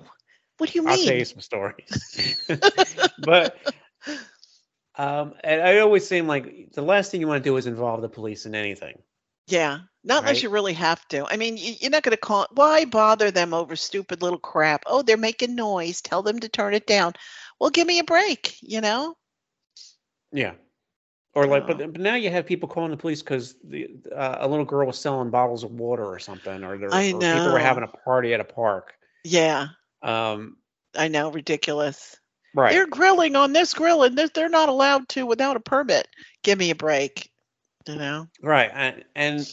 What 0.58 0.72
do 0.72 0.80
you 0.80 0.86
mean? 0.86 0.92
I'll 0.92 1.06
tell 1.06 1.16
you 1.16 1.26
some 1.26 1.42
stories. 1.42 2.48
but 3.20 3.58
um, 4.98 5.34
and 5.44 5.62
I 5.62 5.80
always 5.80 6.08
seem 6.08 6.28
like 6.28 6.72
the 6.74 6.82
last 6.82 7.12
thing 7.12 7.20
you 7.20 7.28
want 7.28 7.44
to 7.44 7.50
do 7.50 7.58
is 7.58 7.68
involve 7.68 8.02
the 8.02 8.10
police 8.10 8.46
in 8.46 8.56
anything. 8.56 9.02
Yeah, 9.48 9.80
not 10.04 10.24
unless 10.24 10.42
you 10.42 10.50
really 10.50 10.74
have 10.74 11.06
to. 11.10 11.26
I 11.30 11.38
mean, 11.38 11.58
you're 11.58 11.92
not 11.92 12.04
going 12.04 12.12
to 12.12 12.18
call. 12.18 12.48
Why 12.52 12.86
bother 12.86 13.30
them 13.32 13.54
over 13.54 13.76
stupid 13.76 14.22
little 14.22 14.40
crap? 14.40 14.84
Oh, 14.88 15.04
they're 15.04 15.18
making 15.18 15.56
noise. 15.56 16.02
Tell 16.02 16.24
them 16.24 16.40
to 16.40 16.50
turn 16.50 16.74
it 16.74 16.88
down. 16.88 17.14
Well, 17.60 17.70
give 17.70 17.86
me 17.86 18.00
a 18.00 18.04
break. 18.04 18.58
You 18.62 18.82
know? 18.82 19.16
Yeah. 20.32 20.54
Or 21.36 21.46
like, 21.48 21.64
Oh. 21.64 21.68
but, 21.68 21.78
but 21.92 22.02
now 22.02 22.16
you 22.16 22.30
have 22.30 22.46
people 22.46 22.70
calling 22.70 22.92
the 22.92 22.98
police 22.98 23.22
because 23.22 23.56
the 23.64 23.90
uh, 24.16 24.38
a 24.40 24.48
little 24.48 24.64
girl 24.64 24.88
was 24.88 24.98
selling 24.98 25.30
bottles 25.30 25.64
of 25.66 25.72
water 25.72 26.06
or 26.06 26.18
something, 26.18 26.64
or, 26.64 26.78
there, 26.78 26.94
I 26.94 27.12
or 27.12 27.20
people 27.20 27.52
were 27.52 27.60
having 27.60 27.84
a 27.84 27.88
party 27.88 28.34
at 28.34 28.40
a 28.40 28.46
park. 28.46 28.96
Yeah, 29.26 29.68
Um, 30.02 30.58
I 30.96 31.10
know. 31.10 31.32
Ridiculous. 31.32 32.16
right. 32.54 32.72
They're 32.72 32.88
grilling 32.88 33.36
on 33.36 33.52
this 33.54 33.74
grill, 33.74 34.04
and 34.04 34.18
they're 34.18 34.50
not 34.50 34.70
allowed 34.70 35.10
to 35.10 35.26
without 35.26 35.58
a 35.58 35.60
permit. 35.60 36.08
Give 36.44 36.58
me 36.58 36.70
a 36.70 36.76
break. 36.76 37.30
You 37.88 37.96
know? 37.96 38.28
Right. 38.42 38.72
And, 38.74 39.04
and 39.16 39.52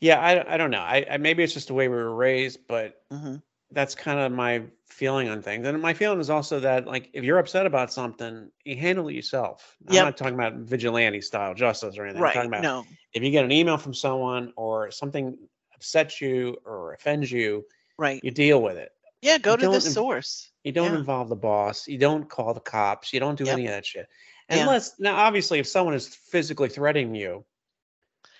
yeah, 0.00 0.18
I, 0.20 0.54
I 0.54 0.56
don't 0.56 0.70
know. 0.70 0.80
I, 0.80 1.06
I 1.10 1.16
maybe 1.18 1.42
it's 1.42 1.54
just 1.54 1.68
the 1.68 1.74
way 1.74 1.88
we 1.88 1.96
were 1.96 2.14
raised, 2.14 2.66
but 2.66 3.00
hmm 3.10 3.36
that's 3.74 3.94
kind 3.94 4.20
of 4.20 4.32
my 4.32 4.62
feeling 4.88 5.28
on 5.28 5.42
things. 5.42 5.66
And 5.66 5.80
my 5.82 5.92
feeling 5.92 6.20
is 6.20 6.30
also 6.30 6.60
that 6.60 6.86
like 6.86 7.10
if 7.12 7.24
you're 7.24 7.38
upset 7.38 7.66
about 7.66 7.92
something, 7.92 8.50
you 8.64 8.76
handle 8.76 9.08
it 9.08 9.14
yourself. 9.14 9.76
I'm 9.88 9.94
Yep. 9.94 10.04
not 10.04 10.16
talking 10.16 10.34
about 10.34 10.54
vigilante 10.54 11.20
style 11.20 11.54
justice 11.54 11.98
or 11.98 12.04
anything. 12.04 12.18
I'm 12.18 12.22
Right. 12.22 12.34
talking 12.34 12.48
about 12.50 12.62
No. 12.62 12.84
if 13.12 13.22
you 13.22 13.30
get 13.30 13.44
an 13.44 13.52
email 13.52 13.76
from 13.76 13.92
someone 13.92 14.52
or 14.56 14.90
something 14.90 15.36
upsets 15.74 16.20
you 16.20 16.56
or 16.64 16.94
offends 16.94 17.30
you, 17.32 17.66
Right. 17.98 18.20
you 18.22 18.30
deal 18.30 18.62
with 18.62 18.76
it. 18.76 18.92
Yeah. 19.20 19.38
Go 19.38 19.52
you 19.52 19.56
to 19.58 19.68
the 19.70 19.80
source. 19.80 20.50
You 20.62 20.72
don't 20.72 20.92
Yeah. 20.92 20.98
involve 20.98 21.28
the 21.28 21.36
boss. 21.36 21.88
You 21.88 21.98
don't 21.98 22.28
call 22.30 22.54
the 22.54 22.60
cops. 22.60 23.12
You 23.12 23.20
don't 23.20 23.36
do 23.36 23.44
Yep. 23.44 23.52
any 23.54 23.66
of 23.66 23.72
that 23.72 23.84
shit. 23.86 24.06
Yeah. 24.48 24.58
Unless 24.60 25.00
now, 25.00 25.16
obviously, 25.16 25.58
if 25.58 25.66
someone 25.66 25.94
is 25.94 26.06
physically 26.14 26.68
threatening 26.68 27.14
you, 27.14 27.44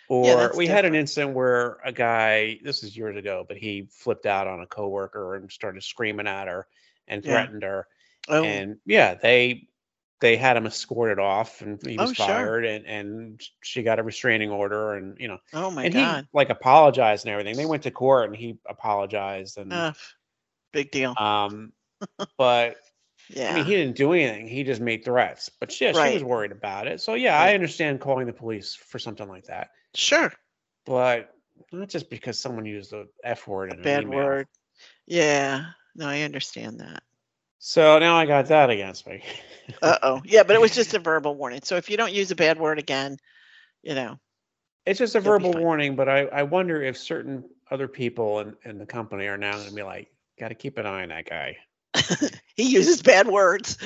or 0.08 0.26
Yeah, 0.26 0.48
we 0.56 0.66
had 0.66 0.84
an 0.84 0.94
incident 0.94 1.34
where 1.34 1.78
a 1.84 1.92
guy, 1.92 2.58
this 2.62 2.82
is 2.82 2.96
years 2.96 3.16
ago, 3.16 3.44
but 3.46 3.56
he 3.56 3.88
flipped 3.90 4.26
out 4.26 4.46
on 4.46 4.60
a 4.60 4.66
coworker 4.66 5.34
and 5.34 5.50
started 5.50 5.82
screaming 5.82 6.26
at 6.26 6.48
her 6.48 6.66
and 7.08 7.24
Yeah. 7.24 7.30
threatened 7.32 7.62
her. 7.62 7.86
Oh. 8.28 8.44
And 8.44 8.78
yeah, 8.86 9.14
they 9.14 9.68
they 10.20 10.36
had 10.36 10.56
him 10.56 10.66
escorted 10.66 11.18
off, 11.18 11.60
and 11.60 11.84
he 11.86 11.98
was 11.98 12.10
Oh, 12.10 12.12
sure. 12.14 12.26
fired, 12.26 12.64
and 12.64 12.86
and 12.86 13.42
she 13.62 13.82
got 13.82 13.98
a 13.98 14.02
restraining 14.02 14.50
order, 14.50 14.94
and 14.94 15.18
you 15.18 15.28
know, 15.28 15.38
oh 15.52 15.70
my 15.70 15.84
and 15.84 15.92
God. 15.94 16.24
he 16.24 16.28
like 16.32 16.48
apologized 16.50 17.26
and 17.26 17.32
everything. 17.32 17.56
They 17.56 17.66
went 17.66 17.82
to 17.82 17.90
court, 17.90 18.28
and 18.30 18.36
he 18.36 18.56
apologized, 18.66 19.58
and 19.58 19.72
Ugh, 19.72 19.96
big 20.72 20.90
deal. 20.90 21.14
um, 21.18 21.72
but 22.38 22.76
yeah. 23.28 23.50
I 23.52 23.54
mean, 23.56 23.64
he 23.64 23.76
didn't 23.76 23.96
do 23.96 24.12
anything. 24.12 24.48
He 24.48 24.64
just 24.64 24.80
made 24.80 25.04
threats. 25.04 25.50
But 25.60 25.78
yeah, 25.80 25.92
she 25.92 26.14
was 26.14 26.24
worried 26.24 26.52
about 26.52 26.86
it. 26.86 27.00
So 27.00 27.14
yeah, 27.14 27.38
I 27.38 27.54
understand 27.54 28.00
calling 28.00 28.26
the 28.26 28.32
police 28.32 28.74
for 28.74 28.98
something 28.98 29.28
like 29.28 29.44
that. 29.46 29.70
Sure. 29.94 30.32
But 30.86 31.30
not 31.72 31.88
just 31.88 32.10
because 32.10 32.38
someone 32.38 32.66
used 32.66 32.90
the 32.90 33.08
F 33.22 33.46
word 33.48 33.72
in 33.72 33.78
an 33.78 33.84
Bad 33.84 34.04
email. 34.04 34.18
word. 34.18 34.48
Yeah. 35.06 35.66
No, 35.94 36.08
I 36.08 36.22
understand 36.22 36.80
that. 36.80 37.02
So 37.58 37.98
now 37.98 38.16
I 38.16 38.26
got 38.26 38.46
that 38.46 38.70
against 38.70 39.06
me. 39.06 39.22
Uh 39.80 39.96
oh. 40.02 40.22
Yeah, 40.26 40.42
but 40.42 40.56
it 40.56 40.60
was 40.60 40.74
just 40.74 40.92
a 40.92 40.98
verbal 40.98 41.34
warning. 41.36 41.62
So 41.62 41.76
if 41.76 41.88
you 41.88 41.96
don't 41.96 42.12
use 42.12 42.30
a 42.30 42.36
bad 42.36 42.58
word 42.58 42.78
again, 42.78 43.16
you 43.82 43.94
know. 43.94 44.18
it's 44.84 44.98
just 44.98 45.14
a 45.14 45.20
verbal 45.20 45.54
warning, 45.54 45.96
but 45.96 46.06
I, 46.06 46.26
I 46.26 46.42
wonder 46.42 46.82
if 46.82 46.98
certain 46.98 47.44
other 47.70 47.88
people 47.88 48.40
in, 48.40 48.54
in 48.66 48.76
the 48.76 48.84
company 48.84 49.26
are 49.26 49.38
now 49.38 49.52
going 49.52 49.70
to 49.70 49.74
be 49.74 49.82
like, 49.82 50.08
got 50.38 50.48
to 50.48 50.54
keep 50.54 50.76
an 50.76 50.84
eye 50.84 51.04
on 51.04 51.08
that 51.08 51.26
guy. 51.26 51.56
he 52.56 52.64
uses 52.64 53.00
bad 53.00 53.26
words. 53.26 53.78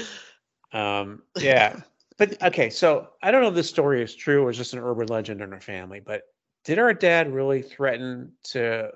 Um, 0.72 1.22
yeah. 1.38 1.76
but 2.19 2.43
okay, 2.43 2.69
so 2.69 3.09
I 3.23 3.31
don't 3.31 3.43
know 3.43 3.49
if 3.49 3.55
this 3.55 3.69
story 3.69 4.03
is 4.03 4.14
true 4.14 4.43
or 4.45 4.51
is 4.51 4.57
just 4.57 4.75
an 4.75 4.81
urban 4.81 5.07
legend 5.09 5.41
in 5.41 5.53
our 5.53 5.61
family, 5.61 6.01
but 6.01 6.23
did 6.64 6.79
our 6.79 6.93
dad 6.93 7.33
really 7.33 7.62
threaten 7.62 8.33
to 8.45 8.91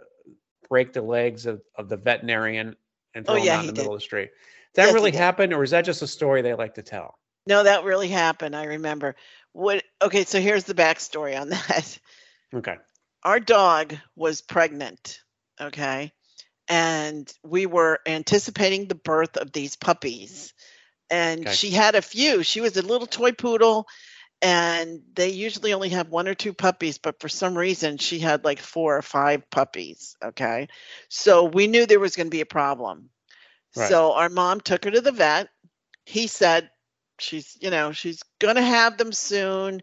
break 0.69 0.93
the 0.93 1.03
legs 1.03 1.47
of, 1.47 1.63
of 1.77 1.89
the 1.89 1.97
veterinarian 1.97 2.77
and 3.15 3.27
Oh, 3.29 3.33
throw 3.33 3.43
him 3.43 3.49
out 3.49 3.61
in 3.61 3.67
the 3.67 3.73
did. 3.73 3.79
middle 3.79 3.95
of 3.95 4.01
the 4.01 4.05
street? 4.05 4.31
That 4.75 4.87
Yes, 4.87 4.95
really 4.95 5.13
happened, 5.13 5.53
or 5.53 5.63
is 5.63 5.71
that 5.71 5.85
just 5.85 6.03
a 6.03 6.07
story 6.07 6.43
they 6.43 6.55
like 6.55 6.75
to 6.75 6.83
tell? 6.83 7.19
No, 7.47 7.63
that 7.63 7.85
really 7.85 8.09
happened. 8.09 8.57
I 8.57 8.65
remember. 8.65 9.17
What 9.53 9.85
okay, 10.01 10.25
so 10.25 10.41
here's 10.41 10.65
the 10.65 10.75
backstory 10.75 11.39
on 11.41 11.49
that. 11.51 11.99
Okay. 12.55 12.77
Our 13.23 13.39
dog 13.41 13.97
was 14.17 14.41
pregnant, 14.41 15.21
okay? 15.61 16.13
And 16.69 17.33
we 17.45 17.67
were 17.67 18.01
anticipating 18.07 18.87
the 18.89 18.95
birth 18.95 19.37
of 19.37 19.53
these 19.53 19.77
puppies. 19.77 20.55
And 21.13 21.43
Okay. 21.43 21.53
she 21.55 21.71
had 21.71 21.95
a 21.95 22.03
few. 22.03 22.43
She 22.43 22.61
was 22.61 22.77
a 22.77 22.83
little 22.83 23.07
toy 23.07 23.33
poodle 23.33 23.87
and 24.43 25.03
they 25.15 25.31
usually 25.31 25.73
only 25.73 25.91
have 25.91 26.09
one 26.09 26.27
or 26.27 26.35
two 26.35 26.53
puppies, 26.53 26.99
but 26.99 27.21
for 27.21 27.29
some 27.29 27.57
reason 27.57 27.99
she 27.99 28.19
had 28.19 28.45
like 28.45 28.59
four 28.59 28.97
or 28.97 29.03
five 29.03 29.49
puppies, 29.51 30.17
okay? 30.25 30.69
So 31.09 31.45
we 31.45 31.69
knew 31.69 31.87
there 31.87 32.01
was 32.01 32.17
going 32.17 32.27
to 32.27 32.37
be 32.37 32.41
a 32.41 32.47
problem. 32.47 33.11
Right. 33.77 33.89
So 33.89 34.15
our 34.15 34.29
mom 34.29 34.61
took 34.61 34.85
her 34.85 34.91
to 34.91 35.01
the 35.01 35.13
vet. 35.13 35.49
He 36.07 36.27
said, 36.27 36.71
she's, 37.19 37.57
you 37.61 37.71
know, 37.71 37.93
she's 37.93 38.23
going 38.41 38.57
to 38.57 38.63
have 38.63 38.99
them 38.99 39.13
soon. 39.13 39.83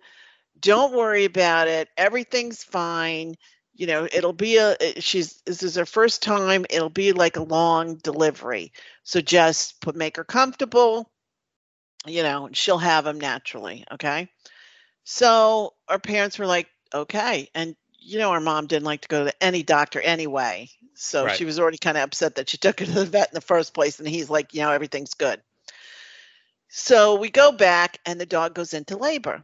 Don't 0.60 0.96
worry 0.96 1.26
about 1.26 1.68
it. 1.70 1.88
Everything's 1.98 2.64
fine. 2.64 3.36
You 3.76 3.88
know, 3.88 4.08
it'll 4.12 4.34
be 4.34 4.58
a, 4.58 4.76
she's, 5.00 5.42
this 5.46 5.64
is 5.64 5.76
her 5.76 5.86
first 5.86 6.22
time. 6.22 6.66
It'll 6.70 6.90
be 6.90 7.14
like 7.14 7.38
a 7.38 7.44
long 7.44 7.96
delivery. 7.96 8.74
So 9.04 9.22
just 9.22 9.80
put, 9.80 9.96
make 9.96 10.18
her 10.18 10.26
comfortable, 10.26 11.10
you 12.06 12.24
know, 12.24 12.50
she'll 12.54 12.78
have 12.78 13.04
them 13.04 13.20
naturally. 13.20 13.86
Okay. 13.92 14.30
So 15.04 15.74
our 15.88 16.00
parents 16.00 16.40
were 16.40 16.46
like, 16.48 16.68
okay. 16.94 17.50
And, 17.56 17.76
you 18.00 18.20
know, 18.20 18.32
our 18.32 18.40
mom 18.40 18.68
didn't 18.68 18.86
like 18.86 19.02
to 19.02 19.08
go 19.08 19.26
to 19.26 19.44
any 19.44 19.64
doctor 19.64 20.00
anyway. 20.02 20.70
So 20.96 21.26
Right. 21.26 21.38
she 21.38 21.46
was 21.46 21.60
already 21.60 21.78
kind 21.78 21.98
of 21.98 22.04
upset 22.04 22.36
that 22.36 22.50
she 22.50 22.58
took 22.60 22.80
her 22.80 22.86
to 22.86 22.92
the 22.92 23.06
vet 23.06 23.30
in 23.30 23.34
the 23.36 23.42
first 23.42 23.74
place. 23.74 24.00
And 24.00 24.08
he's 24.08 24.30
like, 24.30 24.54
you 24.54 24.62
know, 24.62 24.72
everything's 24.72 25.14
good. 25.14 25.42
So 26.70 27.16
we 27.16 27.30
go 27.30 27.52
back 27.52 28.00
and 28.06 28.20
the 28.20 28.26
dog 28.26 28.54
goes 28.54 28.74
into 28.74 28.98
labor. 28.98 29.44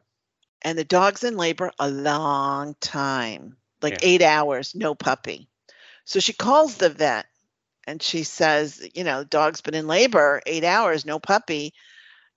And 0.62 0.78
the 0.78 0.84
dog's 0.84 1.24
in 1.24 1.38
labor 1.38 1.72
a 1.78 1.90
long 1.90 2.76
time, 2.82 3.58
like 3.82 3.94
Yeah. 3.94 4.00
eight 4.02 4.22
hours, 4.24 4.74
no 4.74 4.96
puppy. 4.96 5.48
So 6.06 6.20
she 6.20 6.34
calls 6.34 6.78
the 6.78 6.90
vet 6.90 7.28
and 7.86 8.02
she 8.02 8.24
says, 8.24 8.88
you 8.96 9.04
know, 9.04 9.24
dog's 9.24 9.62
been 9.62 9.76
in 9.76 9.88
labor 9.88 10.42
eight 10.46 10.64
hours, 10.64 11.06
no 11.06 11.20
puppy. 11.20 11.74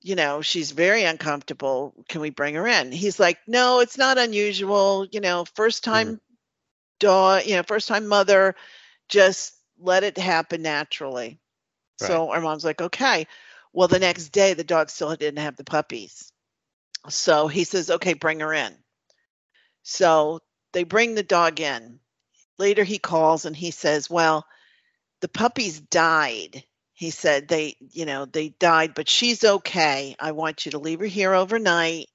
You 0.00 0.14
know, 0.14 0.42
she's 0.42 0.70
very 0.70 1.04
uncomfortable. 1.04 1.94
Can 2.08 2.20
we 2.20 2.30
bring 2.30 2.54
her 2.54 2.66
in? 2.66 2.92
He's 2.92 3.18
like, 3.18 3.38
no, 3.46 3.80
it's 3.80 3.98
not 3.98 4.18
unusual. 4.18 5.06
You 5.10 5.20
know, 5.20 5.44
first 5.54 5.84
mm-hmm. 5.84 5.92
time 5.92 6.20
dog, 7.00 7.46
you 7.46 7.56
know, 7.56 7.62
first 7.62 7.88
time 7.88 8.06
mother, 8.06 8.54
just 9.08 9.54
let 9.80 10.04
it 10.04 10.18
happen 10.18 10.62
naturally. 10.62 11.40
So 11.96 12.30
our 12.30 12.40
mom's 12.40 12.64
like, 12.64 12.80
okay. 12.80 13.26
Well, 13.72 13.88
the 13.88 13.98
next 13.98 14.28
day, 14.28 14.54
the 14.54 14.64
dog 14.64 14.88
still 14.88 15.14
didn't 15.16 15.42
have 15.42 15.56
the 15.56 15.64
puppies. 15.64 16.32
So 17.08 17.48
he 17.48 17.64
says, 17.64 17.90
okay, 17.90 18.14
bring 18.14 18.40
her 18.40 18.52
in. 18.52 18.72
So 19.82 20.40
they 20.72 20.84
bring 20.84 21.14
the 21.14 21.22
dog 21.22 21.60
in. 21.60 22.00
Later, 22.58 22.84
he 22.84 22.98
calls 22.98 23.44
and 23.44 23.56
he 23.56 23.70
says, 23.70 24.08
well, 24.08 24.46
the 25.20 25.28
puppies 25.28 25.80
died. 25.80 26.62
He 26.98 27.10
said 27.10 27.46
they, 27.46 27.76
you 27.92 28.06
know, 28.06 28.24
they 28.24 28.48
died, 28.48 28.94
but 28.94 29.08
she's 29.08 29.44
okay. 29.44 30.16
I 30.18 30.32
want 30.32 30.66
you 30.66 30.72
to 30.72 30.80
leave 30.80 30.98
her 30.98 31.06
here 31.06 31.32
overnight. 31.32 32.08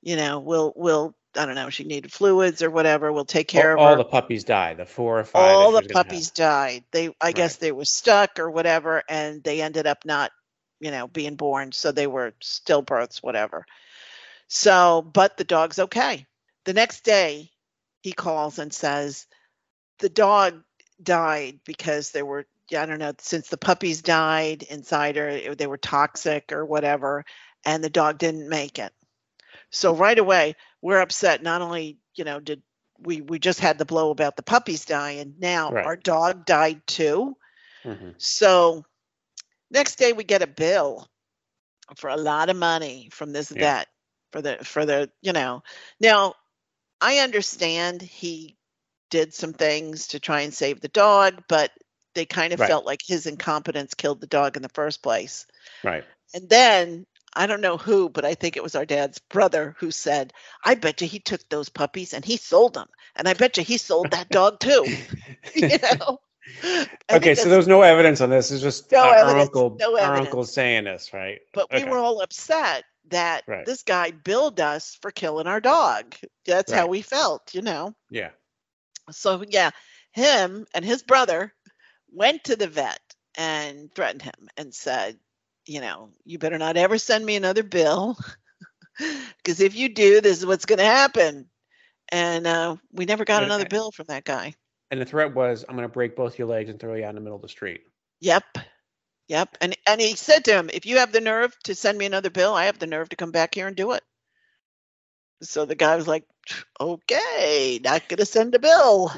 You 0.00 0.14
know, 0.14 0.38
we'll, 0.38 0.72
we'll, 0.76 1.16
I 1.36 1.44
don't 1.44 1.56
know, 1.56 1.70
she 1.70 1.82
needed 1.82 2.12
fluids 2.12 2.62
or 2.62 2.70
whatever. 2.70 3.12
We'll 3.12 3.24
take 3.24 3.48
care 3.48 3.72
all, 3.72 3.78
of 3.78 3.82
her 3.82 3.90
all 3.90 3.96
the 3.96 4.04
puppies 4.04 4.44
died. 4.44 4.76
The 4.76 4.86
four 4.86 5.18
or 5.18 5.24
five. 5.24 5.56
all 5.56 5.72
the 5.72 5.78
was 5.78 5.88
gonna 5.88 5.94
have. 5.98 6.04
puppies 6.04 6.30
died. 6.30 6.84
They, 6.92 7.10
I 7.20 7.32
guess, 7.32 7.56
they 7.56 7.72
were 7.72 7.84
stuck 7.84 8.38
or 8.38 8.48
whatever, 8.48 9.02
and 9.08 9.42
they 9.42 9.60
ended 9.60 9.88
up 9.88 10.04
not, 10.04 10.30
you 10.78 10.92
know, 10.92 11.08
being 11.08 11.34
born. 11.34 11.72
So 11.72 11.90
they 11.90 12.06
were 12.06 12.32
stillbirths, 12.40 13.18
whatever. 13.18 13.66
So, 14.46 15.02
but 15.02 15.36
the 15.36 15.42
dog's 15.42 15.80
okay. 15.80 16.26
The 16.64 16.74
next 16.74 17.02
day, 17.02 17.50
he 18.02 18.12
calls 18.12 18.60
and 18.60 18.72
says 18.72 19.26
the 19.98 20.08
dog 20.08 20.62
died 21.02 21.58
because 21.64 22.12
there 22.12 22.24
were 22.24 22.46
I 22.72 22.86
don't 22.86 22.98
know 22.98 23.12
since 23.18 23.48
the 23.48 23.56
puppies 23.58 24.02
died 24.02 24.62
inside 24.64 25.16
her 25.16 25.54
they 25.54 25.66
were 25.66 25.78
toxic 25.78 26.52
or 26.52 26.64
whatever 26.64 27.24
and 27.64 27.82
the 27.82 27.90
dog 27.90 28.18
didn't 28.18 28.48
make 28.48 28.78
it. 28.78 28.92
So 29.70 29.94
right 29.94 30.18
away 30.18 30.56
we're 30.82 31.00
upset 31.00 31.42
not 31.42 31.62
only, 31.62 31.98
you 32.16 32.24
know, 32.24 32.40
did 32.40 32.62
we 33.00 33.20
we 33.20 33.38
just 33.38 33.60
had 33.60 33.78
the 33.78 33.84
blow 33.84 34.10
about 34.10 34.36
the 34.36 34.42
puppies 34.42 34.84
dying, 34.84 35.34
now 35.38 35.72
Right. 35.72 35.84
our 35.84 35.96
dog 35.96 36.46
died 36.46 36.82
too. 36.86 37.36
Mhm. 37.84 38.14
So 38.18 38.84
next 39.70 39.96
day 39.96 40.12
we 40.12 40.24
get 40.24 40.42
a 40.42 40.46
bill 40.46 41.08
for 41.96 42.10
a 42.10 42.16
lot 42.16 42.50
of 42.50 42.56
money 42.56 43.08
from 43.12 43.32
this 43.32 43.50
Yeah. 43.50 43.72
vet 43.78 43.88
for 44.32 44.42
the 44.42 44.58
for 44.64 44.84
the 44.86 45.10
you 45.22 45.32
know 45.32 45.62
now 46.00 46.34
I 47.00 47.18
understand 47.18 48.02
he 48.02 48.56
did 49.10 49.34
some 49.34 49.52
things 49.54 50.08
to 50.08 50.20
try 50.20 50.42
and 50.42 50.54
save 50.54 50.80
the 50.80 50.88
dog, 50.88 51.42
but 51.48 51.72
they 52.18 52.26
kind 52.26 52.52
of 52.52 52.60
Right. 52.60 52.68
felt 52.68 52.84
like 52.84 53.00
his 53.06 53.26
incompetence 53.26 53.94
killed 53.94 54.20
the 54.20 54.26
dog 54.26 54.56
in 54.56 54.62
the 54.62 54.68
first 54.70 55.02
place. 55.02 55.46
Right. 55.84 56.04
And 56.34 56.48
then 56.48 57.06
I 57.34 57.46
don't 57.46 57.60
know 57.60 57.76
who, 57.76 58.08
but 58.08 58.24
I 58.24 58.34
think 58.34 58.56
it 58.56 58.62
was 58.62 58.74
our 58.74 58.84
dad's 58.84 59.18
brother 59.18 59.76
who 59.78 59.90
said, 59.90 60.32
I 60.64 60.74
bet 60.74 61.00
you 61.00 61.06
he 61.06 61.20
took 61.20 61.48
those 61.48 61.68
puppies 61.68 62.12
and 62.14 62.24
he 62.24 62.36
sold 62.36 62.74
them. 62.74 62.88
And 63.16 63.28
I 63.28 63.34
bet 63.34 63.56
you 63.56 63.62
he 63.62 63.78
sold 63.78 64.10
that 64.10 64.28
dog 64.30 64.60
too. 64.60 64.86
you 65.54 65.68
know? 65.68 66.20
I 66.64 67.16
okay, 67.16 67.34
so 67.34 67.48
there's 67.48 67.68
no 67.68 67.82
evidence 67.82 68.20
on 68.20 68.30
this. 68.30 68.50
It's 68.50 68.62
just 68.62 68.90
No 68.90 68.98
our, 69.00 69.14
evidence, 69.14 69.48
uncle, 69.48 69.76
no 69.78 69.98
our 69.98 70.16
uncle 70.16 70.44
saying 70.44 70.84
this, 70.84 71.12
right? 71.12 71.40
but 71.52 71.72
we 71.72 71.84
were 71.84 71.98
all 71.98 72.20
upset 72.20 72.84
that 73.10 73.44
Right. 73.46 73.64
this 73.64 73.82
guy 73.84 74.10
billed 74.10 74.60
us 74.60 74.98
for 75.00 75.10
killing 75.10 75.46
our 75.46 75.60
dog. 75.60 76.14
That's 76.46 76.72
how 76.72 76.86
we 76.88 77.02
felt, 77.02 77.54
you 77.54 77.62
know. 77.62 77.94
Yeah. 78.10 78.30
So 79.10 79.44
yeah, 79.48 79.70
him 80.12 80.66
and 80.74 80.84
his 80.84 81.02
brother 81.02 81.54
went 82.12 82.44
to 82.44 82.56
the 82.56 82.68
vet 82.68 83.00
and 83.36 83.92
threatened 83.94 84.22
him 84.22 84.48
and 84.56 84.74
said, 84.74 85.18
you 85.66 85.80
know, 85.80 86.10
you 86.24 86.38
better 86.38 86.58
not 86.58 86.76
ever 86.76 86.98
send 86.98 87.24
me 87.24 87.36
another 87.36 87.62
bill 87.62 88.16
because 88.98 89.60
if 89.60 89.76
you 89.76 89.90
do, 89.90 90.20
this 90.20 90.38
is 90.38 90.46
what's 90.46 90.66
going 90.66 90.78
to 90.78 90.84
happen. 90.84 91.48
And 92.10 92.46
uh, 92.46 92.76
we 92.92 93.04
never 93.04 93.24
got 93.24 93.42
another 93.42 93.64
I- 93.64 93.68
bill 93.68 93.90
from 93.92 94.06
that 94.08 94.24
guy. 94.24 94.54
And 94.90 94.98
the 94.98 95.04
threat 95.04 95.34
was, 95.34 95.66
I'm 95.68 95.76
going 95.76 95.86
to 95.86 95.92
break 95.92 96.16
both 96.16 96.38
your 96.38 96.48
legs 96.48 96.70
and 96.70 96.80
throw 96.80 96.94
you 96.94 97.04
out 97.04 97.10
in 97.10 97.14
the 97.16 97.20
middle 97.20 97.36
of 97.36 97.42
the 97.42 97.48
street. 97.48 97.82
Yep. 98.20 98.44
Yep. 99.28 99.58
And 99.60 99.76
and 99.86 100.00
he 100.00 100.16
said 100.16 100.46
to 100.46 100.52
him, 100.52 100.70
if 100.72 100.86
you 100.86 100.96
have 100.96 101.12
the 101.12 101.20
nerve 101.20 101.54
to 101.64 101.74
send 101.74 101.98
me 101.98 102.06
another 102.06 102.30
bill, 102.30 102.54
I 102.54 102.64
have 102.64 102.78
the 102.78 102.86
nerve 102.86 103.10
to 103.10 103.16
come 103.16 103.30
back 103.30 103.54
here 103.54 103.66
and 103.66 103.76
do 103.76 103.92
it. 103.92 104.02
So 105.42 105.64
the 105.64 105.74
guy 105.74 105.96
was 105.96 106.08
like, 106.08 106.24
okay, 106.80 107.80
not 107.82 108.08
gonna 108.08 108.24
send 108.24 108.54
a 108.54 108.58
bill. 108.58 109.12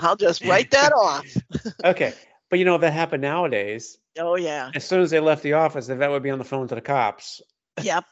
I'll 0.00 0.16
just 0.16 0.44
write 0.44 0.72
that 0.72 0.92
off. 0.92 1.26
Okay. 1.84 2.14
But 2.50 2.58
you 2.58 2.66
know, 2.66 2.74
if 2.74 2.82
that 2.82 2.92
happened 2.92 3.22
nowadays, 3.22 3.96
Oh 4.18 4.36
yeah. 4.36 4.70
as 4.74 4.84
soon 4.84 5.00
as 5.00 5.10
they 5.10 5.20
left 5.20 5.42
the 5.42 5.54
office, 5.54 5.86
the 5.86 5.96
vet 5.96 6.10
would 6.10 6.22
be 6.22 6.30
on 6.30 6.38
the 6.38 6.44
phone 6.44 6.68
to 6.68 6.74
the 6.74 6.82
cops. 6.82 7.40
Yep. 7.80 8.04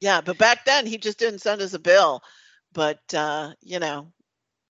Yeah. 0.00 0.22
But 0.22 0.38
back 0.38 0.64
then 0.64 0.86
he 0.86 0.96
just 0.96 1.18
didn't 1.18 1.40
send 1.40 1.60
us 1.60 1.74
a 1.74 1.78
bill. 1.78 2.22
But 2.72 3.00
uh, 3.14 3.52
you 3.60 3.78
know. 3.78 4.12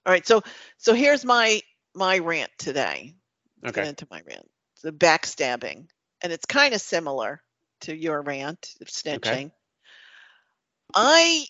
All 0.06 0.12
right. 0.12 0.26
So 0.26 0.42
so 0.78 0.94
here's 0.94 1.24
my 1.24 1.60
my 1.94 2.18
rant 2.18 2.50
today. 2.58 3.14
Let's 3.62 3.76
get 3.76 3.86
into 3.86 4.06
my 4.10 4.22
rant. 4.26 4.48
The 4.82 4.92
backstabbing. 4.92 5.88
And 6.22 6.32
it's 6.32 6.46
kind 6.46 6.72
of 6.74 6.80
similar 6.80 7.42
to 7.82 7.94
your 7.94 8.22
rant 8.22 8.74
of 8.80 8.86
snitching. 8.86 9.16
Okay. 9.16 9.50
I 10.94 11.46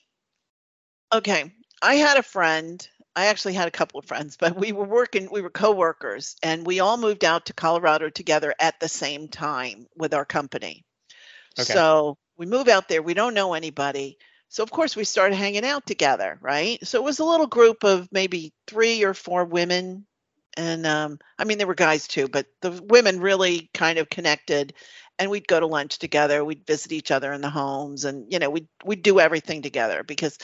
okay, 1.17 1.53
I 1.83 1.95
had 1.95 2.17
a 2.17 2.23
friend. 2.23 2.87
I 3.15 3.27
actually 3.27 3.55
had 3.55 3.69
a 3.69 3.73
couple 3.73 3.99
of 3.99 4.05
friends, 4.05 4.37
but 4.37 4.57
we 4.57 4.73
were 4.73 4.85
working, 4.85 5.29
we 5.31 5.41
were 5.41 5.51
coworkers, 5.51 6.37
and 6.43 6.67
we 6.67 6.81
all 6.81 6.97
moved 6.99 7.25
out 7.25 7.47
to 7.47 7.55
Colorado 7.55 8.11
together 8.11 8.55
at 8.61 8.79
the 8.79 8.89
same 8.89 9.29
time 9.29 9.87
with 9.97 10.13
our 10.13 10.25
company. 10.25 10.85
Okay. 11.59 11.73
So 11.73 12.19
we 12.37 12.47
move 12.47 12.69
out 12.69 12.89
there, 12.89 13.03
we 13.03 13.15
don't 13.15 13.35
know 13.35 13.55
anybody. 13.55 14.19
So 14.49 14.63
of 14.63 14.71
course 14.71 14.95
we 14.95 15.05
started 15.05 15.37
hanging 15.37 15.65
out 15.65 15.87
together, 15.87 16.39
right? 16.41 16.79
So 16.87 16.99
it 16.99 17.05
was 17.05 17.19
a 17.19 17.25
little 17.25 17.47
group 17.47 17.85
of 17.85 18.09
maybe 18.13 18.53
three 18.67 19.03
or 19.03 19.15
four 19.15 19.45
women. 19.45 20.07
And 20.57 20.87
um, 20.87 21.19
I 21.39 21.45
mean, 21.45 21.59
there 21.59 21.67
were 21.67 21.75
guys 21.75 22.07
too, 22.07 22.29
but 22.29 22.47
the 22.61 22.71
women 22.85 23.21
really 23.21 23.71
kind 23.75 23.99
of 23.99 24.09
connected. 24.09 24.75
And 25.19 25.31
we'd 25.31 25.49
go 25.49 25.59
to 25.59 25.67
lunch 25.67 25.99
together. 25.99 26.45
We'd 26.45 26.67
visit 26.67 26.93
each 26.93 27.11
other 27.11 27.33
in 27.33 27.41
the 27.41 27.49
homes, 27.49 28.05
and 28.05 28.31
you 28.31 28.39
know, 28.39 28.51
we'd 28.51 28.69
we'd 28.85 29.03
do 29.03 29.19
everything 29.19 29.63
together 29.63 30.05
because, 30.05 30.37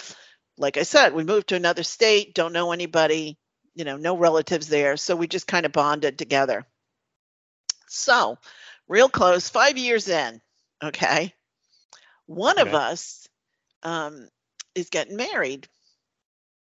like 0.59 0.76
I 0.76 0.82
said, 0.82 1.14
we 1.14 1.24
moved 1.24 1.48
to 1.48 1.57
another 1.57 1.82
state, 1.82 2.34
don't 2.34 2.53
know 2.53 2.72
anybody, 2.72 3.38
you 3.74 3.84
know, 3.84 3.96
no 3.96 4.16
relatives 4.16 4.68
there, 4.68 4.96
so 4.96 5.16
we 5.16 5.26
just 5.26 5.46
kind 5.46 5.66
of 5.66 5.72
bonded 5.72 6.18
together. 6.18 6.66
So, 7.88 8.38
real 8.88 9.09
close, 9.09 9.48
five 9.48 9.78
years 9.78 10.09
in, 10.09 10.40
okay. 10.82 11.34
One 12.26 12.59
of 12.59 12.74
us 12.74 13.28
um, 13.82 14.28
is 14.74 14.90
getting 14.90 15.16
married. 15.16 15.68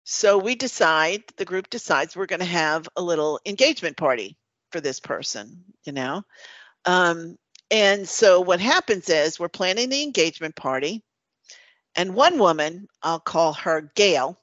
So 0.04 0.38
we 0.38 0.56
decide, 0.56 1.24
the 1.38 1.46
group 1.46 1.70
decides 1.70 2.16
we're 2.16 2.26
going 2.26 2.40
to 2.40 2.46
have 2.46 2.90
a 2.96 3.02
little 3.02 3.40
engagement 3.46 3.98
party 3.98 4.38
for 4.72 4.82
this 4.82 5.00
person, 5.00 5.64
you 5.84 5.94
know. 5.94 6.24
Um, 6.86 7.38
and 7.70 8.08
so 8.08 8.42
what 8.42 8.60
happens 8.60 9.10
is 9.10 9.40
we're 9.40 9.50
planning 9.50 9.90
the 9.90 10.04
engagement 10.04 10.56
party, 10.56 11.04
and 11.96 12.16
one 12.16 12.38
woman, 12.38 12.88
I'll 13.02 13.20
call 13.20 13.54
her 13.54 13.92
Gail, 13.96 14.40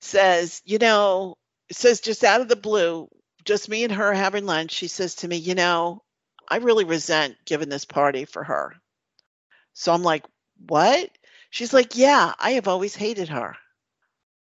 says, 0.00 0.62
you 0.64 0.78
know, 0.78 1.36
says 1.70 2.00
just 2.00 2.24
out 2.24 2.40
of 2.40 2.48
the 2.48 2.56
blue, 2.56 3.08
just 3.44 3.68
me 3.68 3.84
and 3.84 3.92
her 3.92 4.12
having 4.12 4.46
lunch, 4.46 4.72
she 4.72 4.88
says 4.88 5.16
to 5.16 5.28
me, 5.28 5.36
you 5.36 5.54
know, 5.54 6.02
I 6.48 6.56
really 6.56 6.84
resent 6.84 7.36
giving 7.44 7.68
this 7.68 7.84
party 7.84 8.24
for 8.24 8.42
her. 8.44 8.74
So 9.74 9.92
I'm 9.92 10.02
like, 10.02 10.24
what? 10.66 11.10
She's 11.50 11.72
like, 11.72 11.96
yeah, 11.96 12.34
I 12.38 12.52
have 12.52 12.68
always 12.68 12.94
hated 12.94 13.28
her. 13.28 13.56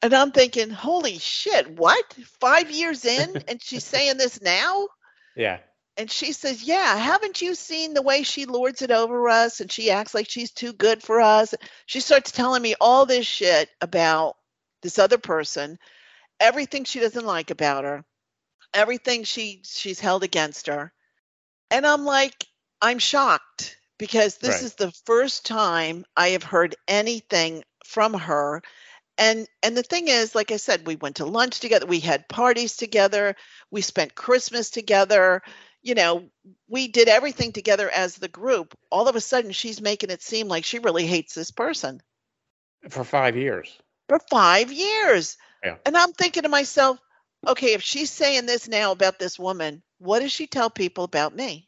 And 0.02 0.14
I'm 0.14 0.32
thinking, 0.32 0.72
holy 0.72 1.20
shit, 1.20 1.70
what? 1.78 2.14
Five 2.40 2.72
years 2.72 3.06
in 3.06 3.38
and 3.48 3.62
she's 3.62 3.84
saying 3.84 4.18
this 4.18 4.42
now? 4.42 4.88
Yeah. 5.36 5.60
And 6.02 6.10
she 6.10 6.32
says, 6.34 6.64
Yeah, 6.64 6.98
haven't 6.98 7.44
you 7.44 7.54
seen 7.54 7.94
the 7.94 8.02
way 8.02 8.24
she 8.24 8.48
lords 8.48 8.82
it 8.82 8.90
over 8.90 9.30
us 9.30 9.62
and 9.62 9.72
she 9.72 9.92
acts 9.92 10.16
like 10.16 10.28
she's 10.28 10.50
too 10.50 10.74
good 10.74 11.04
for 11.04 11.22
us? 11.22 11.54
She 11.86 12.00
starts 12.00 12.32
telling 12.32 12.64
me 12.64 12.74
all 12.82 13.06
this 13.06 13.28
shit 13.28 13.70
about 13.82 14.36
this 14.82 14.98
other 14.98 15.20
person, 15.20 15.78
everything 16.40 16.86
she 16.86 17.02
doesn't 17.02 17.26
like 17.26 17.52
about 17.52 17.84
her, 17.84 18.04
everything 18.74 19.26
she 19.26 19.62
she's 19.64 20.00
held 20.00 20.24
against 20.24 20.66
her. 20.66 20.92
And 21.70 21.86
I'm 21.86 22.04
like, 22.04 22.48
I'm 22.82 22.98
shocked 22.98 23.78
because 24.00 24.38
this 24.40 24.62
Right. 24.62 24.64
is 24.64 24.74
the 24.76 24.92
first 25.06 25.46
time 25.46 26.06
I 26.18 26.30
have 26.30 26.44
heard 26.44 26.76
anything 26.88 27.64
from 27.86 28.16
her. 28.16 28.64
And 29.18 29.48
and 29.64 29.78
the 29.78 29.84
thing 29.84 30.08
is, 30.08 30.36
like 30.36 30.52
I 30.52 30.58
said, 30.58 30.88
we 30.88 30.96
went 30.96 31.18
to 31.18 31.26
lunch 31.26 31.60
together, 31.60 31.86
we 31.86 32.00
had 32.00 32.30
parties 32.30 32.78
together, 32.78 33.36
we 33.72 33.82
spent 33.82 34.16
Christmas 34.16 34.72
together 34.72 35.44
you 35.84 35.96
know, 35.96 36.30
we 36.68 36.88
did 36.88 37.08
everything 37.08 37.52
together 37.52 37.90
as 37.90 38.16
the 38.16 38.28
group. 38.28 38.78
All 38.92 39.08
of 39.08 39.16
a 39.16 39.22
sudden, 39.22 39.52
she's 39.52 39.82
making 39.82 40.10
it 40.12 40.22
seem 40.22 40.48
like 40.48 40.64
she 40.66 40.80
really 40.80 41.06
hates 41.08 41.34
this 41.34 41.52
person 41.52 42.02
For 42.90 43.04
five 43.04 43.36
years. 43.36 43.76
for 44.08 44.20
five 44.30 44.72
years. 44.72 45.38
Yeah. 45.64 45.78
And 45.86 45.96
I'm 45.98 46.14
thinking 46.14 46.44
to 46.44 46.50
myself, 46.50 47.00
okay, 47.48 47.74
if 47.74 47.82
she's 47.82 48.12
saying 48.12 48.46
this 48.46 48.68
now 48.68 48.92
about 48.92 49.20
this 49.20 49.40
woman, 49.40 49.82
what 50.00 50.20
does 50.20 50.32
she 50.32 50.48
tell 50.48 50.70
people 50.70 51.04
about 51.04 51.36
me? 51.36 51.68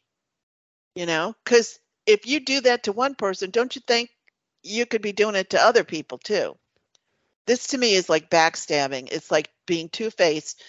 You 0.94 1.06
know, 1.06 1.34
because 1.44 1.78
if 2.06 2.26
you 2.26 2.40
do 2.40 2.60
that 2.62 2.84
to 2.84 2.92
one 2.92 3.14
person, 3.14 3.50
don't 3.50 3.74
you 3.74 3.82
think 3.86 4.10
you 4.62 4.86
could 4.86 5.02
be 5.02 5.12
doing 5.12 5.34
it 5.34 5.50
to 5.50 5.60
other 5.60 5.84
people 5.84 6.18
too? 6.18 6.56
This 7.46 7.68
to 7.68 7.78
me 7.78 7.94
is 7.94 8.08
like 8.08 8.30
backstabbing. 8.30 9.08
It's 9.12 9.30
like 9.30 9.50
being 9.66 9.88
two 9.88 10.10
faced. 10.10 10.62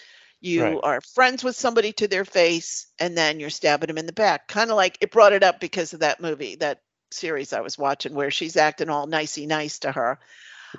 You 0.46 0.62
Right. 0.62 0.82
are 0.82 1.00
friends 1.00 1.42
with 1.42 1.56
somebody 1.56 1.92
to 1.94 2.06
their 2.08 2.24
face, 2.24 2.86
and 3.00 3.18
then 3.18 3.40
you're 3.40 3.50
stabbing 3.50 3.88
them 3.88 3.98
in 3.98 4.06
the 4.06 4.12
back. 4.12 4.46
Kind 4.46 4.70
of 4.70 4.76
like 4.76 4.96
it 5.00 5.10
brought 5.10 5.32
it 5.32 5.42
up 5.42 5.58
because 5.60 5.92
of 5.92 6.00
that 6.00 6.20
movie, 6.20 6.54
that 6.56 6.82
series 7.10 7.52
I 7.52 7.60
was 7.62 7.76
watching, 7.76 8.14
where 8.14 8.30
she's 8.30 8.56
acting 8.56 8.88
all 8.88 9.06
nicey 9.08 9.46
nice 9.46 9.80
to 9.80 9.90
her. 9.92 10.20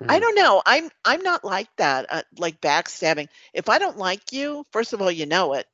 I 0.09 0.19
Mhm. 0.19 0.21
don't 0.21 0.35
know. 0.35 0.61
I'm 0.65 0.89
I'm 1.05 1.21
not 1.21 1.43
like 1.43 1.69
that. 1.77 2.05
Uh, 2.09 2.21
like 2.37 2.61
backstabbing. 2.61 3.27
If 3.53 3.69
I 3.69 3.79
don't 3.79 3.97
like 3.97 4.31
you, 4.31 4.65
first 4.71 4.93
of 4.93 5.01
all, 5.01 5.11
you 5.11 5.25
know 5.25 5.53
it. 5.53 5.67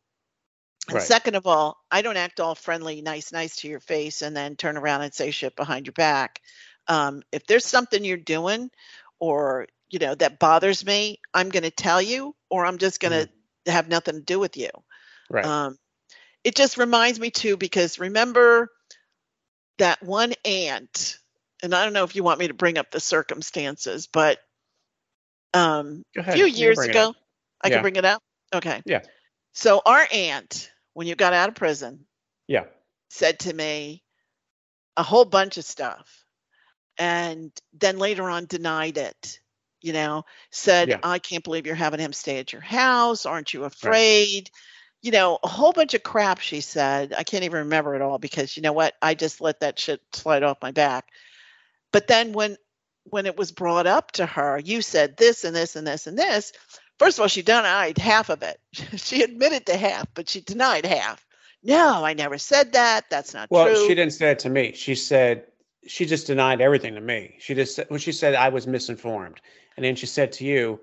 And 0.90 0.96
Right. 0.96 1.02
second 1.02 1.36
of 1.36 1.48
all, 1.48 1.78
I 1.92 2.02
don't 2.02 2.18
act 2.18 2.40
all 2.40 2.56
friendly, 2.56 3.02
nice, 3.02 3.32
nice 3.32 3.58
to 3.58 3.68
your 3.70 3.80
face, 3.80 4.22
and 4.22 4.36
then 4.36 4.56
turn 4.56 4.78
around 4.78 5.02
and 5.04 5.14
say 5.14 5.32
shit 5.32 5.56
behind 5.56 5.86
your 5.88 5.94
back. 5.94 6.42
Um, 6.88 7.24
if 7.32 7.46
there's 7.48 7.66
something 7.66 8.04
you're 8.04 8.18
doing, 8.18 8.70
or 9.20 9.68
you 9.90 10.00
know 10.00 10.16
that 10.16 10.40
bothers 10.40 10.86
me, 10.86 11.20
I'm 11.34 11.50
going 11.50 11.64
to 11.64 11.72
tell 11.72 12.02
you, 12.02 12.36
or 12.50 12.66
I'm 12.66 12.78
just 12.80 13.00
going 13.00 13.12
to 13.14 13.30
have 13.68 13.88
nothing 13.88 14.16
to 14.16 14.22
do 14.22 14.40
with 14.40 14.58
you. 14.58 14.70
Right. 15.30 15.46
Um, 15.46 15.78
it 16.44 16.56
just 16.56 16.78
reminds 16.78 17.20
me 17.20 17.32
too, 17.32 17.58
because 17.58 18.00
remember 18.00 18.70
that 19.78 20.04
one 20.04 20.34
aunt, 20.46 21.18
and 21.62 21.74
I 21.74 21.84
don't 21.84 21.94
know 21.94 22.04
if 22.04 22.16
you 22.16 22.24
want 22.24 22.40
me 22.40 22.48
to 22.48 22.54
bring 22.54 22.78
up 22.78 22.92
the 22.92 23.00
circumstances, 23.00 24.08
but 24.08 24.40
um, 25.54 26.04
a 26.18 26.32
few 26.34 26.46
years 26.46 26.80
ago. 26.80 27.14
I 27.62 27.70
Yeah. 27.70 27.76
can 27.76 27.82
bring 27.84 27.96
it 27.96 28.06
up? 28.06 28.22
Okay. 28.54 28.82
Yeah. 28.86 29.02
So 29.54 29.82
our 29.86 30.06
aunt, 30.12 30.72
when 30.94 31.08
you 31.08 31.16
got 31.16 31.34
out 31.34 31.50
of 31.50 31.56
prison, 31.56 32.06
Yeah. 32.48 32.66
said 33.10 33.40
to 33.40 33.54
me 33.54 34.04
a 34.98 35.04
whole 35.04 35.26
bunch 35.26 35.58
of 35.58 35.64
stuff 35.64 36.26
and 36.98 37.52
then 37.74 37.98
later 38.00 38.30
on 38.30 38.46
denied 38.46 38.98
it. 38.98 39.40
You 39.84 39.94
know, 39.94 40.26
said, 40.50 40.90
Yeah. 40.90 41.00
I 41.04 41.20
can't 41.20 41.44
believe 41.44 41.68
you're 41.68 41.76
having 41.76 42.00
him 42.00 42.14
stay 42.14 42.40
at 42.40 42.52
your 42.52 42.62
house. 42.62 43.26
Aren't 43.26 43.54
you 43.54 43.66
afraid? 43.66 44.50
You 45.02 45.12
know, 45.12 45.38
a 45.44 45.48
whole 45.48 45.74
bunch 45.74 45.94
of 45.94 46.02
crap 46.02 46.40
she 46.40 46.62
said. 46.62 47.14
I 47.16 47.24
can't 47.24 47.44
even 47.44 47.60
remember 47.60 47.94
it 47.94 48.02
all 48.02 48.18
because 48.18 48.56
you 48.56 48.64
know 48.64 48.72
what? 48.72 48.96
I 49.02 49.14
just 49.14 49.42
let 49.42 49.60
that 49.60 49.78
shit 49.78 50.02
slide 50.14 50.44
off 50.44 50.62
my 50.62 50.72
back. 50.72 51.10
But 51.92 52.08
then 52.08 52.32
when 52.34 52.58
when 53.10 53.26
it 53.26 53.38
was 53.38 53.52
brought 53.52 53.86
up 53.86 54.14
to 54.14 54.26
her, 54.26 54.58
you 54.58 54.82
said 54.82 55.18
this 55.18 55.44
and 55.44 55.56
this 55.56 55.76
and 55.76 55.86
this 55.86 56.08
and 56.08 56.18
this. 56.18 56.54
First 57.00 57.18
of 57.18 57.24
all, 57.24 57.28
she 57.28 57.42
denied 57.42 57.98
half 57.98 58.30
of 58.30 58.44
it. 58.44 58.60
she 58.96 59.22
admitted 59.22 59.66
to 59.66 59.76
half, 59.76 60.08
but 60.14 60.30
she 60.30 60.40
denied 60.40 60.86
half. 60.86 61.26
No, 61.64 62.06
I 62.06 62.14
never 62.14 62.38
said 62.38 62.74
that. 62.74 63.10
That's 63.10 63.34
not 63.34 63.50
Well, 63.52 63.66
true. 63.66 63.74
Well, 63.74 63.88
she 63.88 63.96
didn't 63.96 64.14
say 64.14 64.32
it 64.32 64.40
to 64.40 64.50
me. 64.50 64.74
She 64.74 64.96
said 64.96 65.46
she 65.88 66.06
just 66.06 66.28
denied 66.28 66.62
everything 66.62 66.96
to 66.96 67.02
me. 67.02 67.36
She 67.40 67.54
just 67.56 67.76
said, 67.76 67.88
well, 67.90 68.00
she 68.00 68.12
said 68.12 68.36
I 68.36 68.50
was 68.50 68.68
misinformed, 68.68 69.42
and 69.78 69.84
then 69.86 69.96
she 69.96 70.06
said 70.06 70.34
to 70.34 70.46
you, 70.46 70.80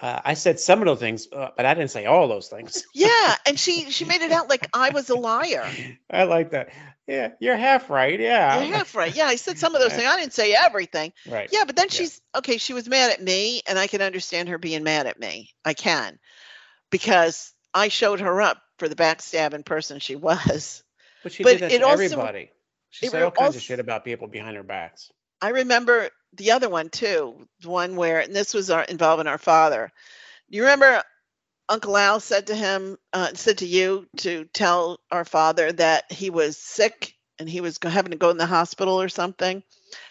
uh, 0.00 0.20
I 0.24 0.34
said 0.34 0.58
some 0.58 0.80
of 0.80 0.86
those 0.86 0.98
things, 0.98 1.28
uh, 1.32 1.50
but 1.56 1.64
I 1.64 1.74
didn't 1.74 1.90
say 1.92 2.06
all 2.06 2.26
those 2.28 2.48
things. 2.48 2.84
Yeah, 2.94 3.36
and 3.46 3.58
she 3.58 3.90
she 3.90 4.04
made 4.04 4.22
it 4.22 4.32
out 4.32 4.48
like 4.48 4.66
I 4.74 4.90
was 4.90 5.10
a 5.10 5.14
liar. 5.14 5.68
I 6.10 6.24
like 6.24 6.50
that. 6.50 6.70
Yeah, 7.06 7.30
you're 7.40 7.56
half 7.56 7.90
right. 7.90 8.18
Yeah, 8.18 8.62
You're 8.62 8.74
half 8.76 8.94
right. 8.94 9.14
Yeah, 9.14 9.26
I 9.26 9.34
said 9.36 9.58
some 9.58 9.74
of 9.74 9.80
those 9.80 9.92
things. 9.96 10.06
I 10.06 10.18
didn't 10.18 10.32
say 10.32 10.54
everything. 10.54 11.12
right. 11.28 11.48
Yeah, 11.52 11.64
but 11.64 11.76
then 11.76 11.86
Yeah. 11.86 11.94
she's 11.96 12.20
okay. 12.36 12.58
She 12.58 12.74
was 12.74 12.88
mad 12.88 13.10
at 13.12 13.22
me, 13.22 13.62
and 13.66 13.78
I 13.78 13.86
can 13.86 14.02
understand 14.02 14.48
her 14.48 14.58
being 14.58 14.82
mad 14.84 15.06
at 15.06 15.18
me. 15.20 15.50
I 15.64 15.74
can, 15.74 16.18
because 16.90 17.52
I 17.74 17.88
showed 17.88 18.20
her 18.20 18.40
up 18.42 18.58
for 18.78 18.88
the 18.88 18.94
backstabbing 18.96 19.64
person 19.64 19.98
she 19.98 20.16
was. 20.16 20.82
But 21.22 21.32
she 21.32 21.42
but 21.44 21.52
did 21.52 21.60
that 21.62 21.72
it 21.72 21.78
to 21.78 21.84
also- 21.86 22.04
everybody. 22.04 22.50
She 22.90 23.06
said 23.06 23.22
all 23.22 23.30
kinds 23.30 23.46
also- 23.48 23.56
of 23.58 23.62
shit 23.62 23.80
about 23.80 24.04
people 24.04 24.28
behind 24.28 24.56
her 24.56 24.62
backs. 24.62 25.10
I 25.40 25.50
remember 25.50 26.10
the 26.34 26.50
other 26.52 26.68
one 26.68 26.88
too, 26.88 27.46
the 27.60 27.68
one 27.70 27.96
where, 27.96 28.20
and 28.20 28.34
this 28.34 28.54
was 28.54 28.70
our 28.70 28.82
involving 28.84 29.26
our 29.26 29.38
father. 29.38 29.90
You 30.48 30.62
remember 30.62 31.02
Uncle 31.68 31.96
Al 31.96 32.20
said 32.20 32.46
to 32.48 32.54
him, 32.54 32.96
uh, 33.12 33.32
said 33.34 33.58
to 33.58 33.66
you 33.66 34.06
to 34.18 34.44
tell 34.52 34.98
our 35.10 35.24
father 35.24 35.72
that 35.72 36.10
he 36.12 36.30
was 36.30 36.56
sick 36.58 37.14
and 37.38 37.48
he 37.48 37.60
was 37.60 37.78
having 37.82 38.10
to 38.12 38.18
go 38.18 38.30
in 38.30 38.36
the 38.36 38.46
hospital 38.46 39.00
or 39.00 39.08
something 39.08 39.62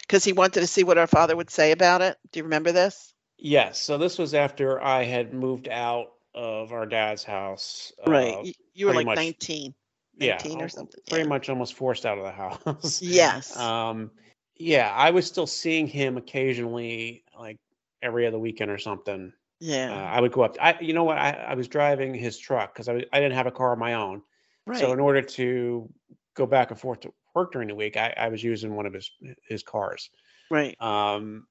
because 0.02 0.24
he 0.24 0.32
wanted 0.32 0.60
to 0.60 0.66
see 0.66 0.84
what 0.84 0.98
our 0.98 1.06
father 1.06 1.36
would 1.36 1.50
say 1.50 1.72
about 1.72 2.02
it. 2.02 2.16
Do 2.32 2.40
you 2.40 2.44
remember 2.44 2.72
this? 2.72 3.12
Yes. 3.38 3.80
So 3.80 3.98
this 3.98 4.18
was 4.18 4.34
after 4.34 4.82
I 4.82 5.04
had 5.04 5.32
moved 5.34 5.68
out 5.68 6.08
of 6.34 6.72
our 6.72 6.86
dad's 6.86 7.24
house. 7.24 7.92
right. 8.06 8.34
uh, 8.34 8.50
You, 8.74 8.86
were 8.86 8.94
like 8.94 9.06
much- 9.06 9.16
19. 9.16 9.74
yeah, 10.18 10.38
or 10.58 10.68
something, 10.68 11.00
Pretty 11.08 11.24
yeah. 11.24 11.28
much 11.28 11.48
almost 11.48 11.74
forced 11.74 12.06
out 12.06 12.18
of 12.18 12.24
the 12.24 12.30
house. 12.74 13.02
Yes. 13.02 13.56
Um, 13.56 14.10
yeah, 14.56 14.92
I 14.94 15.10
was 15.10 15.26
still 15.26 15.46
seeing 15.46 15.86
him 15.86 16.16
occasionally, 16.16 17.24
like 17.38 17.58
every 18.02 18.26
other 18.26 18.38
weekend 18.38 18.70
or 18.70 18.78
something. 18.78 19.32
Uh, 19.32 19.36
yeah. 19.60 20.10
I 20.12 20.20
would 20.20 20.32
go 20.32 20.42
up. 20.42 20.56
I, 20.60 20.76
you 20.80 20.92
know 20.92 21.04
what? 21.04 21.18
I, 21.18 21.30
I 21.30 21.54
was 21.54 21.68
driving 21.68 22.14
his 22.14 22.36
truck 22.38 22.74
because 22.74 22.88
I, 22.88 22.94
was- 22.94 23.04
I 23.12 23.20
didn't 23.20 23.34
have 23.34 23.46
a 23.46 23.52
car 23.52 23.72
of 23.72 23.78
my 23.78 23.94
own. 23.94 24.22
right. 24.66 24.78
So 24.78 24.92
in 24.92 25.00
order 25.00 25.22
to 25.22 25.88
go 26.34 26.46
back 26.46 26.70
and 26.70 26.80
forth 26.80 27.00
to 27.00 27.12
work 27.34 27.52
during 27.52 27.68
the 27.68 27.74
week, 27.74 27.96
I, 27.96 28.12
I 28.16 28.28
was 28.28 28.42
using 28.42 28.74
one 28.74 28.86
of 28.86 28.92
his 28.92 29.10
his 29.48 29.62
cars. 29.62 30.10
right. 30.50 30.80
Um, 30.80 31.46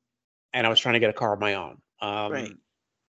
and 0.54 0.68
I 0.68 0.70
was 0.70 0.80
trying 0.80 0.94
to 0.94 1.00
get 1.00 1.10
a 1.10 1.14
car 1.14 1.34
of 1.34 1.40
my 1.40 1.54
own. 1.54 1.78
Um, 2.02 2.32
Right. 2.32 2.52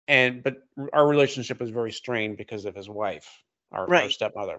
And 0.10 0.42
but 0.44 0.58
our 0.92 1.08
relationship 1.08 1.60
was 1.62 1.70
very 1.70 1.92
strained 1.92 2.36
because 2.36 2.66
of 2.66 2.76
his 2.76 2.90
wife, 2.90 3.28
our, 3.72 3.82
our 3.82 3.88
Right. 3.88 4.12
stepmother. 4.12 4.58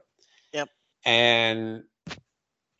Yep. 0.55 0.68
And 1.05 1.83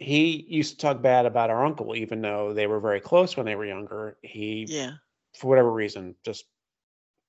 he 0.01 0.44
used 0.48 0.72
to 0.72 0.78
talk 0.78 1.01
bad 1.03 1.26
about 1.26 1.51
our 1.51 1.64
uncle, 1.64 1.94
even 1.94 2.20
though 2.22 2.53
they 2.55 2.66
were 2.66 2.80
very 2.80 3.01
close 3.01 3.36
when 3.36 3.46
they 3.46 3.55
were 3.55 3.66
younger. 3.66 4.16
He, 4.22 4.64
Yeah. 4.68 4.92
for 5.36 5.48
whatever 5.48 5.70
reason, 5.70 6.16
just 6.24 6.46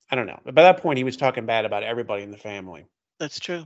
I 0.09 0.15
don't 0.15 0.25
know. 0.25 0.39
But 0.43 0.55
by 0.55 0.63
that 0.63 0.81
point, 0.81 0.97
he 0.97 1.03
was 1.03 1.15
talking 1.17 1.45
bad 1.45 1.65
about 1.65 1.83
everybody 1.83 2.23
in 2.23 2.31
the 2.31 2.37
family, 2.37 2.85
That's 3.19 3.39
true. 3.39 3.65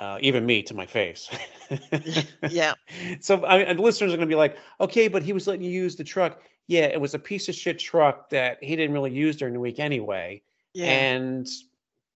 uh, 0.00 0.18
even 0.20 0.44
me 0.44 0.62
to 0.64 0.74
my 0.74 0.86
face. 0.86 1.28
Yeah. 2.50 2.74
So 3.20 3.44
I 3.44 3.58
and 3.58 3.78
listeners 3.80 4.12
are 4.12 4.16
going 4.16 4.28
to 4.28 4.32
be 4.32 4.38
like, 4.38 4.56
okay, 4.80 5.08
but 5.08 5.22
he 5.22 5.32
was 5.32 5.46
letting 5.46 5.62
you 5.64 5.70
use 5.70 5.96
the 5.96 6.04
truck. 6.04 6.42
Yeah, 6.68 6.84
it 6.86 7.00
was 7.00 7.14
a 7.14 7.18
piece 7.18 7.48
of 7.48 7.54
shit 7.54 7.78
truck 7.78 8.30
that 8.30 8.58
he 8.62 8.74
didn't 8.76 8.92
really 8.94 9.12
use 9.12 9.36
during 9.36 9.54
the 9.54 9.60
week 9.60 9.78
anyway. 9.80 10.42
Yeah. 10.74 10.86
And 10.86 11.46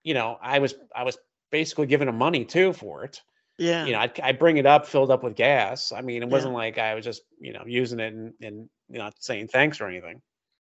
you 0.05 0.15
know, 0.15 0.39
I 0.43 0.59
was 0.61 0.75
I 0.95 1.03
was 1.05 1.19
basically 1.51 1.87
giving 1.87 2.09
him 2.09 2.17
money 2.17 2.45
too 2.45 2.73
for 2.73 3.05
it. 3.05 3.21
Yeah. 3.61 3.87
You 3.87 3.93
know, 3.93 4.01
I 4.01 4.11
I 4.23 4.33
bring 4.33 4.57
it 4.59 4.67
up 4.67 4.87
filled 4.87 5.11
up 5.11 5.23
with 5.25 5.37
gas. 5.37 5.93
I 5.93 6.03
mean, 6.03 6.23
it 6.23 6.29
Yeah. 6.29 6.31
wasn't 6.31 6.55
like 6.55 6.79
I 6.79 6.95
was 6.95 7.05
just 7.05 7.23
you 7.41 7.53
know 7.53 7.65
using 7.67 8.01
it 8.01 8.13
and 8.15 8.35
and 8.43 8.69
you 8.89 8.99
know, 8.99 9.05
not 9.05 9.23
saying 9.23 9.49
thanks 9.49 9.81
or 9.81 9.89
anything. 9.89 10.23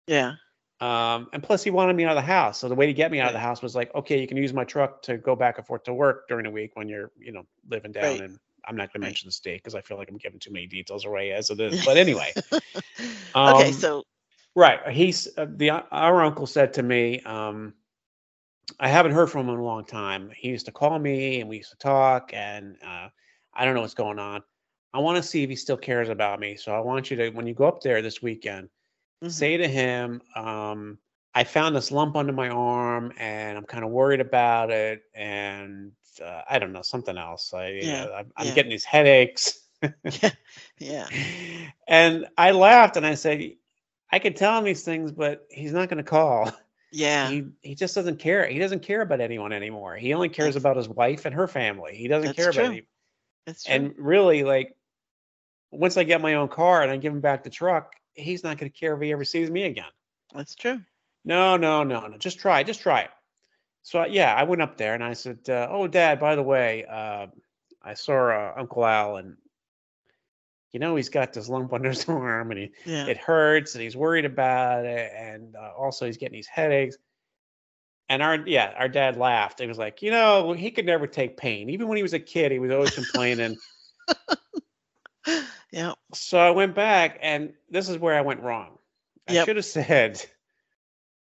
yeah. 0.07 0.35
Um, 0.81 1.29
and 1.33 1.43
plus, 1.43 1.63
he 1.63 1.69
wanted 1.71 1.95
me 1.95 2.05
out 2.05 2.11
of 2.11 2.23
the 2.23 2.27
house. 2.27 2.59
So 2.59 2.67
the 2.67 2.75
way 2.75 2.87
to 2.87 2.93
get 2.93 3.11
me 3.11 3.19
out 3.19 3.27
of 3.27 3.33
the 3.33 3.39
house 3.39 3.61
was 3.61 3.75
like, 3.75 3.93
okay, 3.95 4.19
you 4.19 4.27
can 4.27 4.37
use 4.37 4.53
my 4.53 4.63
truck 4.65 5.01
to 5.03 5.17
go 5.17 5.35
back 5.35 5.57
and 5.57 5.65
forth 5.67 5.83
to 5.83 5.93
work 5.93 6.27
during 6.27 6.45
the 6.45 6.51
week 6.51 6.71
when 6.75 6.89
you're, 6.89 7.11
you 7.19 7.31
know, 7.31 7.43
living 7.69 7.91
down. 7.91 8.19
Right. 8.19 8.21
And 8.21 8.39
I'm 8.67 8.75
not 8.75 8.91
going 8.91 9.01
to 9.01 9.05
Right. 9.05 9.07
mention 9.07 9.27
the 9.27 9.31
state 9.31 9.59
because 9.59 9.75
I 9.75 9.81
feel 9.81 9.97
like 9.97 10.09
I'm 10.09 10.17
giving 10.17 10.39
too 10.39 10.51
many 10.51 10.67
details 10.67 11.05
away 11.05 11.31
as 11.33 11.49
it 11.51 11.59
is. 11.59 11.79
But 11.85 11.97
anyway, 11.97 12.35
okay. 13.47 13.71
um, 13.71 13.71
So 13.71 14.03
right. 14.55 14.87
He's 14.89 15.27
uh, 15.37 15.45
the 15.49 15.69
our 15.71 16.21
uncle 16.23 16.47
said 16.47 16.73
to 16.75 16.83
me, 16.83 17.21
um, 17.21 17.73
I 18.79 18.87
haven't 18.89 19.11
heard 19.13 19.29
from 19.29 19.47
him 19.47 19.55
in 19.55 19.59
a 19.59 19.63
long 19.63 19.85
time. 19.85 20.31
He 20.35 20.49
used 20.49 20.65
to 20.67 20.71
call 20.71 20.97
me 20.99 21.41
and 21.41 21.49
we 21.49 21.57
used 21.57 21.71
to 21.71 21.77
talk, 21.77 22.31
and 22.33 22.77
uh, 22.85 23.09
I 23.53 23.65
don't 23.65 23.75
know 23.75 23.81
what's 23.81 23.93
going 23.93 24.19
on. 24.19 24.43
I 24.93 24.99
want 24.99 25.17
to 25.17 25.23
see 25.23 25.43
if 25.43 25.49
he 25.49 25.55
still 25.55 25.77
cares 25.77 26.09
about 26.09 26.39
me. 26.39 26.55
So 26.55 26.73
I 26.73 26.79
want 26.79 27.09
you 27.09 27.17
to, 27.17 27.29
when 27.29 27.47
you 27.47 27.53
go 27.53 27.65
up 27.65 27.81
there 27.81 28.01
this 28.01 28.21
weekend, 28.21 28.69
mhm. 29.23 29.31
say 29.31 29.57
to 29.57 29.67
him, 29.67 30.21
um, 30.35 30.97
I 31.33 31.43
found 31.45 31.75
this 31.75 31.91
lump 31.91 32.17
under 32.17 32.33
my 32.33 32.49
arm 32.49 33.13
and 33.17 33.57
I'm 33.57 33.65
kind 33.65 33.85
of 33.85 33.91
worried 33.91 34.19
about 34.19 34.69
it. 34.69 35.03
And 35.15 35.93
uh, 36.23 36.41
I 36.49 36.59
don't 36.59 36.73
know, 36.73 36.81
something 36.81 37.17
else. 37.17 37.53
I, 37.53 37.69
Yeah, 37.81 38.03
uh, 38.03 38.17
I'm, 38.19 38.31
I'm 38.35 38.47
yeah. 38.47 38.53
getting 38.53 38.71
these 38.71 38.83
headaches. 38.83 39.59
yeah. 40.21 40.31
yeah. 40.77 41.07
and 41.87 42.27
I 42.37 42.51
laughed 42.51 42.97
and 42.97 43.05
I 43.05 43.15
said, 43.15 43.53
I 44.11 44.19
could 44.19 44.35
tell 44.35 44.57
him 44.57 44.65
these 44.65 44.83
things, 44.83 45.11
but 45.13 45.45
he's 45.49 45.71
not 45.71 45.89
going 45.89 46.03
to 46.03 46.09
call. 46.09 46.51
Yeah. 46.91 47.29
He, 47.29 47.45
he 47.61 47.75
just 47.75 47.95
doesn't 47.95 48.19
care. 48.19 48.45
He 48.47 48.59
doesn't 48.59 48.81
care 48.81 49.01
about 49.01 49.21
anyone 49.21 49.53
anymore. 49.53 49.95
He 49.95 50.13
only 50.13 50.29
cares 50.29 50.55
That's- 50.55 50.61
about 50.61 50.77
his 50.77 50.89
wife 50.89 51.25
and 51.25 51.33
her 51.35 51.47
family. 51.47 51.95
He 51.95 52.07
doesn't 52.07 52.35
care 52.35 52.51
true. 52.51 52.61
about 52.63 52.71
any, 52.73 52.83
That's 53.45 53.63
true. 53.63 53.73
and 53.75 53.93
really 53.97 54.43
like 54.43 54.75
once 55.71 55.95
I 55.97 56.03
get 56.03 56.21
my 56.21 56.35
own 56.35 56.49
car 56.49 56.81
and 56.81 56.91
I 56.91 56.97
give 56.97 57.13
him 57.13 57.21
back 57.21 57.43
the 57.43 57.49
truck, 57.49 57.93
he's 58.13 58.43
not 58.43 58.57
going 58.57 58.69
to 58.71 58.77
care 58.77 58.93
if 58.93 59.01
he 59.01 59.11
ever 59.11 59.23
sees 59.23 59.49
me 59.49 59.63
again. 59.63 59.85
That's 60.33 60.55
true. 60.55 60.81
No, 61.23 61.55
no, 61.57 61.83
no, 61.83 62.07
no. 62.07 62.17
Just 62.17 62.39
try. 62.39 62.63
Just 62.63 62.81
try 62.81 63.01
it. 63.01 63.09
So 63.83 64.05
yeah, 64.05 64.33
I 64.35 64.43
went 64.43 64.61
up 64.61 64.77
there 64.77 64.93
and 64.93 65.03
I 65.03 65.13
said, 65.13 65.39
uh, 65.49 65.67
"Oh, 65.69 65.87
Dad, 65.87 66.19
by 66.19 66.35
the 66.35 66.43
way, 66.43 66.85
uh, 66.85 67.27
I 67.81 67.93
saw 67.95 68.29
uh, 68.29 68.53
Uncle 68.57 68.85
Al, 68.85 69.17
and 69.17 69.37
you 70.73 70.79
know 70.79 70.95
he's 70.95 71.09
got 71.09 71.33
this 71.33 71.49
lump 71.49 71.73
under 71.73 71.89
his 71.89 72.07
arm, 72.07 72.51
and 72.51 72.59
he, 72.59 72.71
Yeah. 72.85 73.07
it 73.07 73.17
hurts, 73.17 73.75
and 73.75 73.81
he's 73.83 73.95
worried 73.97 74.25
about 74.25 74.85
it, 74.85 75.11
and 75.15 75.55
uh, 75.55 75.71
also 75.77 76.05
he's 76.05 76.17
getting 76.17 76.37
these 76.37 76.47
headaches." 76.47 76.97
And 78.09 78.21
our 78.21 78.35
yeah, 78.47 78.73
our 78.77 78.89
dad 78.89 79.15
laughed. 79.17 79.59
He 79.59 79.67
was 79.67 79.77
like, 79.77 80.01
"You 80.01 80.11
know, 80.11 80.51
he 80.53 80.71
could 80.71 80.85
never 80.85 81.07
take 81.07 81.37
pain. 81.37 81.69
Even 81.69 81.87
when 81.87 81.95
he 81.97 82.03
was 82.03 82.13
a 82.13 82.19
kid, 82.19 82.51
he 82.51 82.59
was 82.59 82.71
always 82.71 82.91
complaining." 82.93 83.57
yeah. 85.71 85.93
so 86.13 86.37
I 86.39 86.51
went 86.51 86.75
back, 86.75 87.19
and 87.21 87.53
this 87.69 87.89
is 87.89 87.97
where 87.97 88.15
I 88.15 88.21
went 88.21 88.41
wrong. 88.41 88.77
I 89.27 89.33
Yep. 89.33 89.45
should 89.45 89.55
have 89.57 89.65
said, 89.65 90.25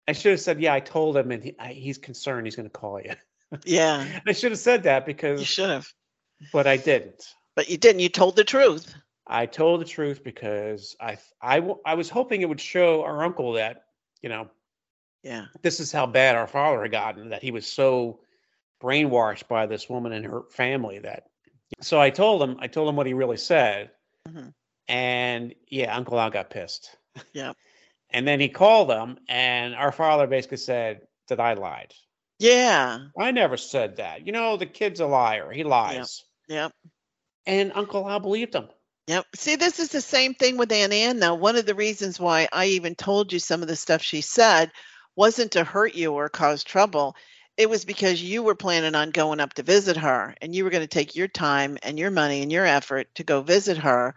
I 0.07 0.11
should 0.11 0.31
have 0.31 0.41
said, 0.41 0.61
yeah, 0.61 0.73
I 0.73 0.79
told 0.79 1.17
him, 1.17 1.31
and 1.31 1.43
he, 1.43 1.55
I, 1.57 1.69
he's 1.73 1.97
concerned. 1.97 2.45
He's 2.45 2.55
going 2.55 2.69
to 2.69 2.77
call 2.77 2.99
you. 3.01 3.13
Yeah. 3.63 4.19
I 4.27 4.33
should 4.33 4.51
have 4.51 4.59
said 4.59 4.83
that 4.83 5.05
because 5.05 5.39
You 5.39 5.45
should 5.45 5.69
have. 5.69 5.87
but 6.51 6.67
I 6.67 6.77
didn't. 6.77 7.23
But 7.55 7.69
you 7.69 7.77
didn't. 7.77 8.01
You 8.01 8.09
told 8.09 8.35
the 8.35 8.43
truth. 8.43 8.93
I 9.27 9.45
told 9.45 9.81
the 9.81 9.85
truth 9.85 10.23
because 10.23 10.95
I, 11.01 11.17
I, 11.41 11.61
I 11.85 11.95
was 11.95 12.09
hoping 12.09 12.41
it 12.41 12.49
would 12.49 12.61
show 12.61 13.03
our 13.03 13.23
uncle 13.23 13.53
that, 13.53 13.85
you 14.21 14.29
know, 14.29 14.49
Yeah. 15.23 15.45
this 15.61 15.79
is 15.79 15.91
how 15.91 16.05
bad 16.05 16.35
our 16.35 16.47
father 16.47 16.81
had 16.83 16.91
gotten. 16.91 17.29
That 17.29 17.41
he 17.41 17.51
was 17.51 17.65
so 17.65 18.19
brainwashed 18.81 19.47
by 19.47 19.65
this 19.65 19.89
woman 19.89 20.11
and 20.11 20.25
her 20.25 20.43
family 20.51 20.99
that. 20.99 21.23
So 21.81 21.99
I 21.99 22.09
told 22.11 22.41
him, 22.43 22.57
I 22.59 22.67
told 22.67 22.87
him 22.89 22.95
what 22.95 23.07
he 23.07 23.13
really 23.13 23.37
said, 23.37 23.91
Mhm. 24.27 24.53
and 24.87 25.55
yeah, 25.69 25.95
Uncle 25.95 26.19
Al 26.19 26.29
got 26.29 26.49
pissed. 26.49 26.95
Yeah, 27.33 27.53
And 28.11 28.27
then 28.27 28.39
he 28.39 28.47
called 28.49 28.89
them, 28.89 29.17
and 29.27 29.73
our 29.75 29.91
father 29.91 30.27
basically 30.27 30.57
said 30.57 31.07
that 31.27 31.39
I 31.39 31.53
lied. 31.53 31.93
Yeah. 32.39 33.07
I 33.17 33.31
never 33.31 33.57
said 33.57 33.95
that. 33.97 34.25
You 34.25 34.31
know, 34.33 34.57
the 34.57 34.65
kid's 34.67 34.99
a 34.99 35.05
liar. 35.07 35.51
He 35.51 35.63
lies. 35.63 36.23
Yep. 36.47 36.71
And 37.47 37.71
Uncle 37.73 38.07
Al 38.09 38.19
believed 38.19 38.53
him. 38.53 38.69
Yep. 39.07 39.25
See, 39.35 39.55
this 39.55 39.79
is 39.79 39.89
the 39.89 40.01
same 40.01 40.33
thing 40.33 40.57
with 40.57 40.71
Ann 40.71 40.91
Ann, 40.91 41.19
Now, 41.19 41.35
One 41.35 41.55
of 41.55 41.65
the 41.65 41.75
reasons 41.75 42.19
why 42.19 42.47
I 42.51 42.67
even 42.67 42.95
told 42.95 43.31
you 43.31 43.39
some 43.39 43.61
of 43.61 43.67
the 43.67 43.75
stuff 43.75 44.01
she 44.01 44.21
said 44.21 44.71
wasn't 45.15 45.51
to 45.53 45.63
hurt 45.63 45.93
you 45.95 46.13
or 46.13 46.27
cause 46.29 46.63
trouble. 46.63 47.15
It 47.57 47.69
was 47.69 47.85
because 47.85 48.21
you 48.21 48.41
were 48.43 48.55
planning 48.55 48.95
on 48.95 49.11
going 49.11 49.39
up 49.39 49.53
to 49.53 49.63
visit 49.63 49.97
her 49.97 50.35
and 50.41 50.53
you 50.55 50.63
were 50.63 50.69
going 50.71 50.81
to 50.83 50.87
take 50.87 51.15
your 51.15 51.27
time 51.27 51.77
and 51.83 51.99
your 51.99 52.11
money 52.11 52.41
and 52.41 52.51
your 52.51 52.65
effort 52.65 53.07
to 53.15 53.23
go 53.23 53.41
visit 53.41 53.77
her. 53.77 54.15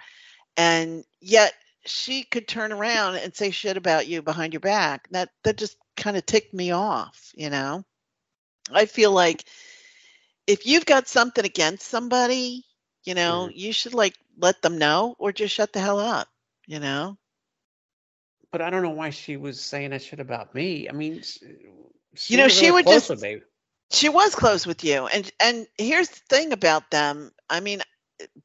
And 0.56 1.04
yet 1.20 1.54
she 1.86 2.24
could 2.24 2.48
turn 2.48 2.72
around 2.72 3.16
and 3.16 3.34
say 3.34 3.50
shit 3.50 3.76
about 3.76 4.08
you 4.08 4.22
behind 4.22 4.52
your 4.54 4.60
back. 4.60 5.08
That 5.10 5.30
that 5.44 5.58
just 5.58 5.76
kind 5.96 6.16
of 6.16 6.26
ticked 6.26 6.54
me 6.54 6.72
off, 6.72 7.32
you 7.34 7.50
know. 7.50 7.84
I 8.72 8.86
feel 8.86 9.12
like 9.12 9.44
if 10.46 10.66
you've 10.66 10.86
got 10.86 11.08
something 11.08 11.44
against 11.44 11.86
somebody, 11.88 12.64
you 13.04 13.14
know, 13.14 13.48
Mhm. 13.48 13.56
you 13.56 13.72
should 13.72 13.94
like 13.94 14.14
let 14.38 14.62
them 14.62 14.78
know 14.78 15.16
or 15.18 15.32
just 15.32 15.54
shut 15.54 15.72
the 15.72 15.80
hell 15.80 15.98
up, 15.98 16.28
you 16.66 16.78
know? 16.80 17.18
But 18.50 18.62
I 18.62 18.70
don't 18.70 18.82
know 18.82 18.90
why 18.90 19.10
she 19.10 19.36
was 19.36 19.60
saying 19.60 19.90
that 19.90 20.02
shit 20.02 20.20
about 20.20 20.54
me. 20.54 20.88
I 20.88 20.92
mean, 20.92 21.22
she 22.14 22.36
know, 22.36 22.48
she 22.48 22.70
would 22.70 22.86
just- 22.86 23.10
with 23.10 23.22
me. 23.22 23.40
She 23.90 24.10
was 24.10 24.34
close 24.34 24.66
with 24.66 24.84
you. 24.84 25.06
And 25.06 25.30
and 25.40 25.66
here's 25.78 26.10
the 26.10 26.20
thing 26.28 26.52
about 26.52 26.90
them. 26.90 27.32
I 27.48 27.60
mean, 27.60 27.80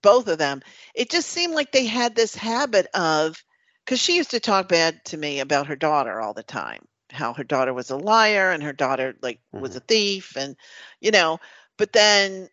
both 0.01 0.29
of 0.29 0.37
them. 0.37 0.61
It 0.95 1.09
just 1.09 1.29
seemed 1.29 1.53
like 1.53 1.71
they 1.71 1.85
had 1.85 2.15
this 2.15 2.33
habit 2.33 2.87
of 2.93 3.43
cuz 3.85 3.99
she 3.99 4.15
used 4.15 4.31
to 4.31 4.39
talk 4.39 4.69
bad 4.69 5.03
to 5.05 5.17
me 5.17 5.41
about 5.41 5.67
her 5.67 5.75
daughter 5.75 6.21
all 6.21 6.33
the 6.33 6.43
time. 6.43 6.87
How 7.09 7.33
her 7.33 7.43
daughter 7.43 7.73
was 7.73 7.89
a 7.89 7.97
liar 7.97 8.51
and 8.51 8.63
her 8.63 8.71
daughter 8.71 9.15
like 9.21 9.41
was 9.51 9.71
mm-hmm. 9.71 9.77
a 9.79 9.81
thief 9.81 10.37
and 10.37 10.55
you 11.01 11.11
know, 11.11 11.41
but 11.77 11.91
then 11.91 12.49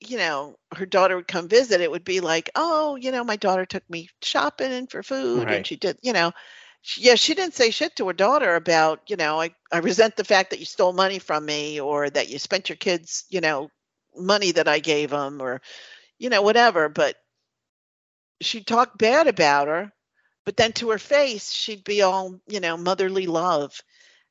you 0.00 0.18
know, 0.18 0.56
her 0.74 0.86
daughter 0.86 1.16
would 1.16 1.28
come 1.28 1.48
visit, 1.48 1.80
it 1.80 1.90
would 1.90 2.04
be 2.04 2.20
like, 2.20 2.50
"Oh, 2.54 2.96
you 2.96 3.12
know, 3.12 3.24
my 3.24 3.36
daughter 3.36 3.66
took 3.66 3.88
me 3.90 4.08
shopping 4.22 4.72
and 4.72 4.90
for 4.90 5.02
food 5.02 5.50
and 5.50 5.66
she 5.66 5.76
did, 5.76 5.98
you 6.02 6.12
know, 6.12 6.32
she, 6.82 7.02
yeah, 7.02 7.14
she 7.16 7.34
didn't 7.34 7.54
say 7.54 7.70
shit 7.70 7.96
to 7.96 8.06
her 8.08 8.12
daughter 8.12 8.54
about, 8.56 9.02
you 9.08 9.16
know, 9.16 9.40
I, 9.40 9.54
I 9.72 9.78
resent 9.78 10.16
the 10.16 10.24
fact 10.24 10.50
that 10.50 10.60
you 10.60 10.66
stole 10.66 10.92
money 10.92 11.18
from 11.18 11.44
me 11.46 11.80
or 11.80 12.08
that 12.10 12.28
you 12.28 12.38
spent 12.38 12.68
your 12.68 12.76
kids, 12.76 13.24
you 13.30 13.40
know, 13.40 13.70
money 14.16 14.52
that 14.52 14.68
I 14.68 14.78
gave 14.78 15.10
them 15.10 15.40
or, 15.42 15.60
you 16.18 16.30
know, 16.30 16.42
whatever. 16.42 16.88
But 16.88 17.16
she 18.40 18.62
talked 18.62 18.98
bad 18.98 19.26
about 19.26 19.68
her, 19.68 19.92
but 20.44 20.56
then 20.56 20.72
to 20.74 20.90
her 20.90 20.98
face, 20.98 21.52
she'd 21.52 21.84
be 21.84 22.02
all, 22.02 22.40
you 22.46 22.60
know, 22.60 22.76
motherly 22.76 23.26
love. 23.26 23.80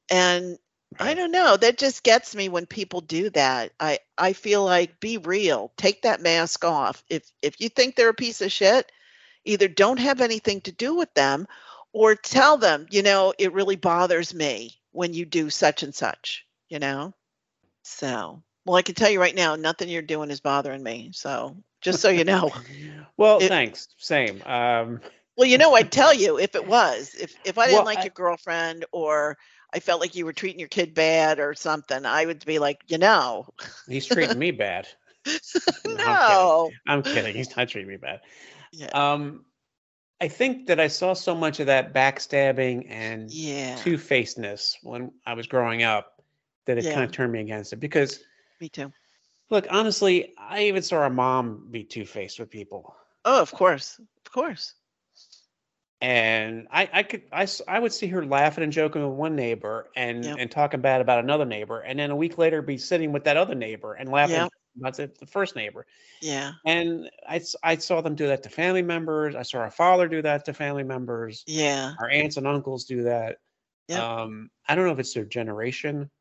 And 0.10 0.58
I 1.00 1.14
don't 1.14 1.32
know. 1.32 1.58
That 1.58 1.78
just 1.78 2.04
gets 2.04 2.36
me 2.36 2.50
when 2.50 2.66
people 2.66 3.02
do 3.02 3.30
that. 3.32 3.72
I 3.80 4.00
I 4.18 4.34
feel 4.34 4.64
like 4.64 5.00
be 5.00 5.18
real. 5.18 5.72
Take 5.78 6.04
that 6.04 6.22
mask 6.22 6.64
off. 6.64 7.04
If 7.10 7.30
if 7.42 7.60
you 7.60 7.70
think 7.70 7.96
they're 7.96 8.10
a 8.10 8.14
piece 8.14 8.42
of 8.42 8.52
shit, 8.52 8.92
either 9.44 9.68
don't 9.68 10.00
have 10.00 10.22
anything 10.22 10.62
to 10.62 10.72
do 10.72 10.96
with 10.96 11.14
them 11.14 11.48
or 11.94 12.16
tell 12.16 12.58
them, 12.58 12.88
you 12.90 13.02
know, 13.04 13.34
it 13.38 13.54
really 13.54 13.76
bothers 13.76 14.34
me 14.34 14.72
when 14.92 15.14
you 15.14 15.26
do 15.26 15.50
such 15.50 15.84
and 15.84 15.94
such, 15.96 16.46
you 16.70 16.80
know? 16.80 17.14
So, 17.84 18.42
well, 18.66 18.76
I 18.76 18.82
can 18.82 18.96
tell 18.96 19.10
you 19.10 19.20
right 19.22 19.36
now, 19.36 19.56
nothing 19.56 19.88
you're 19.88 20.02
doing 20.02 20.30
is 20.32 20.42
bothering 20.42 20.84
me. 20.84 21.12
So, 21.14 21.56
just 21.82 22.02
so 22.02 22.10
you 22.10 22.24
know. 22.24 22.52
Well, 23.18 23.40
It- 23.40 23.48
thanks. 23.48 23.88
Same. 23.98 24.42
Um, 24.46 25.00
Well, 25.38 25.48
you 25.48 25.58
know, 25.58 25.74
I'd 25.74 25.90
tell 25.90 26.14
you 26.14 26.38
if 26.38 26.54
it 26.54 26.68
was. 26.68 27.16
If 27.18 27.34
if 27.46 27.58
I 27.58 27.68
didn't 27.68 27.78
Well, 27.78 27.86
like 27.86 28.00
I- 28.00 28.04
your 28.04 28.12
girlfriend 28.12 28.84
or 28.92 29.38
I 29.76 29.80
felt 29.80 30.00
like 30.00 30.16
you 30.16 30.24
were 30.24 30.32
treating 30.32 30.60
your 30.60 30.70
kid 30.70 30.94
bad 30.94 31.38
or 31.38 31.54
something, 31.54 32.06
I 32.06 32.26
would 32.26 32.46
be 32.46 32.60
like, 32.60 32.80
you 32.88 32.98
know, 32.98 33.46
he's 33.90 34.06
treating 34.06 34.40
me 34.40 34.52
bad. 34.52 34.88
No, 35.86 36.04
no. 36.04 36.72
I'm 36.88 37.04
kidding. 37.04 37.36
He's 37.36 37.56
not 37.58 37.68
treating 37.70 37.90
me 37.90 37.98
bad. 37.98 38.22
Yeah. 38.72 38.88
Um, 38.94 39.46
I 40.22 40.28
think 40.28 40.68
that 40.68 40.80
I 40.80 40.88
saw 40.88 41.14
so 41.14 41.36
much 41.36 41.60
of 41.60 41.68
that 41.68 41.94
backstabbing 41.94 42.88
and 42.90 43.30
Yeah. 43.32 43.76
two 43.78 43.98
facedness 43.98 44.78
when 44.82 45.12
I 45.26 45.34
was 45.34 45.48
growing 45.48 45.84
up 45.84 46.22
that 46.66 46.78
it 46.78 46.86
Yeah. 46.86 46.94
kind 46.94 47.04
of 47.06 47.12
turned 47.12 47.34
me 47.34 47.42
against 47.42 47.74
it. 47.74 47.78
Because, 47.78 48.24
Me 48.62 48.70
too. 48.70 48.92
look, 49.50 49.68
honestly, 49.70 50.34
I 50.38 50.64
even 50.64 50.82
saw 50.82 50.98
our 50.98 51.10
mom 51.10 51.68
be 51.72 51.84
two 51.84 52.06
faced 52.06 52.40
with 52.40 52.50
people. 52.50 52.96
Oh, 53.26 53.42
of 53.42 53.52
course. 53.52 54.00
Of 54.26 54.32
course. 54.32 54.74
And 56.06 56.68
I, 56.70 56.88
I 56.94 57.02
could 57.04 57.24
I, 57.32 57.48
I 57.68 57.80
would 57.80 57.92
see 57.92 58.06
her 58.08 58.24
laughing 58.24 58.64
and 58.64 58.72
joking 58.72 59.02
with 59.02 59.18
one 59.18 59.36
neighbor 59.36 59.90
and 59.96 60.24
Yep. 60.24 60.38
and 60.38 60.52
talking 60.52 60.80
bad 60.80 61.02
about 61.02 61.24
another 61.24 61.46
neighbor 61.46 61.80
and 61.80 61.98
then 61.98 62.12
a 62.12 62.16
week 62.16 62.38
later 62.38 62.62
be 62.62 62.78
sitting 62.78 63.12
with 63.12 63.24
that 63.24 63.38
other 63.38 63.56
neighbor 63.56 63.96
and 63.96 64.10
laughing 64.12 64.36
Yep. 64.36 64.50
about 64.80 64.98
the, 64.98 65.12
the 65.20 65.26
first 65.26 65.56
neighbor 65.56 65.88
Yeah. 66.22 66.52
and 66.64 67.10
I, 67.28 67.42
I 67.64 67.78
saw 67.78 68.02
them 68.02 68.14
do 68.14 68.28
that 68.28 68.44
to 68.44 68.50
family 68.50 68.84
members 68.84 69.36
i 69.36 69.42
saw 69.42 69.60
our 69.60 69.72
father 69.72 70.08
do 70.08 70.22
that 70.22 70.46
to 70.46 70.54
family 70.54 70.84
members 70.84 71.44
Yeah. 71.48 71.94
our 72.00 72.10
aunts 72.12 72.38
and 72.38 72.46
uncles 72.46 72.86
do 72.86 73.04
that 73.04 73.38
Yep. 73.88 74.00
um 74.04 74.50
i 74.68 74.76
don't 74.76 74.86
know 74.86 74.94
if 74.94 75.00
it's 75.00 75.14
their 75.16 75.26
generation 75.26 76.12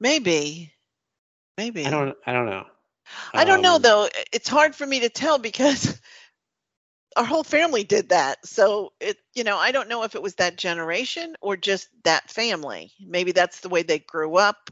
Maybe. 0.00 0.72
Maybe. 1.58 1.84
i 1.84 1.90
don't 1.90 2.16
i 2.26 2.32
don't 2.32 2.46
know 2.46 2.64
I 3.34 3.44
don't 3.44 3.62
know 3.62 3.76
Um, 3.76 3.82
though. 3.82 4.08
It's 4.32 4.48
hard 4.48 4.74
for 4.74 4.86
me 4.86 5.00
to 5.00 5.08
tell 5.08 5.38
because 5.38 6.00
our 7.16 7.24
whole 7.24 7.44
family 7.44 7.84
did 7.84 8.10
that. 8.10 8.46
So 8.46 8.92
it, 9.00 9.18
you 9.34 9.44
know, 9.44 9.56
I 9.56 9.72
don't 9.72 9.88
know 9.88 10.02
if 10.02 10.14
it 10.14 10.22
was 10.22 10.34
that 10.36 10.56
generation 10.56 11.36
or 11.40 11.56
just 11.56 11.88
that 12.04 12.30
family. 12.30 12.92
Maybe 13.00 13.32
that's 13.32 13.60
the 13.60 13.68
way 13.68 13.82
they 13.82 13.98
grew 13.98 14.36
up. 14.36 14.70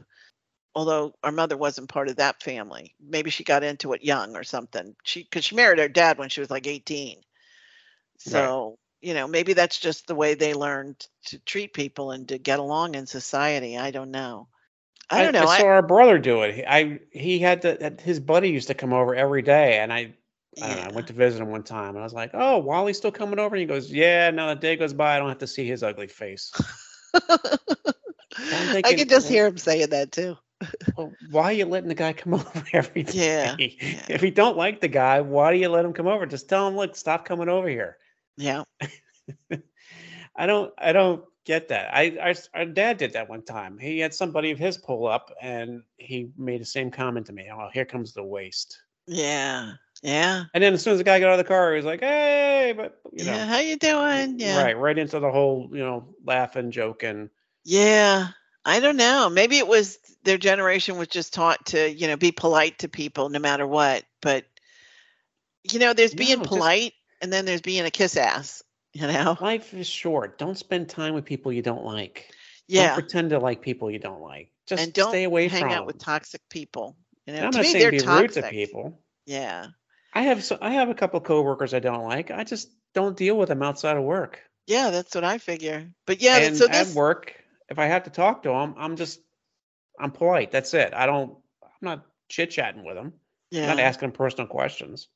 Although 0.75 1.15
our 1.23 1.31
mother 1.31 1.57
wasn't 1.57 1.89
part 1.89 2.07
of 2.07 2.17
that 2.17 2.43
family. 2.43 2.93
Maybe 3.01 3.31
she 3.31 3.43
got 3.43 3.63
into 3.63 3.93
it 3.93 4.03
young 4.03 4.35
or 4.35 4.43
something. 4.43 4.95
She 5.03 5.23
because 5.23 5.45
she 5.45 5.55
married 5.55 5.79
her 5.79 5.87
dad 5.87 6.19
when 6.19 6.29
she 6.29 6.39
was 6.39 6.51
like 6.51 6.67
18. 6.67 7.19
So, 8.19 8.77
you 9.01 9.13
know, 9.13 9.27
maybe 9.27 9.53
that's 9.53 9.79
just 9.79 10.05
the 10.05 10.15
way 10.15 10.35
they 10.35 10.53
learned 10.53 11.07
to 11.27 11.39
treat 11.39 11.73
people 11.73 12.11
and 12.11 12.27
to 12.29 12.37
get 12.37 12.59
along 12.59 12.93
in 12.95 13.07
society. 13.07 13.77
I 13.77 13.89
don't 13.89 14.11
know. 14.11 14.49
I 15.09 15.23
don't 15.23 15.33
know. 15.33 15.47
I, 15.47 15.55
I, 15.55 15.57
saw 15.57 15.65
our 15.65 15.81
brother 15.81 16.19
do 16.19 16.41
it. 16.43 16.65
I 16.67 16.99
he 17.11 17.39
had 17.39 17.61
to. 17.63 17.95
His 18.03 18.19
buddy 18.19 18.49
used 18.49 18.67
to 18.67 18.73
come 18.73 18.93
over 18.93 19.15
every 19.15 19.41
day, 19.41 19.79
and 19.79 19.91
I 19.91 20.15
I 20.61 20.75
know. 20.75 20.81
I 20.81 20.91
went 20.91 21.07
to 21.07 21.13
visit 21.13 21.41
him 21.41 21.49
one 21.49 21.63
time, 21.63 21.89
and 21.89 21.99
I 21.99 22.03
was 22.03 22.13
like, 22.13 22.31
"Oh, 22.33 22.57
Wally's 22.57 22.97
still 22.97 23.11
coming 23.11 23.39
over." 23.39 23.55
And 23.55 23.61
he 23.61 23.65
goes, 23.65 23.91
"Yeah." 23.91 24.29
Now 24.31 24.47
the 24.47 24.55
day 24.55 24.75
goes 24.75 24.93
by, 24.93 25.15
I 25.15 25.19
don't 25.19 25.29
have 25.29 25.37
to 25.39 25.47
see 25.47 25.67
his 25.67 25.83
ugly 25.83 26.07
face. 26.07 26.51
I 27.13 28.71
thinking, 28.71 28.97
can 28.97 29.07
just 29.07 29.25
well- 29.25 29.33
hear 29.33 29.47
him 29.47 29.57
saying 29.57 29.89
that 29.89 30.11
too. 30.11 30.37
well, 30.97 31.13
why 31.29 31.43
are 31.45 31.53
you 31.53 31.65
letting 31.65 31.89
the 31.89 31.95
guy 31.95 32.13
come 32.13 32.33
over 32.35 32.63
every 32.73 33.03
day? 33.03 33.13
Yeah, 33.13 33.55
yeah. 33.59 34.05
If 34.09 34.23
you 34.23 34.31
don't 34.31 34.57
like 34.57 34.81
the 34.81 34.87
guy, 34.87 35.21
why 35.21 35.51
do 35.51 35.59
you 35.59 35.69
let 35.69 35.85
him 35.85 35.93
come 35.93 36.07
over? 36.07 36.25
Just 36.25 36.49
tell 36.49 36.67
him, 36.67 36.75
"Look, 36.75 36.95
stop 36.95 37.25
coming 37.25 37.49
over 37.49 37.67
here." 37.67 37.97
Yeah. 38.37 38.63
I 40.35 40.45
don't. 40.45 40.73
I 40.77 40.93
don't 40.93 41.23
get 41.45 41.67
that. 41.69 41.89
I. 41.93 42.35
our 42.53 42.65
dad 42.65 42.97
did 42.97 43.13
that 43.13 43.29
one 43.29 43.43
time. 43.43 43.77
He 43.77 43.99
had 43.99 44.13
somebody 44.13 44.51
of 44.51 44.59
his 44.59 44.77
pull 44.77 45.07
up, 45.07 45.31
and 45.41 45.83
he 45.97 46.31
made 46.37 46.61
the 46.61 46.65
same 46.65 46.91
comment 46.91 47.25
to 47.27 47.33
me. 47.33 47.47
Oh, 47.51 47.69
here 47.73 47.85
comes 47.85 48.13
the 48.13 48.23
waste. 48.23 48.77
Yeah. 49.07 49.73
Yeah. 50.03 50.43
And 50.53 50.63
then 50.63 50.73
as 50.73 50.83
soon 50.83 50.93
as 50.93 50.99
the 50.99 51.03
guy 51.03 51.19
got 51.19 51.27
out 51.29 51.39
of 51.39 51.45
the 51.45 51.47
car, 51.47 51.71
he 51.71 51.77
was 51.77 51.85
like, 51.85 52.01
"Hey," 52.01 52.73
but 52.75 52.99
you 53.13 53.25
know, 53.25 53.31
yeah. 53.33 53.45
How 53.47 53.59
you 53.59 53.77
doing? 53.77 54.39
Yeah. 54.39 54.61
right, 54.63 54.77
right 54.77 54.97
into 54.97 55.19
the 55.19 55.31
whole, 55.31 55.69
you 55.71 55.79
know, 55.79 56.13
laughing, 56.25 56.71
joking. 56.71 57.29
Yeah. 57.65 58.27
I 58.65 58.79
don't 58.79 58.97
know. 58.97 59.29
Maybe 59.29 59.57
it 59.57 59.67
was 59.67 59.97
their 60.23 60.37
generation 60.37 60.97
was 60.97 61.07
just 61.07 61.33
taught 61.33 61.67
to, 61.67 61.89
you 61.89 62.07
know, 62.07 62.17
be 62.17 62.31
polite 62.31 62.79
to 62.79 62.89
people 62.89 63.29
no 63.29 63.39
matter 63.39 63.65
what. 63.65 64.03
But 64.21 64.45
you 65.71 65.79
know, 65.79 65.93
there's 65.93 66.13
being 66.13 66.39
No, 66.39 66.43
just- 66.45 66.49
polite 66.49 66.93
and 67.21 67.31
then 67.33 67.45
there's 67.45 67.61
being 67.61 67.85
a 67.85 67.91
kiss 67.91 68.15
ass, 68.17 68.61
you 68.93 69.07
know? 69.07 69.37
Life 69.41 69.73
is 69.73 69.87
short. 69.87 70.37
Don't 70.37 70.57
spend 70.57 70.89
time 70.89 71.13
with 71.13 71.25
people 71.25 71.51
you 71.51 71.61
don't 71.61 71.83
like. 71.83 72.29
Yeah. 72.67 72.87
Don't 72.87 72.99
pretend 72.99 73.29
to 73.31 73.39
like 73.39 73.61
people 73.61 73.89
you 73.89 73.99
don't 73.99 74.21
like. 74.21 74.51
Just 74.67 74.83
and 74.83 74.93
don't 74.93 75.09
stay 75.09 75.23
away 75.23 75.47
hang 75.47 75.61
from 75.61 75.71
out 75.71 75.85
with 75.85 75.97
toxic 75.97 76.41
people. 76.49 76.97
You 77.25 77.33
know, 77.33 77.37
And 77.39 77.45
I'm 77.47 77.51
to 77.53 77.57
not 77.59 77.63
me, 77.65 77.71
saying 77.71 77.81
they're 77.81 77.91
be 77.91 77.99
toxic. 77.99 78.35
rude 78.35 78.43
to 78.43 78.49
people. 78.49 79.01
Yeah. 79.25 79.67
I 80.17 80.21
have 80.23 80.43
so 80.43 80.57
I 80.59 80.71
have 80.71 80.89
a 80.89 80.95
couple 80.95 81.19
of 81.19 81.25
coworkers 81.25 81.75
I 81.75 81.79
don't 81.79 82.03
like. 82.03 82.31
I 82.31 82.43
just 82.43 82.71
don't 82.95 83.15
deal 83.15 83.37
with 83.37 83.49
them 83.49 83.61
outside 83.61 83.97
of 83.97 84.03
work. 84.03 84.39
Yeah, 84.65 84.89
that's 84.89 85.13
what 85.13 85.23
I 85.23 85.37
figure. 85.37 85.91
But 86.07 86.21
yeah, 86.21 86.37
and 86.37 86.57
so 86.57 86.65
at 86.65 86.71
this 86.71 86.95
work, 86.95 87.35
if 87.69 87.77
I 87.77 87.85
have 87.85 88.05
to 88.05 88.09
talk 88.09 88.41
to 88.43 88.49
them, 88.49 88.73
I'm 88.79 88.95
just 88.95 89.19
I'm 89.99 90.09
polite. 90.09 90.49
That's 90.51 90.73
it. 90.73 90.95
I 90.95 91.05
don't. 91.05 91.37
I'm 91.61 91.69
not 91.83 92.05
chit 92.29 92.49
chatting 92.49 92.83
with 92.83 92.95
them. 92.95 93.13
yeah. 93.51 93.69
I'm 93.69 93.77
not 93.77 93.79
asking 93.79 94.09
them 94.09 94.17
personal 94.17 94.47
questions. 94.47 95.07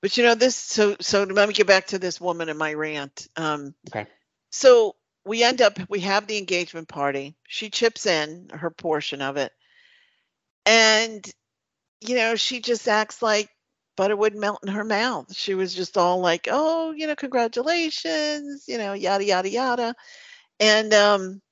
But 0.00 0.16
you 0.16 0.22
know 0.22 0.36
this 0.36 0.54
so 0.54 0.94
so 1.00 1.24
let 1.24 1.48
me 1.48 1.54
get 1.54 1.66
back 1.66 1.88
to 1.88 1.98
this 1.98 2.20
woman 2.20 2.48
in 2.48 2.56
my 2.56 2.72
rant. 2.74 3.26
Um 3.34 3.74
Okay. 3.90 4.06
so 4.50 4.94
we 5.24 5.42
end 5.42 5.60
up 5.60 5.76
we 5.88 6.00
have 6.00 6.28
the 6.28 6.38
engagement 6.38 6.86
party. 6.86 7.34
She 7.48 7.68
chips 7.68 8.06
in 8.06 8.50
her 8.52 8.70
portion 8.70 9.22
of 9.22 9.38
it. 9.38 9.50
And 10.64 11.28
you 12.00 12.14
know, 12.14 12.36
she 12.36 12.60
just 12.60 12.86
acts 12.86 13.22
like 13.22 13.50
butter 13.96 14.16
wouldn't 14.16 14.40
melt 14.40 14.60
in 14.62 14.68
her 14.72 14.84
mouth. 14.84 15.34
She 15.34 15.54
was 15.54 15.74
just 15.74 15.96
all 15.98 16.20
like, 16.20 16.48
"Oh, 16.50 16.92
you 16.92 17.06
know, 17.06 17.16
congratulations," 17.16 18.64
you 18.68 18.78
know, 18.78 18.92
yada 18.94 19.24
yada 19.24 19.48
yada. 19.48 19.94
And 20.60 20.94
um 20.94 21.42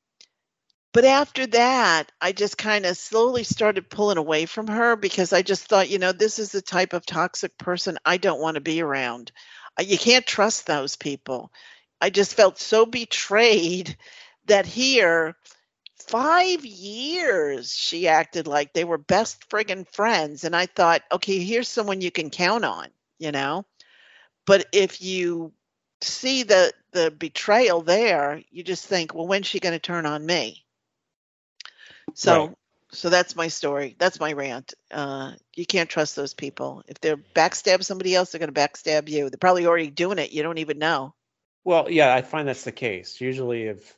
but 0.95 1.05
after 1.05 1.47
that, 1.49 2.13
I 2.21 2.33
just 2.33 2.57
kind 2.57 2.87
of 2.87 2.97
slowly 2.97 3.43
started 3.43 3.91
pulling 3.91 4.17
away 4.17 4.47
from 4.47 4.69
her 4.69 4.95
because 4.95 5.33
I 5.33 5.43
just 5.43 5.65
thought, 5.67 5.91
you 5.91 5.99
know, 5.99 6.13
this 6.13 6.39
is 6.39 6.53
the 6.53 6.63
type 6.63 6.93
of 6.93 7.05
toxic 7.05 7.59
person 7.59 7.99
I 8.05 8.17
don't 8.17 8.41
want 8.41 8.55
to 8.55 8.61
be 8.61 8.81
around. 8.81 9.33
You 9.81 9.99
can't 9.99 10.25
trust 10.25 10.67
those 10.67 10.95
people. 10.95 11.51
I 12.01 12.11
just 12.11 12.35
felt 12.35 12.59
so 12.61 12.87
betrayed 12.87 13.97
that 14.47 14.67
here 14.67 15.37
five 16.09 16.65
years 16.65 17.75
she 17.75 18.09
acted 18.09 18.47
like 18.47 18.73
they 18.73 18.85
were 18.85 18.99
best 18.99 19.49
friggin' 19.49 19.89
friends. 19.93 20.45
And 20.45 20.55
I 20.55 20.67
thought, 20.67 21.03
okay, 21.13 21.39
here's 21.39 21.69
someone 21.69 22.01
you 22.01 22.11
can 22.11 22.31
count 22.31 22.65
on, 22.65 22.89
you 23.19 23.33
know? 23.33 23.65
But 24.47 24.67
if 24.73 25.01
you 25.03 25.53
see 26.01 26.43
the 26.43 26.73
the 26.93 27.11
betrayal 27.11 27.83
there, 27.83 28.43
you 28.51 28.63
just 28.63 28.87
think, 28.87 29.15
well, 29.15 29.27
when's 29.27 29.47
she 29.47 29.59
going 29.61 29.73
to 29.73 29.79
turn 29.79 30.07
on 30.07 30.25
me? 30.25 30.65
So 32.15 32.47
Right. 32.47 32.57
so 32.93 33.11
that's 33.11 33.35
my 33.35 33.49
story. 33.49 33.97
That's 33.99 34.21
my 34.21 34.33
rant. 34.33 34.75
Uh, 34.91 35.33
you 35.55 35.67
can't 35.67 35.91
trust 35.91 36.15
those 36.15 36.35
people. 36.35 36.85
If 36.87 37.01
they're 37.01 37.17
backstab 37.17 37.85
somebody 37.85 38.15
else, 38.15 38.31
they're 38.31 38.39
going 38.39 38.55
to 38.55 38.61
backstab 38.61 39.09
you. 39.09 39.29
They're 39.29 39.39
probably 39.39 39.67
already 39.67 39.91
doing 39.91 40.19
it. 40.19 40.33
You 40.33 40.43
don't 40.45 40.59
even 40.59 40.79
know. 40.79 41.15
Well, 41.65 41.91
yeah, 41.91 42.15
I 42.15 42.23
find 42.23 42.47
that's 42.47 42.65
the 42.65 42.73
case. 42.73 43.21
Usually, 43.21 43.65
if 43.65 43.97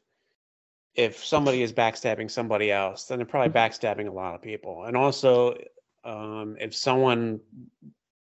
if 0.97 1.25
somebody 1.25 1.63
is 1.63 1.73
backstabbing 1.73 2.31
somebody 2.31 2.73
else, 2.73 3.05
then 3.05 3.19
they're 3.19 3.27
probably 3.27 3.53
backstabbing 3.53 4.09
a 4.09 4.13
lot 4.13 4.35
of 4.35 4.43
people. 4.43 4.85
And 4.85 4.97
also, 4.97 5.57
um, 6.05 6.57
if 6.59 6.75
someone 6.75 7.41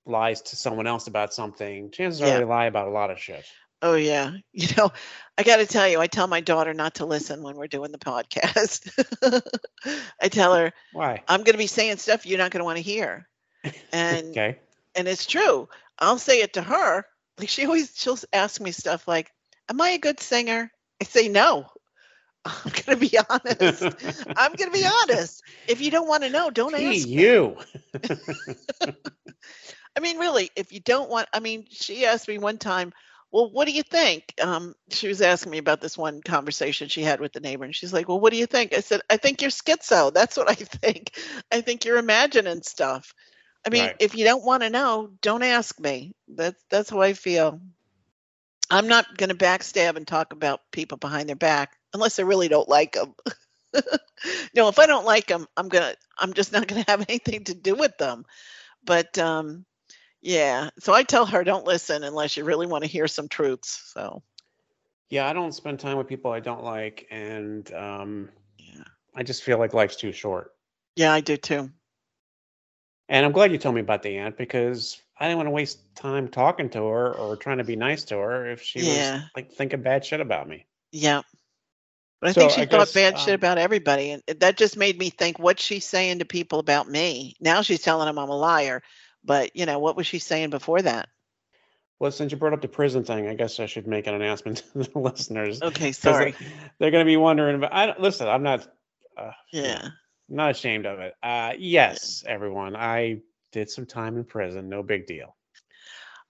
lies 0.05 0.41
to 0.41 0.55
someone 0.55 0.87
else 0.87 1.07
about 1.07 1.33
something, 1.33 1.91
chances 1.91 2.19
Yeah. 2.19 2.35
are 2.35 2.39
they 2.39 2.45
lie 2.45 2.65
about 2.65 2.87
a 2.87 2.91
lot 2.91 3.11
of 3.11 3.19
shit. 3.19 3.45
Oh 3.81 3.95
yeah. 3.95 4.31
You 4.53 4.67
know, 4.77 4.91
I 5.37 5.43
got 5.43 5.57
to 5.57 5.65
tell 5.65 5.87
you, 5.87 5.99
I 5.99 6.07
tell 6.07 6.27
my 6.27 6.41
daughter 6.41 6.73
not 6.73 6.95
to 6.95 7.05
listen 7.05 7.43
when 7.43 7.55
we're 7.55 7.67
doing 7.67 7.91
the 7.91 7.97
podcast. 7.97 8.89
I 10.21 10.27
tell 10.29 10.55
her 10.55 10.71
Why? 10.93 11.21
I'm 11.27 11.41
going 11.43 11.53
to 11.53 11.57
be 11.57 11.67
saying 11.67 11.97
stuff 11.97 12.25
you're 12.25 12.37
not 12.37 12.51
going 12.51 12.59
to 12.61 12.65
want 12.65 12.77
to 12.77 12.83
hear. 12.83 13.27
And 13.93 14.27
Okay. 14.29 14.59
and 14.95 15.07
it's 15.07 15.25
true. 15.25 15.69
I'll 15.99 16.17
say 16.17 16.41
it 16.41 16.53
to 16.53 16.61
her. 16.61 17.05
Like 17.37 17.49
she 17.49 17.65
always 17.65 17.91
she'll 17.95 18.17
ask 18.33 18.59
me 18.61 18.71
stuff 18.71 19.07
like, 19.07 19.31
"Am 19.69 19.79
I 19.81 19.89
a 19.91 19.97
good 19.97 20.19
singer?" 20.19 20.71
I 21.01 21.05
say 21.05 21.27
no. 21.29 21.67
I'm 22.45 22.71
going 22.71 22.97
to 22.99 23.09
be 23.09 23.17
honest. 23.29 23.95
I'm 24.35 24.55
going 24.55 24.71
to 24.71 24.77
be 24.77 24.85
honest. 24.85 25.43
If 25.67 25.81
you 25.81 25.91
don't 25.91 26.07
want 26.07 26.23
to 26.23 26.29
know, 26.29 26.49
don't 26.49 26.75
Gee, 26.75 26.75
ask. 26.75 27.13
me. 27.13 27.33
you. 27.33 27.57
I 29.95 29.99
mean, 29.99 30.17
really, 30.17 30.49
if 30.55 30.71
you 30.71 30.79
don't 30.79 31.09
want, 31.09 31.27
I 31.33 31.39
mean, 31.39 31.65
she 31.69 32.05
asked 32.05 32.27
me 32.27 32.37
one 32.37 32.57
time, 32.57 32.93
well, 33.31 33.49
what 33.51 33.65
do 33.67 33.71
you 33.73 33.83
think? 33.83 34.33
Um, 34.41 34.75
she 34.89 35.07
was 35.07 35.21
asking 35.21 35.51
me 35.51 35.57
about 35.57 35.81
this 35.81 35.97
one 35.97 36.21
conversation 36.21 36.87
she 36.87 37.01
had 37.01 37.19
with 37.19 37.33
the 37.33 37.39
neighbor, 37.39 37.63
and 37.65 37.75
she's 37.75 37.93
like, 37.93 38.07
well, 38.07 38.19
what 38.19 38.31
do 38.31 38.37
you 38.37 38.45
think? 38.45 38.73
I 38.73 38.79
said, 38.81 39.01
I 39.09 39.17
think 39.17 39.41
you're 39.41 39.51
schizo. 39.51 40.13
That's 40.13 40.37
what 40.37 40.49
I 40.49 40.53
think. 40.55 41.11
I 41.51 41.61
think 41.61 41.85
you're 41.85 41.97
imagining 41.97 42.61
stuff. 42.63 43.13
I 43.65 43.69
mean, 43.69 43.89
Right. 43.89 43.95
if 43.99 44.15
you 44.15 44.25
don't 44.25 44.45
want 44.45 44.63
to 44.63 44.69
know, 44.69 45.11
don't 45.21 45.43
ask 45.43 45.79
me. 45.79 46.13
That's 46.27 46.61
that's 46.69 46.89
how 46.89 47.01
I 47.01 47.13
feel. 47.13 47.59
I'm 48.69 48.87
not 48.87 49.17
going 49.17 49.29
to 49.29 49.35
backstab 49.35 49.95
and 49.95 50.07
talk 50.07 50.33
about 50.33 50.61
people 50.71 50.97
behind 50.97 51.29
their 51.29 51.35
back 51.35 51.77
unless 51.93 52.19
I 52.19 52.23
really 52.23 52.47
don't 52.47 52.69
like 52.69 52.93
them. 52.93 53.13
no, 54.55 54.67
if 54.69 54.79
I 54.79 54.85
don't 54.85 55.05
like 55.05 55.27
them, 55.27 55.47
I'm 55.57 55.69
gonna. 55.69 55.95
I'm 56.19 56.33
just 56.33 56.51
not 56.51 56.67
going 56.67 56.83
to 56.83 56.91
have 56.91 57.05
anything 57.09 57.43
to 57.45 57.53
do 57.55 57.75
with 57.75 57.97
them. 57.97 58.25
But 58.85 59.17
um, 59.17 59.65
yeah, 60.21 60.69
so 60.79 60.93
I 60.93 61.03
tell 61.03 61.25
her 61.25 61.43
don't 61.43 61.65
listen 61.65 62.03
unless 62.03 62.37
you 62.37 62.45
really 62.45 62.67
want 62.67 62.83
to 62.83 62.89
hear 62.89 63.07
some 63.07 63.27
truths. 63.27 63.91
So 63.93 64.23
Yeah, 65.09 65.27
I 65.27 65.33
don't 65.33 65.53
spend 65.53 65.79
time 65.79 65.97
with 65.97 66.07
people 66.07 66.31
I 66.31 66.39
don't 66.39 66.63
like, 66.63 67.07
and 67.11 67.71
um, 67.73 68.29
yeah, 68.59 68.83
I 69.15 69.23
just 69.23 69.43
feel 69.43 69.59
like 69.59 69.73
life's 69.73 69.95
too 69.95 70.11
short. 70.11 70.51
yeah, 70.95 71.13
I 71.13 71.21
do 71.21 71.37
too. 71.37 71.69
And 73.09 73.25
I'm 73.25 73.31
glad 73.31 73.51
you 73.51 73.57
told 73.57 73.75
me 73.75 73.81
about 73.81 74.01
the 74.01 74.17
aunt 74.17 74.37
because 74.37 75.01
I 75.19 75.25
didn't 75.27 75.37
want 75.37 75.47
to 75.47 75.51
waste 75.51 75.79
time 75.95 76.27
talking 76.29 76.69
to 76.71 76.85
her 76.87 77.13
or 77.13 77.35
trying 77.37 77.59
to 77.59 77.63
be 77.63 77.75
nice 77.75 78.03
to 78.05 78.17
her 78.17 78.49
if 78.49 78.61
she 78.61 78.81
Yeah. 78.81 78.95
was 78.95 79.13
like 79.35 79.51
thinking 79.51 79.81
bad 79.81 80.05
shit 80.05 80.21
about 80.21 80.47
me. 80.47 80.65
Yeah. 80.91 81.21
But 82.23 82.29
I 82.29 82.33
So 82.33 82.39
think 82.39 82.51
she 82.51 82.61
I 82.61 82.65
thought 82.65 82.79
guess, 82.79 82.93
bad 82.93 83.19
shit 83.19 83.33
um, 83.33 83.35
about 83.35 83.57
everybody, 83.57 84.11
and 84.11 84.23
that 84.39 84.55
just 84.55 84.77
made 84.77 84.97
me 84.97 85.09
think, 85.09 85.39
what's 85.39 85.61
she 85.61 85.81
saying 85.81 86.19
to 86.19 86.25
people 86.25 86.59
about 86.59 86.87
me? 86.87 87.35
Now 87.41 87.63
she's 87.63 87.81
telling 87.81 88.05
them 88.05 88.17
I'm 88.17 88.29
a 88.29 88.37
liar, 88.37 88.81
but 89.25 89.53
you 89.57 89.65
know, 89.65 89.79
what 89.79 89.97
was 89.97 90.07
she 90.07 90.19
saying 90.19 90.49
before 90.49 90.81
that? 90.81 91.09
Well, 91.99 92.11
since 92.11 92.31
you 92.31 92.37
brought 92.37 92.53
up 92.53 92.61
the 92.61 92.69
prison 92.69 93.03
thing, 93.03 93.27
I 93.27 93.33
guess 93.33 93.59
I 93.59 93.65
should 93.65 93.87
make 93.87 94.07
an 94.07 94.13
announcement 94.13 94.63
to 94.71 94.83
the 94.83 94.99
listeners. 94.99 95.61
Okay, 95.61 95.91
sorry. 95.91 96.33
They, 96.79 96.87
are 96.87 96.91
going 96.91 97.05
to 97.05 97.09
be 97.09 97.17
wondering 97.17 97.59
but 97.59 97.73
I 97.73 97.87
don't, 97.87 97.99
listen. 97.99 98.29
I'm 98.29 98.43
not. 98.43 98.69
Uh, 99.17 99.31
Yeah. 99.51 99.89
Not 100.29 100.51
ashamed 100.51 100.85
of 100.85 100.99
it. 100.99 101.15
Uh, 101.21 101.51
yes, 101.57 102.23
everyone. 102.25 102.77
I 102.77 103.19
did 103.51 103.69
some 103.69 103.85
time 103.85 104.15
in 104.15 104.23
prison. 104.23 104.69
No 104.69 104.81
big 104.81 105.07
deal. 105.07 105.35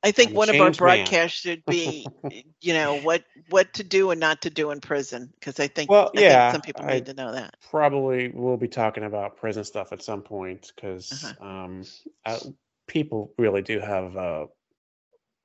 I 0.03 0.11
think 0.11 0.31
I'm 0.31 0.35
one 0.35 0.49
of 0.49 0.55
our 0.55 0.63
man. 0.69 0.73
broadcasts 0.73 1.39
should 1.39 1.63
be, 1.65 2.05
you 2.61 2.73
know, 2.73 2.99
what 3.01 3.23
what 3.49 3.73
to 3.75 3.83
do 3.83 4.11
and 4.11 4.19
not 4.19 4.41
to 4.41 4.49
do 4.49 4.71
in 4.71 4.81
prison, 4.81 5.31
because 5.39 5.59
I 5.59 5.67
think 5.67 5.89
Well, 5.89 6.11
I 6.15 6.19
think 6.19 6.51
some 6.53 6.61
people 6.61 6.85
I- 6.85 6.93
need 6.95 7.05
to 7.07 7.13
know 7.13 7.31
that. 7.31 7.55
Probably 7.71 8.29
we'll 8.33 8.57
be 8.57 8.67
talking 8.67 9.03
about 9.03 9.37
prison 9.37 9.63
stuff 9.63 9.93
at 9.93 10.01
some 10.03 10.21
point 10.21 10.71
because 10.75 11.11
Uh-huh. 11.39 11.45
um, 11.47 11.83
uh, 12.25 12.39
people 12.87 13.33
really 13.37 13.61
do 13.61 13.79
have 13.79 14.17
uh, 14.17 14.45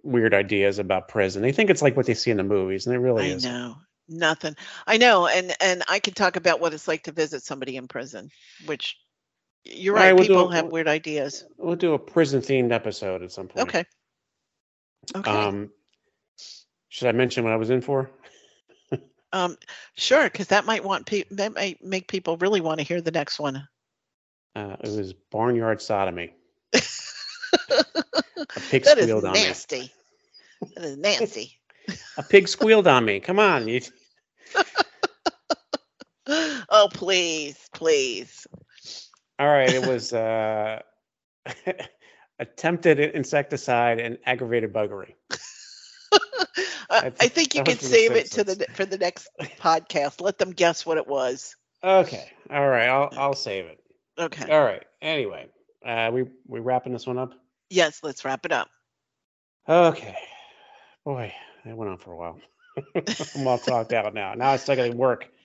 weird 0.02 0.34
ideas 0.34 0.78
about 0.78 1.08
prison. 1.08 1.42
They 1.42 1.52
think 1.52 1.70
it's 1.70 1.82
like 1.82 1.96
what 1.96 2.06
they 2.06 2.14
see 2.14 2.30
in 2.30 2.36
the 2.36 2.42
movies, 2.44 2.86
and 2.86 2.94
it 2.94 2.98
really 2.98 3.30
I 3.30 3.34
is. 3.34 3.44
know 3.44 3.76
nothing. 4.08 4.56
I 4.86 4.96
know, 4.96 5.26
and 5.28 5.54
and 5.60 5.82
I 5.88 6.00
can 6.00 6.14
talk 6.14 6.34
about 6.36 6.60
what 6.60 6.72
it's 6.74 6.88
like 6.88 7.04
to 7.04 7.12
visit 7.12 7.42
somebody 7.44 7.76
in 7.76 7.86
prison, 7.86 8.30
which 8.66 8.96
you're 9.64 9.94
right. 9.94 10.06
right, 10.06 10.12
we'll 10.14 10.24
people 10.26 10.50
a- 10.50 10.54
have 10.56 10.66
weird 10.66 10.88
ideas. 10.88 11.44
We'll 11.58 11.76
do 11.76 11.94
a 11.94 11.98
prison 11.98 12.40
themed 12.40 12.72
episode 12.72 13.22
at 13.22 13.30
some 13.32 13.48
point. 13.48 13.68
Okay. 13.68 13.84
Okay. 15.16 15.30
Um, 15.30 15.70
should 16.88 17.08
I 17.08 17.12
mention 17.12 17.44
what 17.44 17.52
I 17.52 17.56
was 17.56 17.70
in 17.70 17.80
for? 17.80 18.10
Um, 19.32 19.56
sure, 19.94 20.24
because 20.24 20.48
that 20.48 20.64
might 20.64 20.82
want 20.82 21.06
pe- 21.06 21.24
that 21.32 21.54
might 21.54 21.84
make 21.84 22.08
people 22.08 22.38
really 22.38 22.60
want 22.60 22.80
to 22.80 22.84
hear 22.86 23.00
the 23.00 23.10
next 23.10 23.38
one. 23.38 23.68
Uh, 24.56 24.76
it 24.82 24.88
was 24.88 25.12
barnyard 25.12 25.82
sodomy. 25.82 26.34
A 26.74 26.80
pig 28.70 28.84
That 28.84 28.98
squealed 28.98 29.24
on 29.26 29.32
me. 29.34 29.44
nasty. 29.44 29.92
That 30.74 30.84
is 30.84 30.96
nasty. 30.96 31.58
A 32.16 32.22
pig 32.22 32.48
squealed 32.48 32.86
on 32.86 33.04
me. 33.04 33.20
Come 33.20 33.38
on, 33.38 33.68
you, 33.68 33.80
oh 36.26 36.88
please, 36.92 37.56
please. 37.72 38.46
All 39.38 39.46
right, 39.46 39.72
it 39.72 39.86
was 39.86 40.12
uh, 40.12 40.82
attempted 42.38 42.98
insecticide 43.00 44.00
and 44.00 44.18
aggravated 44.24 44.72
buggery. 44.72 45.14
I, 46.90 47.12
I 47.20 47.28
think 47.28 47.54
you 47.54 47.62
can 47.62 47.72
was 47.72 47.78
from 47.80 47.90
The 47.90 47.94
save 47.94 48.12
it 48.12 48.30
to 48.32 48.44
the 48.44 48.66
for 48.72 48.84
the 48.84 48.98
next 48.98 49.28
podcast. 49.58 50.20
Let 50.20 50.38
them 50.38 50.52
guess 50.52 50.86
what 50.86 50.96
it 50.96 51.06
was. 51.06 51.54
Okay, 51.84 52.30
all 52.50 52.68
right, 52.68 52.88
I'll 52.88 53.12
I'll 53.16 53.34
save 53.34 53.66
it. 53.66 53.78
Okay. 54.18 54.50
All 54.50 54.64
right. 54.64 54.84
Anyway, 55.02 55.48
uh, 55.84 56.10
we 56.12 56.24
we 56.46 56.60
wrapping 56.60 56.92
this 56.92 57.06
one 57.06 57.18
up. 57.18 57.34
Yes, 57.70 58.00
let's 58.02 58.24
wrap 58.24 58.46
it 58.46 58.52
up. 58.52 58.68
Okay, 59.68 60.16
boy, 61.04 61.32
that 61.64 61.76
went 61.76 61.90
on 61.90 61.98
for 61.98 62.12
a 62.12 62.16
while. 62.16 62.40
I'm 63.36 63.46
all 63.46 63.58
talked 63.58 63.92
out 63.92 64.14
now. 64.14 64.34
Now 64.34 64.54
it's 64.54 64.68
like 64.68 64.78
I 64.78 64.90
work. 64.90 65.28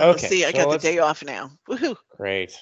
Okay, 0.00 0.28
see, 0.28 0.44
I 0.46 0.52
so 0.52 0.58
got 0.58 0.70
the 0.70 0.78
day 0.78 0.98
off 0.98 1.22
now. 1.22 1.50
Woohoo. 1.68 1.96
Great. 2.16 2.56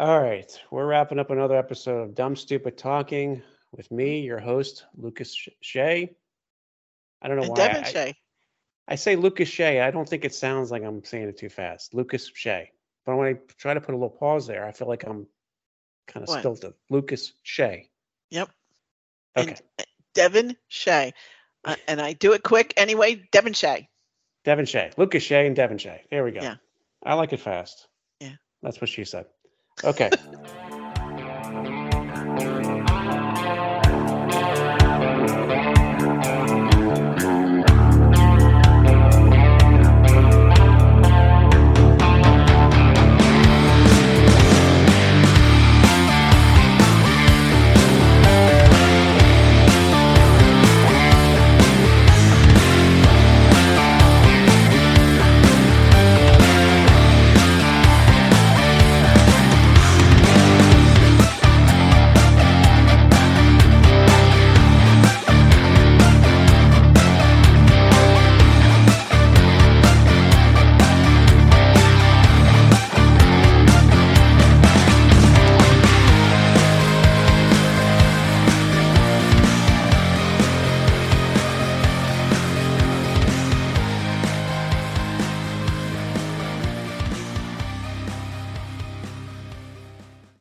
All 0.00 0.18
right, 0.18 0.50
we're 0.70 0.86
wrapping 0.86 1.18
up 1.18 1.28
another 1.28 1.58
episode 1.58 2.00
of 2.00 2.14
Dumb 2.14 2.34
Stupid 2.34 2.78
Talking 2.78 3.42
with 3.70 3.90
me, 3.90 4.20
your 4.20 4.38
host 4.38 4.86
Lucas 4.96 5.34
Sh- 5.34 5.50
Shea. 5.60 6.16
I 7.20 7.28
don't 7.28 7.36
know 7.36 7.42
And 7.42 7.50
why 7.50 7.68
Devon 7.68 7.84
I, 7.84 7.86
Shea. 7.86 8.14
I 8.88 8.94
say 8.94 9.16
Lucas 9.16 9.50
Shea. 9.50 9.82
I 9.82 9.90
don't 9.90 10.08
think 10.08 10.24
it 10.24 10.34
sounds 10.34 10.70
like 10.70 10.84
I'm 10.84 11.04
saying 11.04 11.28
it 11.28 11.36
too 11.36 11.50
fast. 11.50 11.92
Lucas 11.92 12.30
Shea. 12.34 12.70
But 13.04 13.16
when 13.16 13.28
I 13.28 13.38
try 13.58 13.74
to 13.74 13.80
put 13.82 13.94
a 13.94 13.98
little 13.98 14.08
pause 14.08 14.46
there, 14.46 14.64
I 14.64 14.72
feel 14.72 14.88
like 14.88 15.04
I'm 15.06 15.26
kind 16.06 16.26
of 16.26 16.30
stilted. 16.30 16.72
Lucas 16.88 17.34
Shea. 17.42 17.90
Yep. 18.30 18.48
Okay. 19.36 19.50
And 19.50 19.62
uh, 19.80 19.82
Devon 20.14 20.56
Shea. 20.68 21.12
Uh, 21.62 21.76
and 21.86 22.00
I 22.00 22.14
do 22.14 22.32
it 22.32 22.42
quick 22.42 22.72
anyway. 22.78 23.22
Devon 23.32 23.52
Shea. 23.52 23.86
Devon 24.46 24.64
Shea. 24.64 24.92
Lucas 24.96 25.22
Shea 25.22 25.46
and 25.46 25.54
Devon 25.54 25.76
Shea. 25.76 26.04
There 26.10 26.24
we 26.24 26.30
go. 26.30 26.40
Yeah. 26.40 26.54
I 27.02 27.12
like 27.16 27.34
it 27.34 27.40
fast. 27.40 27.86
Yeah. 28.18 28.36
That's 28.62 28.80
what 28.80 28.88
she 28.88 29.04
said. 29.04 29.26
Okay. 29.84 30.10